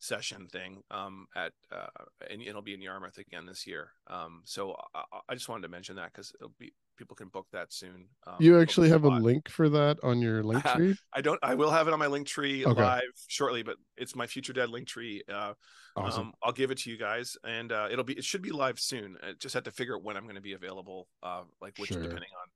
session 0.00 0.46
thing 0.46 0.82
um, 0.90 1.26
at 1.36 1.52
uh, 1.70 1.86
and 2.30 2.42
it'll 2.42 2.62
be 2.62 2.74
in 2.74 2.80
Yarmouth 2.80 3.18
again 3.18 3.46
this 3.46 3.66
year. 3.66 3.90
Um, 4.08 4.42
so 4.44 4.74
I, 4.94 5.04
I, 5.28 5.34
just 5.34 5.48
wanted 5.48 5.62
to 5.62 5.68
mention 5.68 5.96
that 5.96 6.12
because 6.12 6.32
it'll 6.40 6.54
be 6.58 6.72
people 6.96 7.14
can 7.14 7.28
book 7.28 7.46
that 7.52 7.72
soon. 7.72 8.06
Um, 8.26 8.36
you 8.40 8.60
actually 8.60 8.88
have 8.88 9.04
a 9.04 9.08
link 9.08 9.48
for 9.48 9.68
that 9.68 9.98
on 10.02 10.20
your 10.20 10.42
Linktree. 10.44 10.96
I 11.12 11.20
don't. 11.20 11.38
I 11.42 11.54
will 11.54 11.70
have 11.70 11.86
it 11.86 11.92
on 11.92 11.98
my 11.98 12.06
Linktree 12.06 12.66
okay. 12.66 12.82
live 12.82 13.02
shortly, 13.28 13.62
but 13.62 13.76
it's 13.96 14.16
my 14.16 14.26
future 14.26 14.52
dad 14.52 14.70
Linktree. 14.70 15.20
Uh, 15.28 15.52
awesome. 15.96 16.28
Um, 16.28 16.32
I'll 16.42 16.52
give 16.52 16.70
it 16.70 16.78
to 16.78 16.90
you 16.90 16.96
guys, 16.96 17.36
and 17.44 17.70
uh, 17.70 17.88
it'll 17.90 18.04
be. 18.04 18.14
It 18.14 18.24
should 18.24 18.42
be 18.42 18.50
live 18.50 18.80
soon. 18.80 19.16
I 19.22 19.32
just 19.38 19.54
have 19.54 19.64
to 19.64 19.70
figure 19.70 19.96
out 19.96 20.02
when 20.02 20.16
I'm 20.16 20.24
going 20.24 20.36
to 20.36 20.42
be 20.42 20.54
available. 20.54 21.08
Uh, 21.22 21.42
like 21.60 21.76
which 21.78 21.90
sure. 21.90 22.02
depending 22.02 22.30
on 22.40 22.48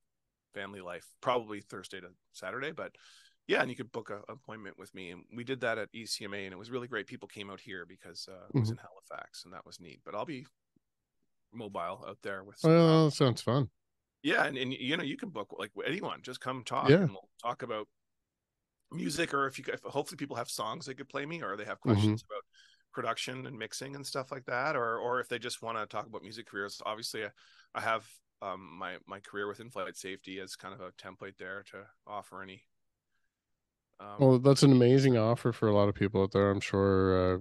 family 0.54 0.80
life, 0.80 1.06
probably 1.20 1.60
Thursday 1.60 2.00
to 2.00 2.08
Saturday, 2.32 2.72
but 2.72 2.92
yeah, 3.46 3.60
and 3.60 3.70
you 3.70 3.76
could 3.76 3.92
book 3.92 4.10
an 4.10 4.20
appointment 4.28 4.78
with 4.78 4.94
me. 4.94 5.10
And 5.10 5.24
we 5.36 5.44
did 5.44 5.60
that 5.60 5.76
at 5.76 5.92
ECMA 5.92 6.44
and 6.44 6.52
it 6.52 6.58
was 6.58 6.70
really 6.70 6.88
great. 6.88 7.06
People 7.06 7.28
came 7.28 7.50
out 7.50 7.60
here 7.60 7.84
because 7.86 8.26
uh, 8.30 8.46
it 8.54 8.58
was 8.58 8.70
mm-hmm. 8.70 8.78
in 8.78 8.78
Halifax 8.78 9.44
and 9.44 9.52
that 9.52 9.66
was 9.66 9.80
neat. 9.80 10.00
But 10.04 10.14
I'll 10.14 10.24
be 10.24 10.46
mobile 11.52 12.04
out 12.08 12.18
there 12.22 12.42
with 12.42 12.58
some, 12.58 12.70
well, 12.70 13.10
sounds 13.10 13.42
fun. 13.42 13.68
Yeah, 14.22 14.44
and, 14.44 14.56
and 14.56 14.72
you 14.72 14.96
know, 14.96 15.04
you 15.04 15.18
can 15.18 15.28
book 15.28 15.54
like 15.58 15.72
anyone, 15.86 16.20
just 16.22 16.40
come 16.40 16.64
talk 16.64 16.88
yeah. 16.88 16.96
and 16.96 17.10
we'll 17.10 17.28
talk 17.42 17.62
about 17.62 17.86
music 18.94 19.34
or 19.34 19.46
if 19.46 19.58
you 19.58 19.64
if 19.68 19.82
hopefully 19.82 20.16
people 20.16 20.36
have 20.36 20.48
songs 20.48 20.86
they 20.86 20.94
could 20.94 21.08
play 21.08 21.26
me 21.26 21.42
or 21.42 21.56
they 21.56 21.64
have 21.64 21.80
questions 21.80 22.22
mm-hmm. 22.22 22.32
about 22.32 22.44
production 22.92 23.46
and 23.46 23.58
mixing 23.58 23.96
and 23.96 24.06
stuff 24.06 24.30
like 24.30 24.44
that 24.44 24.76
or 24.76 24.98
or 24.98 25.20
if 25.20 25.28
they 25.28 25.38
just 25.38 25.62
want 25.62 25.76
to 25.76 25.86
talk 25.86 26.06
about 26.06 26.22
music 26.22 26.46
careers 26.46 26.80
obviously 26.86 27.24
I, 27.24 27.28
I 27.74 27.80
have 27.80 28.06
um, 28.44 28.60
my 28.78 28.96
my 29.06 29.20
career 29.20 29.48
with 29.48 29.60
in-flight 29.60 29.96
safety 29.96 30.40
as 30.40 30.56
kind 30.56 30.74
of 30.74 30.80
a 30.80 30.92
template 30.92 31.36
there 31.38 31.64
to 31.70 31.78
offer 32.06 32.42
any 32.42 32.62
Um, 34.00 34.06
well, 34.18 34.38
that's 34.38 34.62
an 34.62 34.72
amazing 34.72 35.16
offer 35.16 35.52
for 35.52 35.68
a 35.68 35.74
lot 35.74 35.88
of 35.88 35.94
people 35.94 36.22
out 36.22 36.32
there. 36.32 36.50
I'm 36.50 36.60
sure 36.60 37.36
uh, 37.36 37.38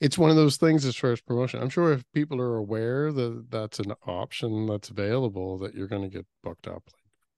it's 0.00 0.18
one 0.18 0.30
of 0.30 0.36
those 0.36 0.56
things 0.56 0.84
as 0.84 0.96
far 0.96 1.12
as 1.12 1.20
promotion. 1.20 1.60
I'm 1.60 1.68
sure 1.70 1.92
if 1.92 2.04
people 2.12 2.40
are 2.40 2.56
aware 2.56 3.12
that 3.12 3.46
that's 3.50 3.78
an 3.78 3.92
option 4.06 4.66
that's 4.66 4.90
available, 4.90 5.58
that 5.58 5.74
you're 5.74 5.88
going 5.88 6.02
to 6.02 6.08
get 6.08 6.26
booked 6.42 6.66
up. 6.66 6.84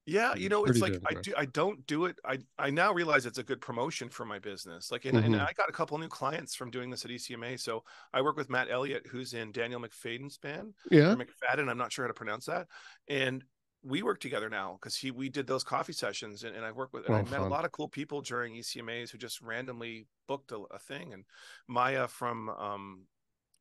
Yeah, 0.07 0.37
you 0.37 0.49
know, 0.49 0.65
it's 0.65 0.81
like 0.81 0.99
I 1.09 1.15
do 1.21 1.33
I 1.37 1.47
don't 1.47 1.85
do 1.87 2.05
it. 2.05 2.17
I 2.25 2.39
I 2.59 2.71
now 2.71 2.93
realize 2.93 3.27
it's 3.27 3.39
a 3.39 3.43
good 3.43 3.61
promotion 3.61 4.09
for 4.09 4.25
my 4.25 4.39
business. 4.39 4.93
Like 4.93 5.05
and, 5.05 5.19
mm-hmm. 5.19 5.35
and 5.35 5.43
I 5.43 5.53
got 5.57 5.69
a 5.69 5.73
couple 5.73 5.99
new 5.99 6.09
clients 6.09 6.55
from 6.55 6.71
doing 6.71 6.91
this 6.91 7.05
at 7.05 7.11
ECMA. 7.11 7.59
So 7.59 7.83
I 8.15 8.23
work 8.23 8.37
with 8.37 8.49
Matt 8.49 8.69
Elliott, 8.71 9.07
who's 9.11 9.35
in 9.35 9.51
Daniel 9.51 9.81
McFadden's 9.81 10.39
band. 10.39 10.75
Yeah. 10.93 11.17
McFadden, 11.17 11.69
I'm 11.69 11.77
not 11.77 11.93
sure 11.93 12.05
how 12.05 12.09
to 12.09 12.15
pronounce 12.15 12.47
that. 12.47 12.69
And 13.09 13.43
we 13.83 14.03
work 14.03 14.21
together 14.21 14.49
now 14.49 14.79
because 14.81 14.97
he 14.97 15.11
we 15.11 15.29
did 15.29 15.47
those 15.47 15.65
coffee 15.65 15.93
sessions 15.93 16.45
and, 16.45 16.55
and 16.55 16.65
I 16.65 16.71
work 16.71 16.93
with 16.93 17.07
and 17.07 17.15
oh, 17.15 17.19
I 17.19 17.23
met 17.23 17.31
fun. 17.31 17.43
a 17.43 17.49
lot 17.49 17.65
of 17.65 17.73
cool 17.73 17.89
people 17.89 18.21
during 18.21 18.55
ECMAs 18.55 19.11
who 19.11 19.19
just 19.19 19.41
randomly 19.41 20.07
booked 20.29 20.53
a, 20.53 20.59
a 20.73 20.79
thing. 20.79 21.15
And 21.15 21.25
Maya 21.67 22.07
from 22.07 22.49
um 22.51 23.03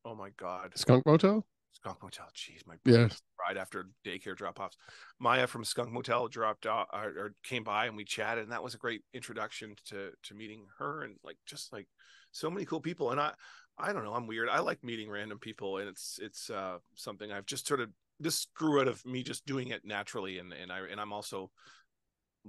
oh 0.05 0.13
my 0.13 0.29
god. 0.37 0.73
Skunk 0.75 1.07
Motel? 1.07 1.43
Skunk 1.75 2.01
Motel. 2.01 2.27
Jeez, 2.35 2.65
my 2.65 2.75
yes. 2.85 3.21
Right 3.39 3.57
after 3.57 3.89
daycare 4.05 4.35
drop 4.35 4.59
offs. 4.59 4.77
Maya 5.19 5.47
from 5.47 5.63
Skunk 5.63 5.91
Motel 5.91 6.27
dropped 6.27 6.65
off 6.65 6.87
or, 6.93 7.09
or, 7.09 7.33
came 7.43 7.63
by 7.63 7.85
and 7.85 7.95
we 7.95 8.03
chatted, 8.03 8.43
and 8.43 8.51
that 8.51 8.63
was 8.63 8.73
a 8.73 8.79
great 8.79 9.01
introduction 9.13 9.75
to 9.89 10.11
to 10.23 10.33
meeting 10.33 10.65
her 10.79 11.03
and 11.03 11.15
like 11.23 11.37
just 11.45 11.71
like 11.71 11.87
so 12.31 12.49
many 12.49 12.65
cool 12.65 12.81
people. 12.81 13.11
And 13.11 13.19
I 13.19 13.31
I 13.77 13.93
don't 13.93 14.03
know, 14.03 14.13
I'm 14.13 14.27
weird. 14.27 14.49
I 14.49 14.59
like 14.59 14.83
meeting 14.83 15.09
random 15.09 15.39
people, 15.39 15.77
and 15.77 15.89
it's 15.89 16.19
it's 16.21 16.49
uh, 16.49 16.77
something 16.95 17.31
I've 17.31 17.45
just 17.45 17.67
sort 17.67 17.81
of 17.81 17.89
this 18.19 18.47
grew 18.55 18.81
out 18.81 18.87
of 18.87 19.05
me 19.05 19.21
just 19.21 19.45
doing 19.45 19.69
it 19.69 19.81
naturally, 19.83 20.39
and 20.39 20.53
and 20.53 20.71
I 20.71 20.79
and 20.89 20.99
I'm 20.99 21.13
also 21.13 21.51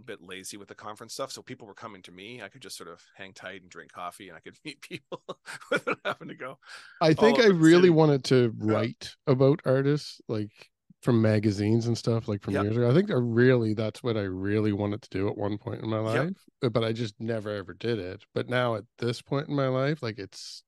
bit 0.04 0.22
lazy 0.22 0.56
with 0.56 0.68
the 0.68 0.74
conference 0.74 1.14
stuff. 1.14 1.32
So 1.32 1.42
people 1.42 1.66
were 1.66 1.74
coming 1.74 2.02
to 2.02 2.12
me. 2.12 2.42
I 2.42 2.48
could 2.48 2.62
just 2.62 2.76
sort 2.76 2.88
of 2.88 3.02
hang 3.16 3.32
tight 3.32 3.62
and 3.62 3.70
drink 3.70 3.92
coffee 3.92 4.28
and 4.28 4.36
I 4.36 4.40
could 4.40 4.56
meet 4.64 4.80
people 4.80 5.22
without 5.70 5.98
having 6.04 6.28
to 6.28 6.34
go. 6.34 6.58
I 7.00 7.14
think 7.14 7.38
I 7.38 7.46
really 7.46 7.90
wanted 7.90 8.24
to 8.24 8.52
write 8.58 9.14
yeah. 9.26 9.32
about 9.32 9.60
artists 9.64 10.20
like 10.28 10.70
from 11.02 11.22
magazines 11.22 11.86
and 11.86 11.96
stuff 11.96 12.26
like 12.26 12.42
from 12.42 12.54
yep. 12.54 12.64
years 12.64 12.76
ago. 12.76 12.90
I 12.90 12.94
think 12.94 13.10
I 13.10 13.14
really 13.14 13.74
that's 13.74 14.02
what 14.02 14.16
I 14.16 14.22
really 14.22 14.72
wanted 14.72 15.02
to 15.02 15.08
do 15.10 15.28
at 15.28 15.36
one 15.36 15.58
point 15.58 15.82
in 15.82 15.88
my 15.88 15.98
life, 15.98 16.32
yep. 16.62 16.72
but 16.72 16.82
I 16.84 16.92
just 16.92 17.14
never 17.20 17.50
ever 17.54 17.74
did 17.74 17.98
it. 17.98 18.24
But 18.34 18.48
now 18.48 18.74
at 18.74 18.84
this 18.98 19.22
point 19.22 19.48
in 19.48 19.54
my 19.54 19.68
life, 19.68 20.02
like 20.02 20.18
it's 20.18 20.64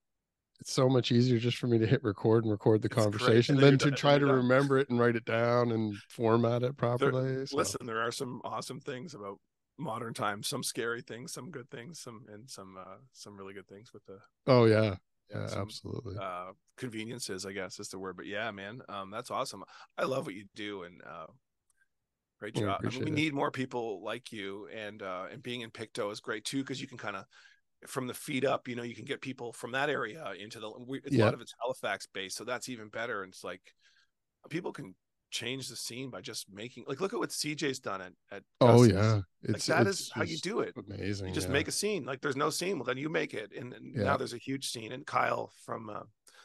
it's 0.61 0.73
so 0.73 0.89
much 0.89 1.13
easier 1.13 1.39
just 1.39 1.57
for 1.57 1.67
me 1.67 1.79
to 1.79 1.87
hit 1.87 2.03
record 2.03 2.45
and 2.45 2.51
record 2.51 2.83
the 2.83 2.89
it's 2.89 2.95
conversation 2.95 3.57
than 3.57 3.79
to 3.79 3.91
try 3.93 4.19
to 4.19 4.27
done. 4.27 4.35
remember 4.35 4.79
it 4.79 4.89
and 4.91 4.99
write 4.99 5.17
it 5.17 5.25
down 5.25 5.73
and 5.73 5.95
format 6.09 6.63
it 6.63 6.77
properly. 6.77 7.35
There, 7.37 7.47
so. 7.47 7.57
Listen, 7.57 7.87
there 7.87 8.01
are 8.01 8.13
some 8.13 8.41
awesome 8.45 8.81
things 8.81 9.15
about 9.15 9.39
modern 9.79 10.13
times, 10.15 10.49
some 10.49 10.63
scary 10.63 11.03
things, 11.03 11.33
some 11.33 11.51
good 11.51 11.71
things, 11.71 12.01
some 12.01 12.25
and 12.33 12.51
some 12.51 12.77
uh 12.79 12.97
some 13.13 13.37
really 13.37 13.55
good 13.55 13.69
things 13.69 13.93
with 13.93 14.05
the 14.07 14.19
Oh 14.47 14.65
yeah. 14.65 14.97
Yeah, 15.31 15.47
some, 15.47 15.63
absolutely. 15.63 16.17
Uh 16.21 16.53
conveniences, 16.77 17.47
I 17.47 17.53
guess 17.53 17.79
is 17.79 17.89
the 17.89 17.99
word. 17.99 18.17
But 18.17 18.27
yeah, 18.27 18.51
man, 18.51 18.81
um 18.89 19.11
that's 19.11 19.31
awesome. 19.31 19.63
I 19.97 20.05
love 20.05 20.27
what 20.27 20.35
you 20.35 20.47
do 20.57 20.83
and 20.83 21.01
uh 21.09 21.27
great 22.41 22.55
job. 22.55 22.81
I 22.85 22.91
mean, 22.91 23.05
we 23.05 23.11
need 23.11 23.35
more 23.35 23.51
people 23.51 24.03
like 24.03 24.33
you 24.33 24.69
and 24.75 25.03
uh 25.03 25.27
and 25.31 25.43
being 25.43 25.61
in 25.61 25.71
Pictou 25.71 26.11
is 26.11 26.21
great 26.21 26.45
too 26.45 26.59
because 26.59 26.81
you 26.81 26.89
can 26.89 26.99
kind 26.99 27.17
of 27.17 27.25
from 27.87 28.07
the 28.07 28.15
feet 28.15 28.45
up, 28.45 28.69
you 28.69 28.77
know, 28.77 28.83
you 28.83 28.95
can 28.95 29.05
get 29.05 29.21
people 29.21 29.53
from 29.53 29.73
that 29.73 29.91
area 29.91 30.33
into 30.39 30.61
the. 30.61 30.71
It's, 31.05 31.15
yeah. 31.15 31.25
A 31.25 31.27
lot 31.27 31.35
of 31.35 31.41
it's 31.41 31.55
Halifax 31.61 32.07
based, 32.13 32.37
so 32.37 32.45
that's 32.45 32.69
even 32.69 32.89
better. 32.89 33.23
And 33.23 33.33
it's 33.33 33.45
like 33.45 33.61
people 34.49 34.73
can 34.73 34.95
change 35.31 35.69
the 35.69 35.77
scene 35.77 36.11
by 36.11 36.21
just 36.21 36.47
making 36.53 36.85
like 36.87 37.01
look 37.01 37.13
at 37.13 37.19
what 37.19 37.29
CJ's 37.29 37.79
done 37.79 38.01
at 38.01 38.13
at 38.33 38.43
oh 38.61 38.83
yeah 38.85 39.21
it's, 39.43 39.69
like 39.69 39.79
that 39.79 39.87
it's, 39.87 40.01
is 40.01 40.11
how 40.15 40.23
you 40.23 40.39
do 40.39 40.61
it 40.61 40.75
amazing 40.77 41.29
you 41.29 41.35
just 41.35 41.49
yeah. 41.49 41.53
make 41.53 41.69
a 41.69 41.73
scene 41.73 42.05
like 42.05 42.21
there's 42.23 42.37
no 42.37 42.49
scene 42.49 42.79
well 42.79 42.85
then 42.85 42.97
you 42.97 43.09
make 43.09 43.35
it 43.35 43.53
and, 43.55 43.75
and 43.75 43.95
yeah. 43.95 44.05
now 44.05 44.17
there's 44.17 44.33
a 44.33 44.39
huge 44.39 44.71
scene 44.71 44.93
and 44.93 45.07
Kyle 45.07 45.53
from 45.65 45.91
uh, 45.91 46.01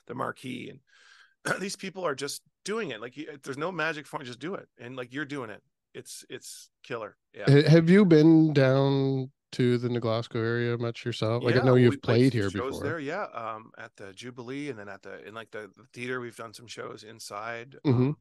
the 0.07 0.15
marquee 0.15 0.69
and 0.69 1.59
these 1.61 1.75
people 1.75 2.05
are 2.05 2.15
just 2.15 2.41
doing 2.65 2.91
it 2.91 2.99
like 2.99 3.15
you, 3.15 3.27
there's 3.43 3.57
no 3.57 3.71
magic 3.71 4.05
for 4.05 4.21
just 4.21 4.39
do 4.39 4.55
it 4.55 4.67
and 4.77 4.97
like 4.97 5.13
you're 5.13 5.25
doing 5.25 5.49
it 5.49 5.61
it's 5.93 6.25
it's 6.29 6.69
killer 6.83 7.15
yeah 7.33 7.69
have 7.69 7.89
you 7.89 8.03
been 8.03 8.51
down 8.51 9.31
to 9.53 9.77
the 9.77 9.99
Glasgow 9.99 10.39
area 10.39 10.77
much 10.77 11.05
yourself? 11.05 11.43
Like 11.43 11.55
yeah, 11.55 11.61
I 11.61 11.65
know 11.65 11.75
you've 11.75 12.01
played, 12.01 12.31
played 12.31 12.33
here 12.33 12.49
before. 12.49 12.83
There, 12.83 12.99
yeah. 12.99 13.25
Um, 13.33 13.71
at 13.77 13.95
the 13.95 14.13
Jubilee, 14.13 14.69
and 14.69 14.77
then 14.77 14.89
at 14.89 15.01
the 15.01 15.25
in 15.25 15.33
like 15.33 15.51
the, 15.51 15.69
the 15.75 15.85
theater, 15.93 16.19
we've 16.19 16.35
done 16.35 16.53
some 16.53 16.67
shows 16.67 17.03
inside. 17.03 17.77
Mm-hmm. 17.85 18.01
Um, 18.01 18.17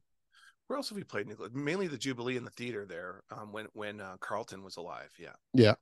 where 0.67 0.77
else 0.77 0.89
have 0.89 0.97
we 0.97 1.03
played? 1.03 1.27
Mainly 1.53 1.87
the 1.87 1.97
Jubilee 1.97 2.37
and 2.37 2.47
the 2.47 2.51
theater 2.51 2.85
there. 2.85 3.23
Um, 3.31 3.51
when 3.51 3.67
when 3.73 3.99
uh, 3.99 4.15
Carlton 4.19 4.63
was 4.63 4.77
alive. 4.77 5.11
Yeah. 5.19 5.33
Yeah. 5.53 5.75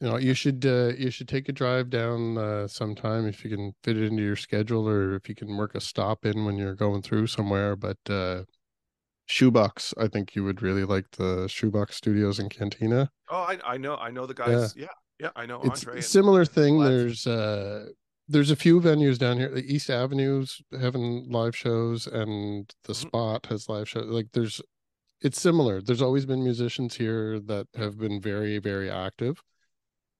You 0.00 0.08
know, 0.08 0.16
you 0.16 0.32
should 0.32 0.64
uh, 0.64 0.92
you 0.96 1.10
should 1.10 1.28
take 1.28 1.48
a 1.48 1.52
drive 1.52 1.90
down 1.90 2.38
uh, 2.38 2.68
sometime 2.68 3.26
if 3.26 3.42
you 3.44 3.50
can 3.50 3.72
fit 3.82 3.96
it 3.96 4.04
into 4.04 4.22
your 4.22 4.36
schedule, 4.36 4.88
or 4.88 5.16
if 5.16 5.28
you 5.28 5.34
can 5.34 5.56
work 5.56 5.74
a 5.74 5.80
stop 5.80 6.24
in 6.24 6.44
when 6.44 6.56
you're 6.56 6.76
going 6.76 7.02
through 7.02 7.26
somewhere. 7.26 7.74
But 7.74 7.98
uh, 8.08 8.44
Shoebox, 9.28 9.92
I 9.98 10.08
think 10.08 10.34
you 10.34 10.42
would 10.44 10.62
really 10.62 10.84
like 10.84 11.10
the 11.12 11.46
Shoebox 11.48 11.96
Studios 11.96 12.38
in 12.38 12.48
Cantina. 12.48 13.10
Oh, 13.28 13.42
I, 13.42 13.58
I 13.64 13.76
know, 13.76 13.96
I 13.96 14.10
know 14.10 14.24
the 14.24 14.32
guys. 14.34 14.74
Yeah, 14.74 14.84
yeah, 14.84 14.88
yeah 15.20 15.30
I 15.36 15.44
know. 15.44 15.60
It's 15.64 15.84
Andre 15.86 16.00
similar 16.00 16.44
thing. 16.46 16.80
There's 16.80 17.26
uh, 17.26 17.88
there's 18.26 18.50
a 18.50 18.56
few 18.56 18.80
venues 18.80 19.18
down 19.18 19.36
here. 19.36 19.50
The 19.50 19.70
East 19.70 19.90
Avenue's 19.90 20.62
having 20.80 21.30
live 21.30 21.54
shows, 21.54 22.06
and 22.06 22.72
the 22.84 22.94
mm-hmm. 22.94 23.08
Spot 23.08 23.46
has 23.46 23.68
live 23.68 23.88
shows. 23.88 24.06
Like 24.06 24.28
there's, 24.32 24.62
it's 25.20 25.40
similar. 25.40 25.82
There's 25.82 26.02
always 26.02 26.24
been 26.24 26.42
musicians 26.42 26.96
here 26.96 27.38
that 27.38 27.66
have 27.76 27.98
been 27.98 28.22
very, 28.22 28.58
very 28.58 28.90
active, 28.90 29.42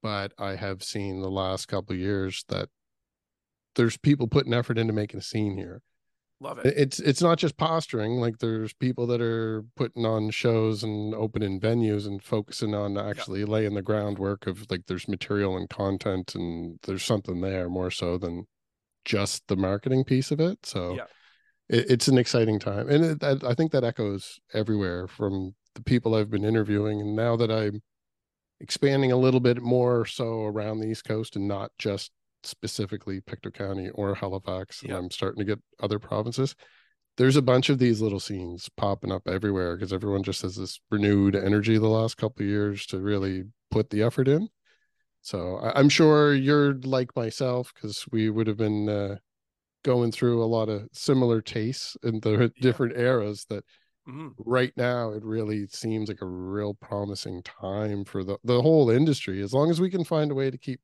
but 0.02 0.34
I 0.38 0.56
have 0.56 0.82
seen 0.82 1.22
the 1.22 1.30
last 1.30 1.66
couple 1.66 1.96
years 1.96 2.44
that 2.48 2.68
there's 3.74 3.96
people 3.96 4.28
putting 4.28 4.52
effort 4.52 4.76
into 4.76 4.92
making 4.92 5.20
a 5.20 5.22
scene 5.22 5.56
here 5.56 5.80
Love 6.40 6.58
it. 6.58 6.74
It's 6.76 7.00
it's 7.00 7.20
not 7.20 7.38
just 7.38 7.56
posturing. 7.56 8.20
Like 8.20 8.38
there's 8.38 8.72
people 8.72 9.08
that 9.08 9.20
are 9.20 9.64
putting 9.76 10.06
on 10.06 10.30
shows 10.30 10.84
and 10.84 11.12
opening 11.14 11.60
venues 11.60 12.06
and 12.06 12.22
focusing 12.22 12.74
on 12.74 12.96
actually 12.96 13.44
laying 13.44 13.74
the 13.74 13.82
groundwork 13.82 14.46
of 14.46 14.70
like 14.70 14.86
there's 14.86 15.08
material 15.08 15.56
and 15.56 15.68
content 15.68 16.36
and 16.36 16.78
there's 16.84 17.02
something 17.02 17.40
there 17.40 17.68
more 17.68 17.90
so 17.90 18.18
than 18.18 18.46
just 19.04 19.48
the 19.48 19.56
marketing 19.56 20.04
piece 20.04 20.30
of 20.30 20.38
it. 20.38 20.64
So 20.64 20.94
yeah. 20.94 21.06
it, 21.68 21.90
it's 21.90 22.06
an 22.06 22.18
exciting 22.18 22.60
time, 22.60 22.88
and 22.88 23.04
it, 23.04 23.44
I 23.44 23.54
think 23.54 23.72
that 23.72 23.84
echoes 23.84 24.38
everywhere 24.54 25.08
from 25.08 25.56
the 25.74 25.82
people 25.82 26.14
I've 26.14 26.30
been 26.30 26.44
interviewing, 26.44 27.00
and 27.00 27.16
now 27.16 27.34
that 27.34 27.50
I'm 27.50 27.82
expanding 28.60 29.10
a 29.10 29.16
little 29.16 29.40
bit 29.40 29.60
more 29.60 30.04
so 30.04 30.44
around 30.44 30.78
the 30.78 30.88
East 30.88 31.04
Coast 31.04 31.34
and 31.34 31.48
not 31.48 31.72
just 31.78 32.12
specifically 32.42 33.20
Pictou 33.20 33.50
County 33.50 33.90
or 33.90 34.14
Halifax, 34.14 34.82
and 34.82 34.92
I'm 34.92 35.10
starting 35.10 35.38
to 35.38 35.44
get 35.44 35.60
other 35.80 35.98
provinces. 35.98 36.54
There's 37.16 37.36
a 37.36 37.42
bunch 37.42 37.68
of 37.68 37.78
these 37.78 38.00
little 38.00 38.20
scenes 38.20 38.68
popping 38.76 39.10
up 39.10 39.26
everywhere 39.26 39.76
because 39.76 39.92
everyone 39.92 40.22
just 40.22 40.42
has 40.42 40.54
this 40.54 40.80
renewed 40.90 41.34
energy 41.34 41.76
the 41.76 41.88
last 41.88 42.16
couple 42.16 42.44
of 42.44 42.48
years 42.48 42.86
to 42.86 43.00
really 43.00 43.44
put 43.70 43.90
the 43.90 44.02
effort 44.02 44.28
in. 44.28 44.48
So 45.20 45.56
I, 45.56 45.80
am 45.80 45.88
sure 45.88 46.32
you're 46.32 46.74
like 46.74 47.14
myself 47.16 47.72
because 47.74 48.06
we 48.12 48.30
would 48.30 48.46
have 48.46 48.56
been 48.56 48.88
uh, 48.88 49.16
going 49.84 50.12
through 50.12 50.42
a 50.42 50.46
lot 50.46 50.68
of 50.68 50.88
similar 50.92 51.40
tastes 51.40 51.96
in 52.02 52.20
the 52.20 52.38
yeah. 52.38 52.48
different 52.60 52.96
eras 52.96 53.44
that 53.48 53.64
mm-hmm. 54.08 54.28
right 54.38 54.72
now 54.76 55.10
it 55.10 55.24
really 55.24 55.66
seems 55.68 56.08
like 56.08 56.22
a 56.22 56.26
real 56.26 56.74
promising 56.74 57.42
time 57.42 58.04
for 58.04 58.22
the, 58.22 58.38
the 58.44 58.62
whole 58.62 58.90
industry 58.90 59.42
as 59.42 59.52
long 59.52 59.70
as 59.70 59.80
we 59.80 59.90
can 59.90 60.04
find 60.04 60.30
a 60.30 60.34
way 60.34 60.50
to 60.50 60.58
keep 60.58 60.80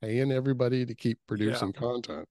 paying 0.00 0.32
everybody 0.32 0.84
to 0.86 0.94
keep 0.94 1.18
producing 1.26 1.72
yeah. 1.74 1.80
content 1.80 2.28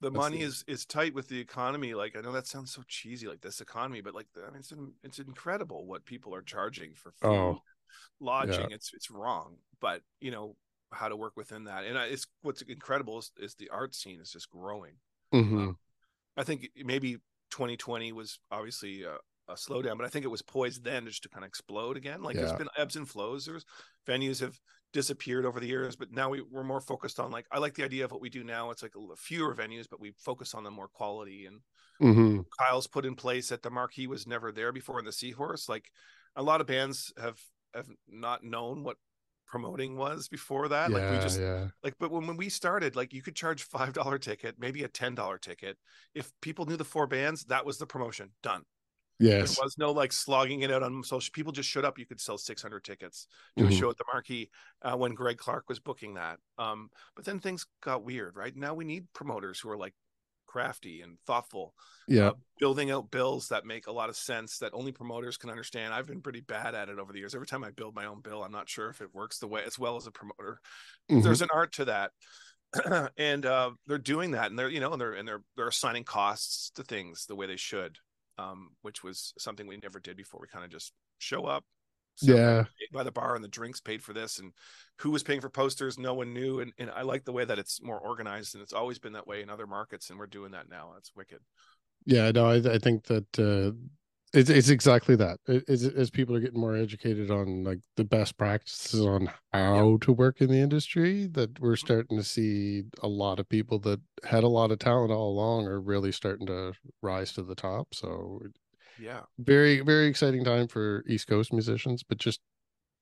the 0.00 0.10
money 0.10 0.38
the... 0.38 0.44
is 0.44 0.64
is 0.66 0.86
tight 0.86 1.14
with 1.14 1.28
the 1.28 1.38
economy 1.38 1.94
like 1.94 2.16
i 2.16 2.20
know 2.20 2.32
that 2.32 2.46
sounds 2.46 2.72
so 2.72 2.82
cheesy 2.88 3.26
like 3.26 3.40
this 3.40 3.60
economy 3.60 4.00
but 4.00 4.14
like 4.14 4.26
i 4.46 4.50
mean 4.50 4.60
it's 4.60 4.72
it's 5.02 5.18
incredible 5.18 5.86
what 5.86 6.04
people 6.04 6.34
are 6.34 6.42
charging 6.42 6.94
for 6.94 7.12
food 7.12 7.28
oh, 7.28 7.62
lodging 8.20 8.70
yeah. 8.70 8.74
it's 8.74 8.92
it's 8.94 9.10
wrong 9.10 9.56
but 9.80 10.02
you 10.20 10.30
know 10.30 10.56
how 10.92 11.08
to 11.08 11.16
work 11.16 11.36
within 11.36 11.64
that 11.64 11.84
and 11.84 11.96
it's 11.96 12.26
what's 12.42 12.62
incredible 12.62 13.18
is, 13.18 13.30
is 13.38 13.54
the 13.54 13.68
art 13.70 13.94
scene 13.94 14.20
is 14.20 14.32
just 14.32 14.50
growing 14.50 14.94
mm-hmm. 15.32 15.58
um, 15.58 15.78
i 16.36 16.42
think 16.42 16.68
maybe 16.84 17.18
2020 17.50 18.12
was 18.12 18.38
obviously 18.50 19.02
a, 19.02 19.16
a, 19.50 19.54
slowdown 19.54 19.96
but 19.96 20.06
i 20.06 20.08
think 20.08 20.24
it 20.24 20.28
was 20.28 20.42
poised 20.42 20.84
then 20.84 21.06
just 21.06 21.22
to 21.22 21.28
kind 21.28 21.44
of 21.44 21.48
explode 21.48 21.96
again. 21.96 22.22
Like 22.22 22.36
yeah. 22.36 22.42
there's 22.42 22.58
been 22.58 22.68
ebbs 22.76 22.96
and 22.96 23.08
flows. 23.08 23.46
There's 23.46 23.64
venues 24.06 24.40
have 24.40 24.58
disappeared 24.92 25.46
over 25.46 25.60
the 25.60 25.68
years 25.68 25.94
but 25.94 26.10
now 26.10 26.30
we, 26.30 26.42
we're 26.50 26.64
more 26.64 26.80
focused 26.80 27.20
on 27.20 27.30
like 27.30 27.46
i 27.52 27.60
like 27.60 27.74
the 27.74 27.84
idea 27.84 28.04
of 28.04 28.10
what 28.10 28.20
we 28.20 28.28
do 28.28 28.42
now. 28.42 28.70
It's 28.70 28.82
like 28.82 28.94
a, 28.96 29.16
fewer 29.16 29.54
venues 29.54 29.86
but 29.88 30.00
we 30.00 30.12
focus 30.18 30.54
on 30.54 30.64
the 30.64 30.70
more 30.70 30.88
quality 30.88 31.46
and 31.46 31.60
mm-hmm. 32.02 32.40
kyle's 32.58 32.86
put 32.86 33.06
in 33.06 33.14
place 33.14 33.48
that 33.48 33.62
the 33.62 33.70
marquee 33.70 34.06
was 34.06 34.26
never 34.26 34.50
there 34.52 34.72
before 34.72 34.98
in 34.98 35.04
the 35.04 35.12
seahorse. 35.12 35.68
Like 35.68 35.90
a 36.36 36.42
lot 36.42 36.60
of 36.60 36.66
bands 36.66 37.12
have 37.20 37.38
have 37.74 37.88
not 38.08 38.42
known 38.42 38.82
what 38.82 38.96
promoting 39.46 39.96
was 39.96 40.28
before 40.28 40.68
that. 40.68 40.90
Yeah, 40.90 40.96
like 40.96 41.10
we 41.10 41.18
just 41.18 41.40
yeah. 41.40 41.68
like 41.84 41.94
but 42.00 42.10
when, 42.10 42.26
when 42.26 42.36
we 42.36 42.48
started 42.48 42.96
like 42.96 43.12
you 43.12 43.22
could 43.22 43.36
charge 43.36 43.62
five 43.62 43.92
dollar 43.92 44.18
ticket 44.18 44.56
maybe 44.58 44.82
a 44.82 44.88
ten 44.88 45.14
dollar 45.14 45.38
ticket. 45.38 45.76
If 46.14 46.32
people 46.40 46.66
knew 46.66 46.76
the 46.76 46.84
four 46.84 47.06
bands 47.06 47.44
that 47.44 47.64
was 47.64 47.78
the 47.78 47.86
promotion. 47.86 48.30
Done 48.42 48.62
Yes. 49.20 49.56
There 49.56 49.64
was 49.64 49.76
no 49.76 49.92
like 49.92 50.12
slogging 50.12 50.62
it 50.62 50.72
out 50.72 50.82
on 50.82 51.04
social. 51.04 51.30
People 51.32 51.52
just 51.52 51.68
showed 51.68 51.84
up. 51.84 51.98
You 51.98 52.06
could 52.06 52.20
sell 52.20 52.38
600 52.38 52.82
tickets 52.82 53.26
to 53.56 53.64
mm-hmm. 53.64 53.72
a 53.72 53.76
show 53.76 53.90
at 53.90 53.98
the 53.98 54.04
Marquee 54.10 54.50
uh, 54.82 54.96
when 54.96 55.14
Greg 55.14 55.36
Clark 55.36 55.68
was 55.68 55.78
booking 55.78 56.14
that. 56.14 56.38
Um, 56.58 56.90
but 57.14 57.26
then 57.26 57.38
things 57.38 57.66
got 57.82 58.02
weird, 58.02 58.34
right? 58.34 58.56
Now 58.56 58.72
we 58.74 58.86
need 58.86 59.12
promoters 59.12 59.60
who 59.60 59.68
are 59.68 59.76
like 59.76 59.94
crafty 60.46 61.02
and 61.02 61.18
thoughtful. 61.26 61.74
Yeah. 62.08 62.28
Uh, 62.28 62.32
building 62.58 62.90
out 62.90 63.10
bills 63.10 63.48
that 63.48 63.66
make 63.66 63.86
a 63.86 63.92
lot 63.92 64.08
of 64.08 64.16
sense 64.16 64.58
that 64.58 64.72
only 64.72 64.90
promoters 64.90 65.36
can 65.36 65.50
understand. 65.50 65.92
I've 65.92 66.06
been 66.06 66.22
pretty 66.22 66.40
bad 66.40 66.74
at 66.74 66.88
it 66.88 66.98
over 66.98 67.12
the 67.12 67.18
years. 67.18 67.34
Every 67.34 67.46
time 67.46 67.62
I 67.62 67.70
build 67.70 67.94
my 67.94 68.06
own 68.06 68.20
bill, 68.22 68.42
I'm 68.42 68.52
not 68.52 68.70
sure 68.70 68.88
if 68.88 69.02
it 69.02 69.14
works 69.14 69.38
the 69.38 69.48
way 69.48 69.62
as 69.66 69.78
well 69.78 69.96
as 69.96 70.06
a 70.06 70.10
promoter. 70.10 70.60
Mm-hmm. 71.10 71.20
There's 71.20 71.42
an 71.42 71.48
art 71.52 71.72
to 71.74 71.84
that. 71.84 72.10
and 73.18 73.44
uh, 73.44 73.72
they're 73.86 73.98
doing 73.98 74.30
that 74.30 74.50
and 74.50 74.58
they're, 74.58 74.68
you 74.68 74.80
know, 74.80 74.92
and 74.92 75.00
they're 75.00 75.12
and 75.12 75.28
they're 75.28 75.42
they're 75.56 75.68
assigning 75.68 76.04
costs 76.04 76.70
to 76.76 76.82
things 76.82 77.26
the 77.26 77.36
way 77.36 77.46
they 77.46 77.56
should. 77.56 77.98
Um, 78.38 78.70
which 78.80 79.02
was 79.04 79.34
something 79.38 79.66
we 79.66 79.76
never 79.76 80.00
did 80.00 80.16
before. 80.16 80.40
We 80.40 80.48
kind 80.48 80.64
of 80.64 80.70
just 80.70 80.94
show 81.18 81.44
up, 81.44 81.64
yeah. 82.22 82.64
by 82.92 83.02
the 83.02 83.12
bar 83.12 83.34
and 83.34 83.44
the 83.44 83.48
drinks 83.48 83.80
paid 83.80 84.02
for 84.02 84.12
this 84.12 84.38
and 84.38 84.52
who 84.98 85.10
was 85.10 85.22
paying 85.22 85.40
for 85.40 85.48
posters 85.48 85.98
no 85.98 86.14
one 86.14 86.32
knew 86.32 86.60
and, 86.60 86.72
and 86.78 86.90
i 86.90 87.02
like 87.02 87.24
the 87.24 87.32
way 87.32 87.44
that 87.44 87.58
it's 87.58 87.82
more 87.82 87.98
organized 87.98 88.54
and 88.54 88.62
it's 88.62 88.72
always 88.72 88.98
been 88.98 89.12
that 89.12 89.26
way 89.26 89.42
in 89.42 89.50
other 89.50 89.66
markets 89.66 90.10
and 90.10 90.18
we're 90.18 90.26
doing 90.26 90.52
that 90.52 90.68
now. 90.68 90.90
That's 90.94 91.12
wicked. 91.16 91.40
Yeah 92.06 92.30
no 92.30 92.46
i, 92.46 92.56
I 92.56 92.78
think 92.78 93.04
that 93.04 93.38
uh 93.38 93.74
it's, 94.32 94.50
it's 94.50 94.68
exactly 94.68 95.16
that. 95.16 95.38
As, 95.68 95.84
as 95.84 96.10
people 96.10 96.36
are 96.36 96.40
getting 96.40 96.60
more 96.60 96.76
educated 96.76 97.30
on 97.30 97.64
like 97.64 97.80
the 97.96 98.04
best 98.04 98.38
practices 98.38 99.04
on 99.04 99.30
how 99.52 99.98
to 100.02 100.12
work 100.12 100.40
in 100.40 100.48
the 100.50 100.60
industry 100.60 101.26
that 101.28 101.58
we're 101.60 101.76
starting 101.76 102.16
to 102.16 102.24
see 102.24 102.84
a 103.02 103.08
lot 103.08 103.40
of 103.40 103.48
people 103.48 103.78
that 103.80 104.00
had 104.24 104.44
a 104.44 104.48
lot 104.48 104.70
of 104.70 104.78
talent 104.78 105.10
all 105.10 105.30
along 105.32 105.66
are 105.66 105.80
really 105.80 106.12
starting 106.12 106.46
to 106.46 106.72
rise 107.02 107.32
to 107.32 107.42
the 107.42 107.54
top. 107.54 107.94
So 107.94 108.40
yeah. 109.00 109.20
very 109.38 109.80
very 109.80 110.06
exciting 110.06 110.44
time 110.44 110.68
for 110.68 111.02
east 111.08 111.26
coast 111.26 111.52
musicians 111.52 112.02
but 112.02 112.18
just 112.18 112.40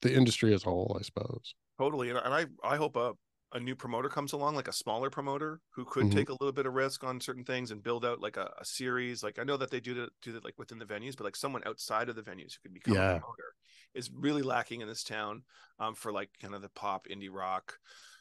the 0.02 0.14
industry 0.14 0.54
as 0.54 0.62
a 0.62 0.66
whole 0.66 0.96
i 0.98 1.02
suppose. 1.02 1.54
Totally 1.78 2.10
and 2.10 2.18
i 2.18 2.46
i 2.62 2.76
hope 2.76 2.96
a, 2.96 3.12
a 3.52 3.60
new 3.60 3.74
promoter 3.74 4.08
comes 4.08 4.32
along 4.32 4.54
like 4.54 4.68
a 4.68 4.72
smaller 4.72 5.10
promoter 5.10 5.60
who 5.70 5.84
could 5.84 6.06
mm-hmm. 6.06 6.18
take 6.18 6.28
a 6.28 6.32
little 6.32 6.52
bit 6.52 6.66
of 6.66 6.74
risk 6.74 7.02
on 7.02 7.20
certain 7.20 7.44
things 7.44 7.70
and 7.70 7.82
build 7.82 8.04
out 8.04 8.20
like 8.20 8.36
a, 8.36 8.52
a 8.60 8.64
series 8.64 9.22
like 9.22 9.38
i 9.38 9.44
know 9.44 9.56
that 9.56 9.70
they 9.70 9.80
do 9.80 9.94
that 9.94 10.10
do 10.22 10.32
that 10.32 10.44
like 10.44 10.58
within 10.58 10.78
the 10.78 10.84
venues 10.84 11.16
but 11.16 11.24
like 11.24 11.36
someone 11.36 11.62
outside 11.66 12.08
of 12.08 12.16
the 12.16 12.22
venues 12.22 12.54
who 12.54 12.62
could 12.62 12.74
become 12.74 12.94
yeah. 12.94 13.16
a 13.16 13.20
promoter 13.20 13.54
is 13.94 14.10
really 14.12 14.42
lacking 14.42 14.80
in 14.80 14.88
this 14.88 15.02
town 15.02 15.42
um, 15.78 15.94
for 15.94 16.12
like 16.12 16.30
kind 16.42 16.54
of 16.54 16.62
the 16.62 16.68
pop 16.70 17.06
indie 17.10 17.30
rock 17.32 17.78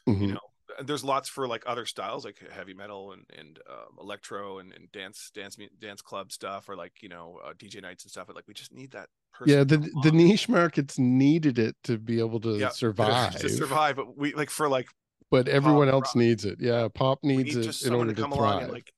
mm-hmm. 0.08 0.22
you 0.22 0.32
know 0.32 0.40
there's 0.84 1.04
lots 1.04 1.28
for 1.28 1.48
like 1.48 1.62
other 1.66 1.86
styles 1.86 2.24
like 2.24 2.38
heavy 2.50 2.74
metal 2.74 3.12
and 3.12 3.24
and 3.36 3.58
um, 3.68 3.98
electro 4.00 4.58
and, 4.58 4.72
and 4.72 4.90
dance 4.92 5.30
dance 5.34 5.56
dance 5.80 6.02
club 6.02 6.32
stuff 6.32 6.68
or 6.68 6.76
like 6.76 6.92
you 7.02 7.08
know 7.08 7.38
uh, 7.44 7.52
DJ 7.52 7.82
nights 7.82 8.04
and 8.04 8.10
stuff. 8.10 8.26
But 8.26 8.36
like 8.36 8.46
we 8.46 8.54
just 8.54 8.72
need 8.72 8.92
that. 8.92 9.08
yeah, 9.46 9.64
the 9.64 9.78
the 10.02 10.12
niche 10.12 10.48
markets 10.48 10.98
needed 10.98 11.58
it 11.58 11.76
to 11.84 11.98
be 11.98 12.18
able 12.18 12.40
to 12.40 12.58
yeah, 12.58 12.68
survive. 12.72 13.38
To 13.38 13.48
survive, 13.48 13.96
but 13.96 14.16
we 14.16 14.34
like 14.34 14.50
for 14.50 14.68
like. 14.68 14.88
But 15.30 15.48
everyone 15.48 15.88
else 15.88 16.08
rock. 16.08 16.16
needs 16.16 16.44
it. 16.44 16.58
Yeah, 16.60 16.88
pop 16.92 17.18
needs 17.22 17.54
need 17.54 17.66
it 17.66 17.82
in 17.84 17.94
order 17.94 18.14
to, 18.14 18.22
come 18.22 18.30
to 18.30 18.36
thrive. 18.36 18.62
And, 18.64 18.72
like 18.72 18.92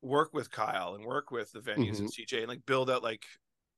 work 0.00 0.32
with 0.32 0.50
Kyle 0.50 0.94
and 0.94 1.04
work 1.04 1.30
with 1.30 1.52
the 1.52 1.60
venues 1.60 1.92
mm-hmm. 1.92 2.04
and 2.04 2.12
CJ 2.12 2.38
and 2.38 2.48
like 2.48 2.64
build 2.66 2.90
out 2.90 3.02
like 3.02 3.24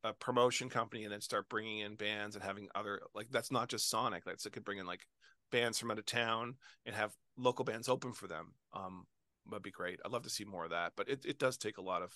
a 0.04 0.12
promotion 0.12 0.68
company 0.68 1.04
and 1.04 1.12
then 1.12 1.20
start 1.20 1.48
bringing 1.48 1.78
in 1.78 1.96
bands 1.96 2.36
and 2.36 2.44
having 2.44 2.68
other 2.74 3.00
like 3.14 3.28
that's 3.30 3.50
not 3.50 3.68
just 3.68 3.90
Sonic. 3.90 4.24
That's 4.24 4.46
it 4.46 4.52
could 4.52 4.64
bring 4.64 4.78
in 4.78 4.86
like 4.86 5.06
bands 5.50 5.78
from 5.78 5.90
out 5.90 5.98
of 5.98 6.06
town 6.06 6.54
and 6.84 6.94
have 6.94 7.12
local 7.36 7.64
bands 7.64 7.88
open 7.88 8.12
for 8.12 8.26
them 8.26 8.52
um 8.74 9.06
would 9.50 9.62
be 9.62 9.70
great 9.70 10.00
i'd 10.04 10.12
love 10.12 10.22
to 10.22 10.30
see 10.30 10.44
more 10.44 10.64
of 10.64 10.70
that 10.70 10.92
but 10.96 11.08
it, 11.08 11.24
it 11.24 11.38
does 11.38 11.56
take 11.56 11.78
a 11.78 11.82
lot 11.82 12.02
of 12.02 12.12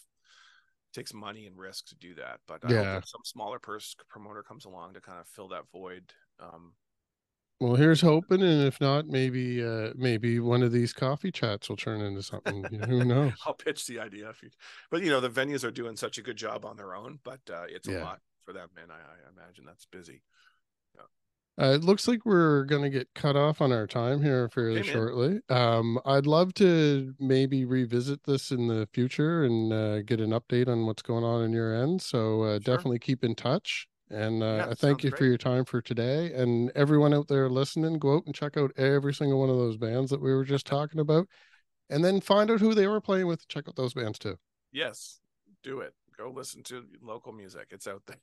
takes 0.93 1.15
money 1.15 1.47
and 1.47 1.57
risk 1.57 1.87
to 1.87 1.95
do 1.97 2.15
that 2.15 2.41
but 2.49 2.61
I 2.65 2.73
yeah 2.73 3.01
some 3.05 3.21
smaller 3.25 3.61
purse 3.61 3.95
promoter 4.09 4.43
comes 4.43 4.65
along 4.65 4.95
to 4.95 5.01
kind 5.01 5.21
of 5.21 5.29
fill 5.29 5.49
that 5.49 5.71
void 5.73 6.13
um 6.41 6.73
well 7.61 7.75
here's 7.75 8.01
hoping 8.01 8.43
and 8.43 8.63
if 8.63 8.81
not 8.81 9.07
maybe 9.07 9.65
uh 9.65 9.91
maybe 9.97 10.41
one 10.41 10.63
of 10.63 10.73
these 10.73 10.93
coffee 10.93 11.31
chats 11.31 11.69
will 11.69 11.77
turn 11.77 12.01
into 12.01 12.23
something 12.23 12.65
who 12.87 13.05
knows 13.05 13.33
i'll 13.47 13.55
pitch 13.55 13.87
the 13.87 13.99
idea 13.99 14.29
if 14.31 14.43
you, 14.43 14.51
but 14.91 15.03
you 15.03 15.11
know 15.11 15.21
the 15.21 15.31
venues 15.31 15.65
are 15.65 15.71
doing 15.71 15.97
such 15.97 16.19
a 16.19 16.23
good 16.23 16.37
job 16.37 16.65
on 16.65 16.77
their 16.77 16.95
own 16.95 17.19
but 17.25 17.41
uh 17.51 17.65
it's 17.69 17.89
yeah. 17.89 17.99
a 17.99 18.05
lot 18.05 18.21
for 18.45 18.53
them 18.53 18.69
and 18.83 18.91
I, 18.91 18.97
I 18.97 19.41
imagine 19.41 19.65
that's 19.67 19.87
busy 19.87 20.23
uh, 21.61 21.75
it 21.75 21.85
looks 21.85 22.09
like 22.09 22.25
we're 22.25 22.65
going 22.65 22.81
to 22.83 22.89
get 22.89 23.09
cut 23.15 23.37
off 23.37 23.61
on 23.61 23.71
our 23.71 23.87
time 23.87 24.23
here 24.23 24.49
fairly 24.49 24.83
shortly. 24.83 25.41
Um, 25.51 25.99
I'd 26.07 26.27
love 26.27 26.55
to 26.55 27.15
maybe 27.21 27.67
revisit 27.67 28.23
this 28.25 28.51
in 28.51 28.67
the 28.67 28.89
future 28.95 29.45
and 29.45 29.71
uh, 29.71 30.01
get 30.03 30.21
an 30.21 30.31
update 30.31 30.69
on 30.69 30.87
what's 30.87 31.03
going 31.03 31.23
on 31.23 31.43
in 31.43 31.53
your 31.53 31.75
end. 31.75 32.01
So 32.01 32.43
uh, 32.43 32.53
sure. 32.53 32.59
definitely 32.61 32.99
keep 32.99 33.23
in 33.23 33.35
touch. 33.35 33.89
And 34.11 34.43
uh, 34.43 34.65
yeah, 34.67 34.67
I 34.71 34.75
thank 34.75 35.05
you 35.05 35.11
great. 35.11 35.19
for 35.19 35.25
your 35.25 35.39
time 35.39 35.65
for 35.65 35.81
today. 35.81 36.33
And 36.33 36.73
everyone 36.75 37.15
out 37.15 37.29
there 37.29 37.49
listening, 37.49 37.99
go 37.99 38.17
out 38.17 38.27
and 38.27 38.35
check 38.35 38.57
out 38.57 38.73
every 38.77 39.15
single 39.15 39.39
one 39.39 39.51
of 39.51 39.57
those 39.57 39.77
bands 39.77 40.11
that 40.11 40.21
we 40.21 40.35
were 40.35 40.45
just 40.45 40.67
talking 40.67 41.01
about. 41.01 41.29
And 41.89 42.05
then 42.05 42.21
find 42.21 42.51
out 42.51 42.61
who 42.61 42.75
they 42.75 42.89
were 42.89 43.01
playing 43.01 43.27
with. 43.27 43.47
Check 43.49 43.69
out 43.69 43.77
those 43.77 43.95
bands 43.95 44.19
too. 44.19 44.37
Yes, 44.73 45.21
do 45.63 45.81
it. 45.81 45.95
Go 46.17 46.31
listen 46.31 46.63
to 46.65 46.85
local 47.01 47.33
music. 47.33 47.69
It's 47.71 47.87
out 47.87 48.03
there. 48.07 48.21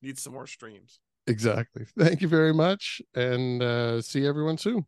Need 0.00 0.18
some 0.18 0.32
more 0.32 0.46
streams. 0.46 1.00
Exactly. 1.26 1.86
Thank 1.98 2.20
you 2.20 2.28
very 2.28 2.54
much 2.54 3.00
and 3.14 3.62
uh, 3.62 4.00
see 4.00 4.26
everyone 4.26 4.58
soon. 4.58 4.86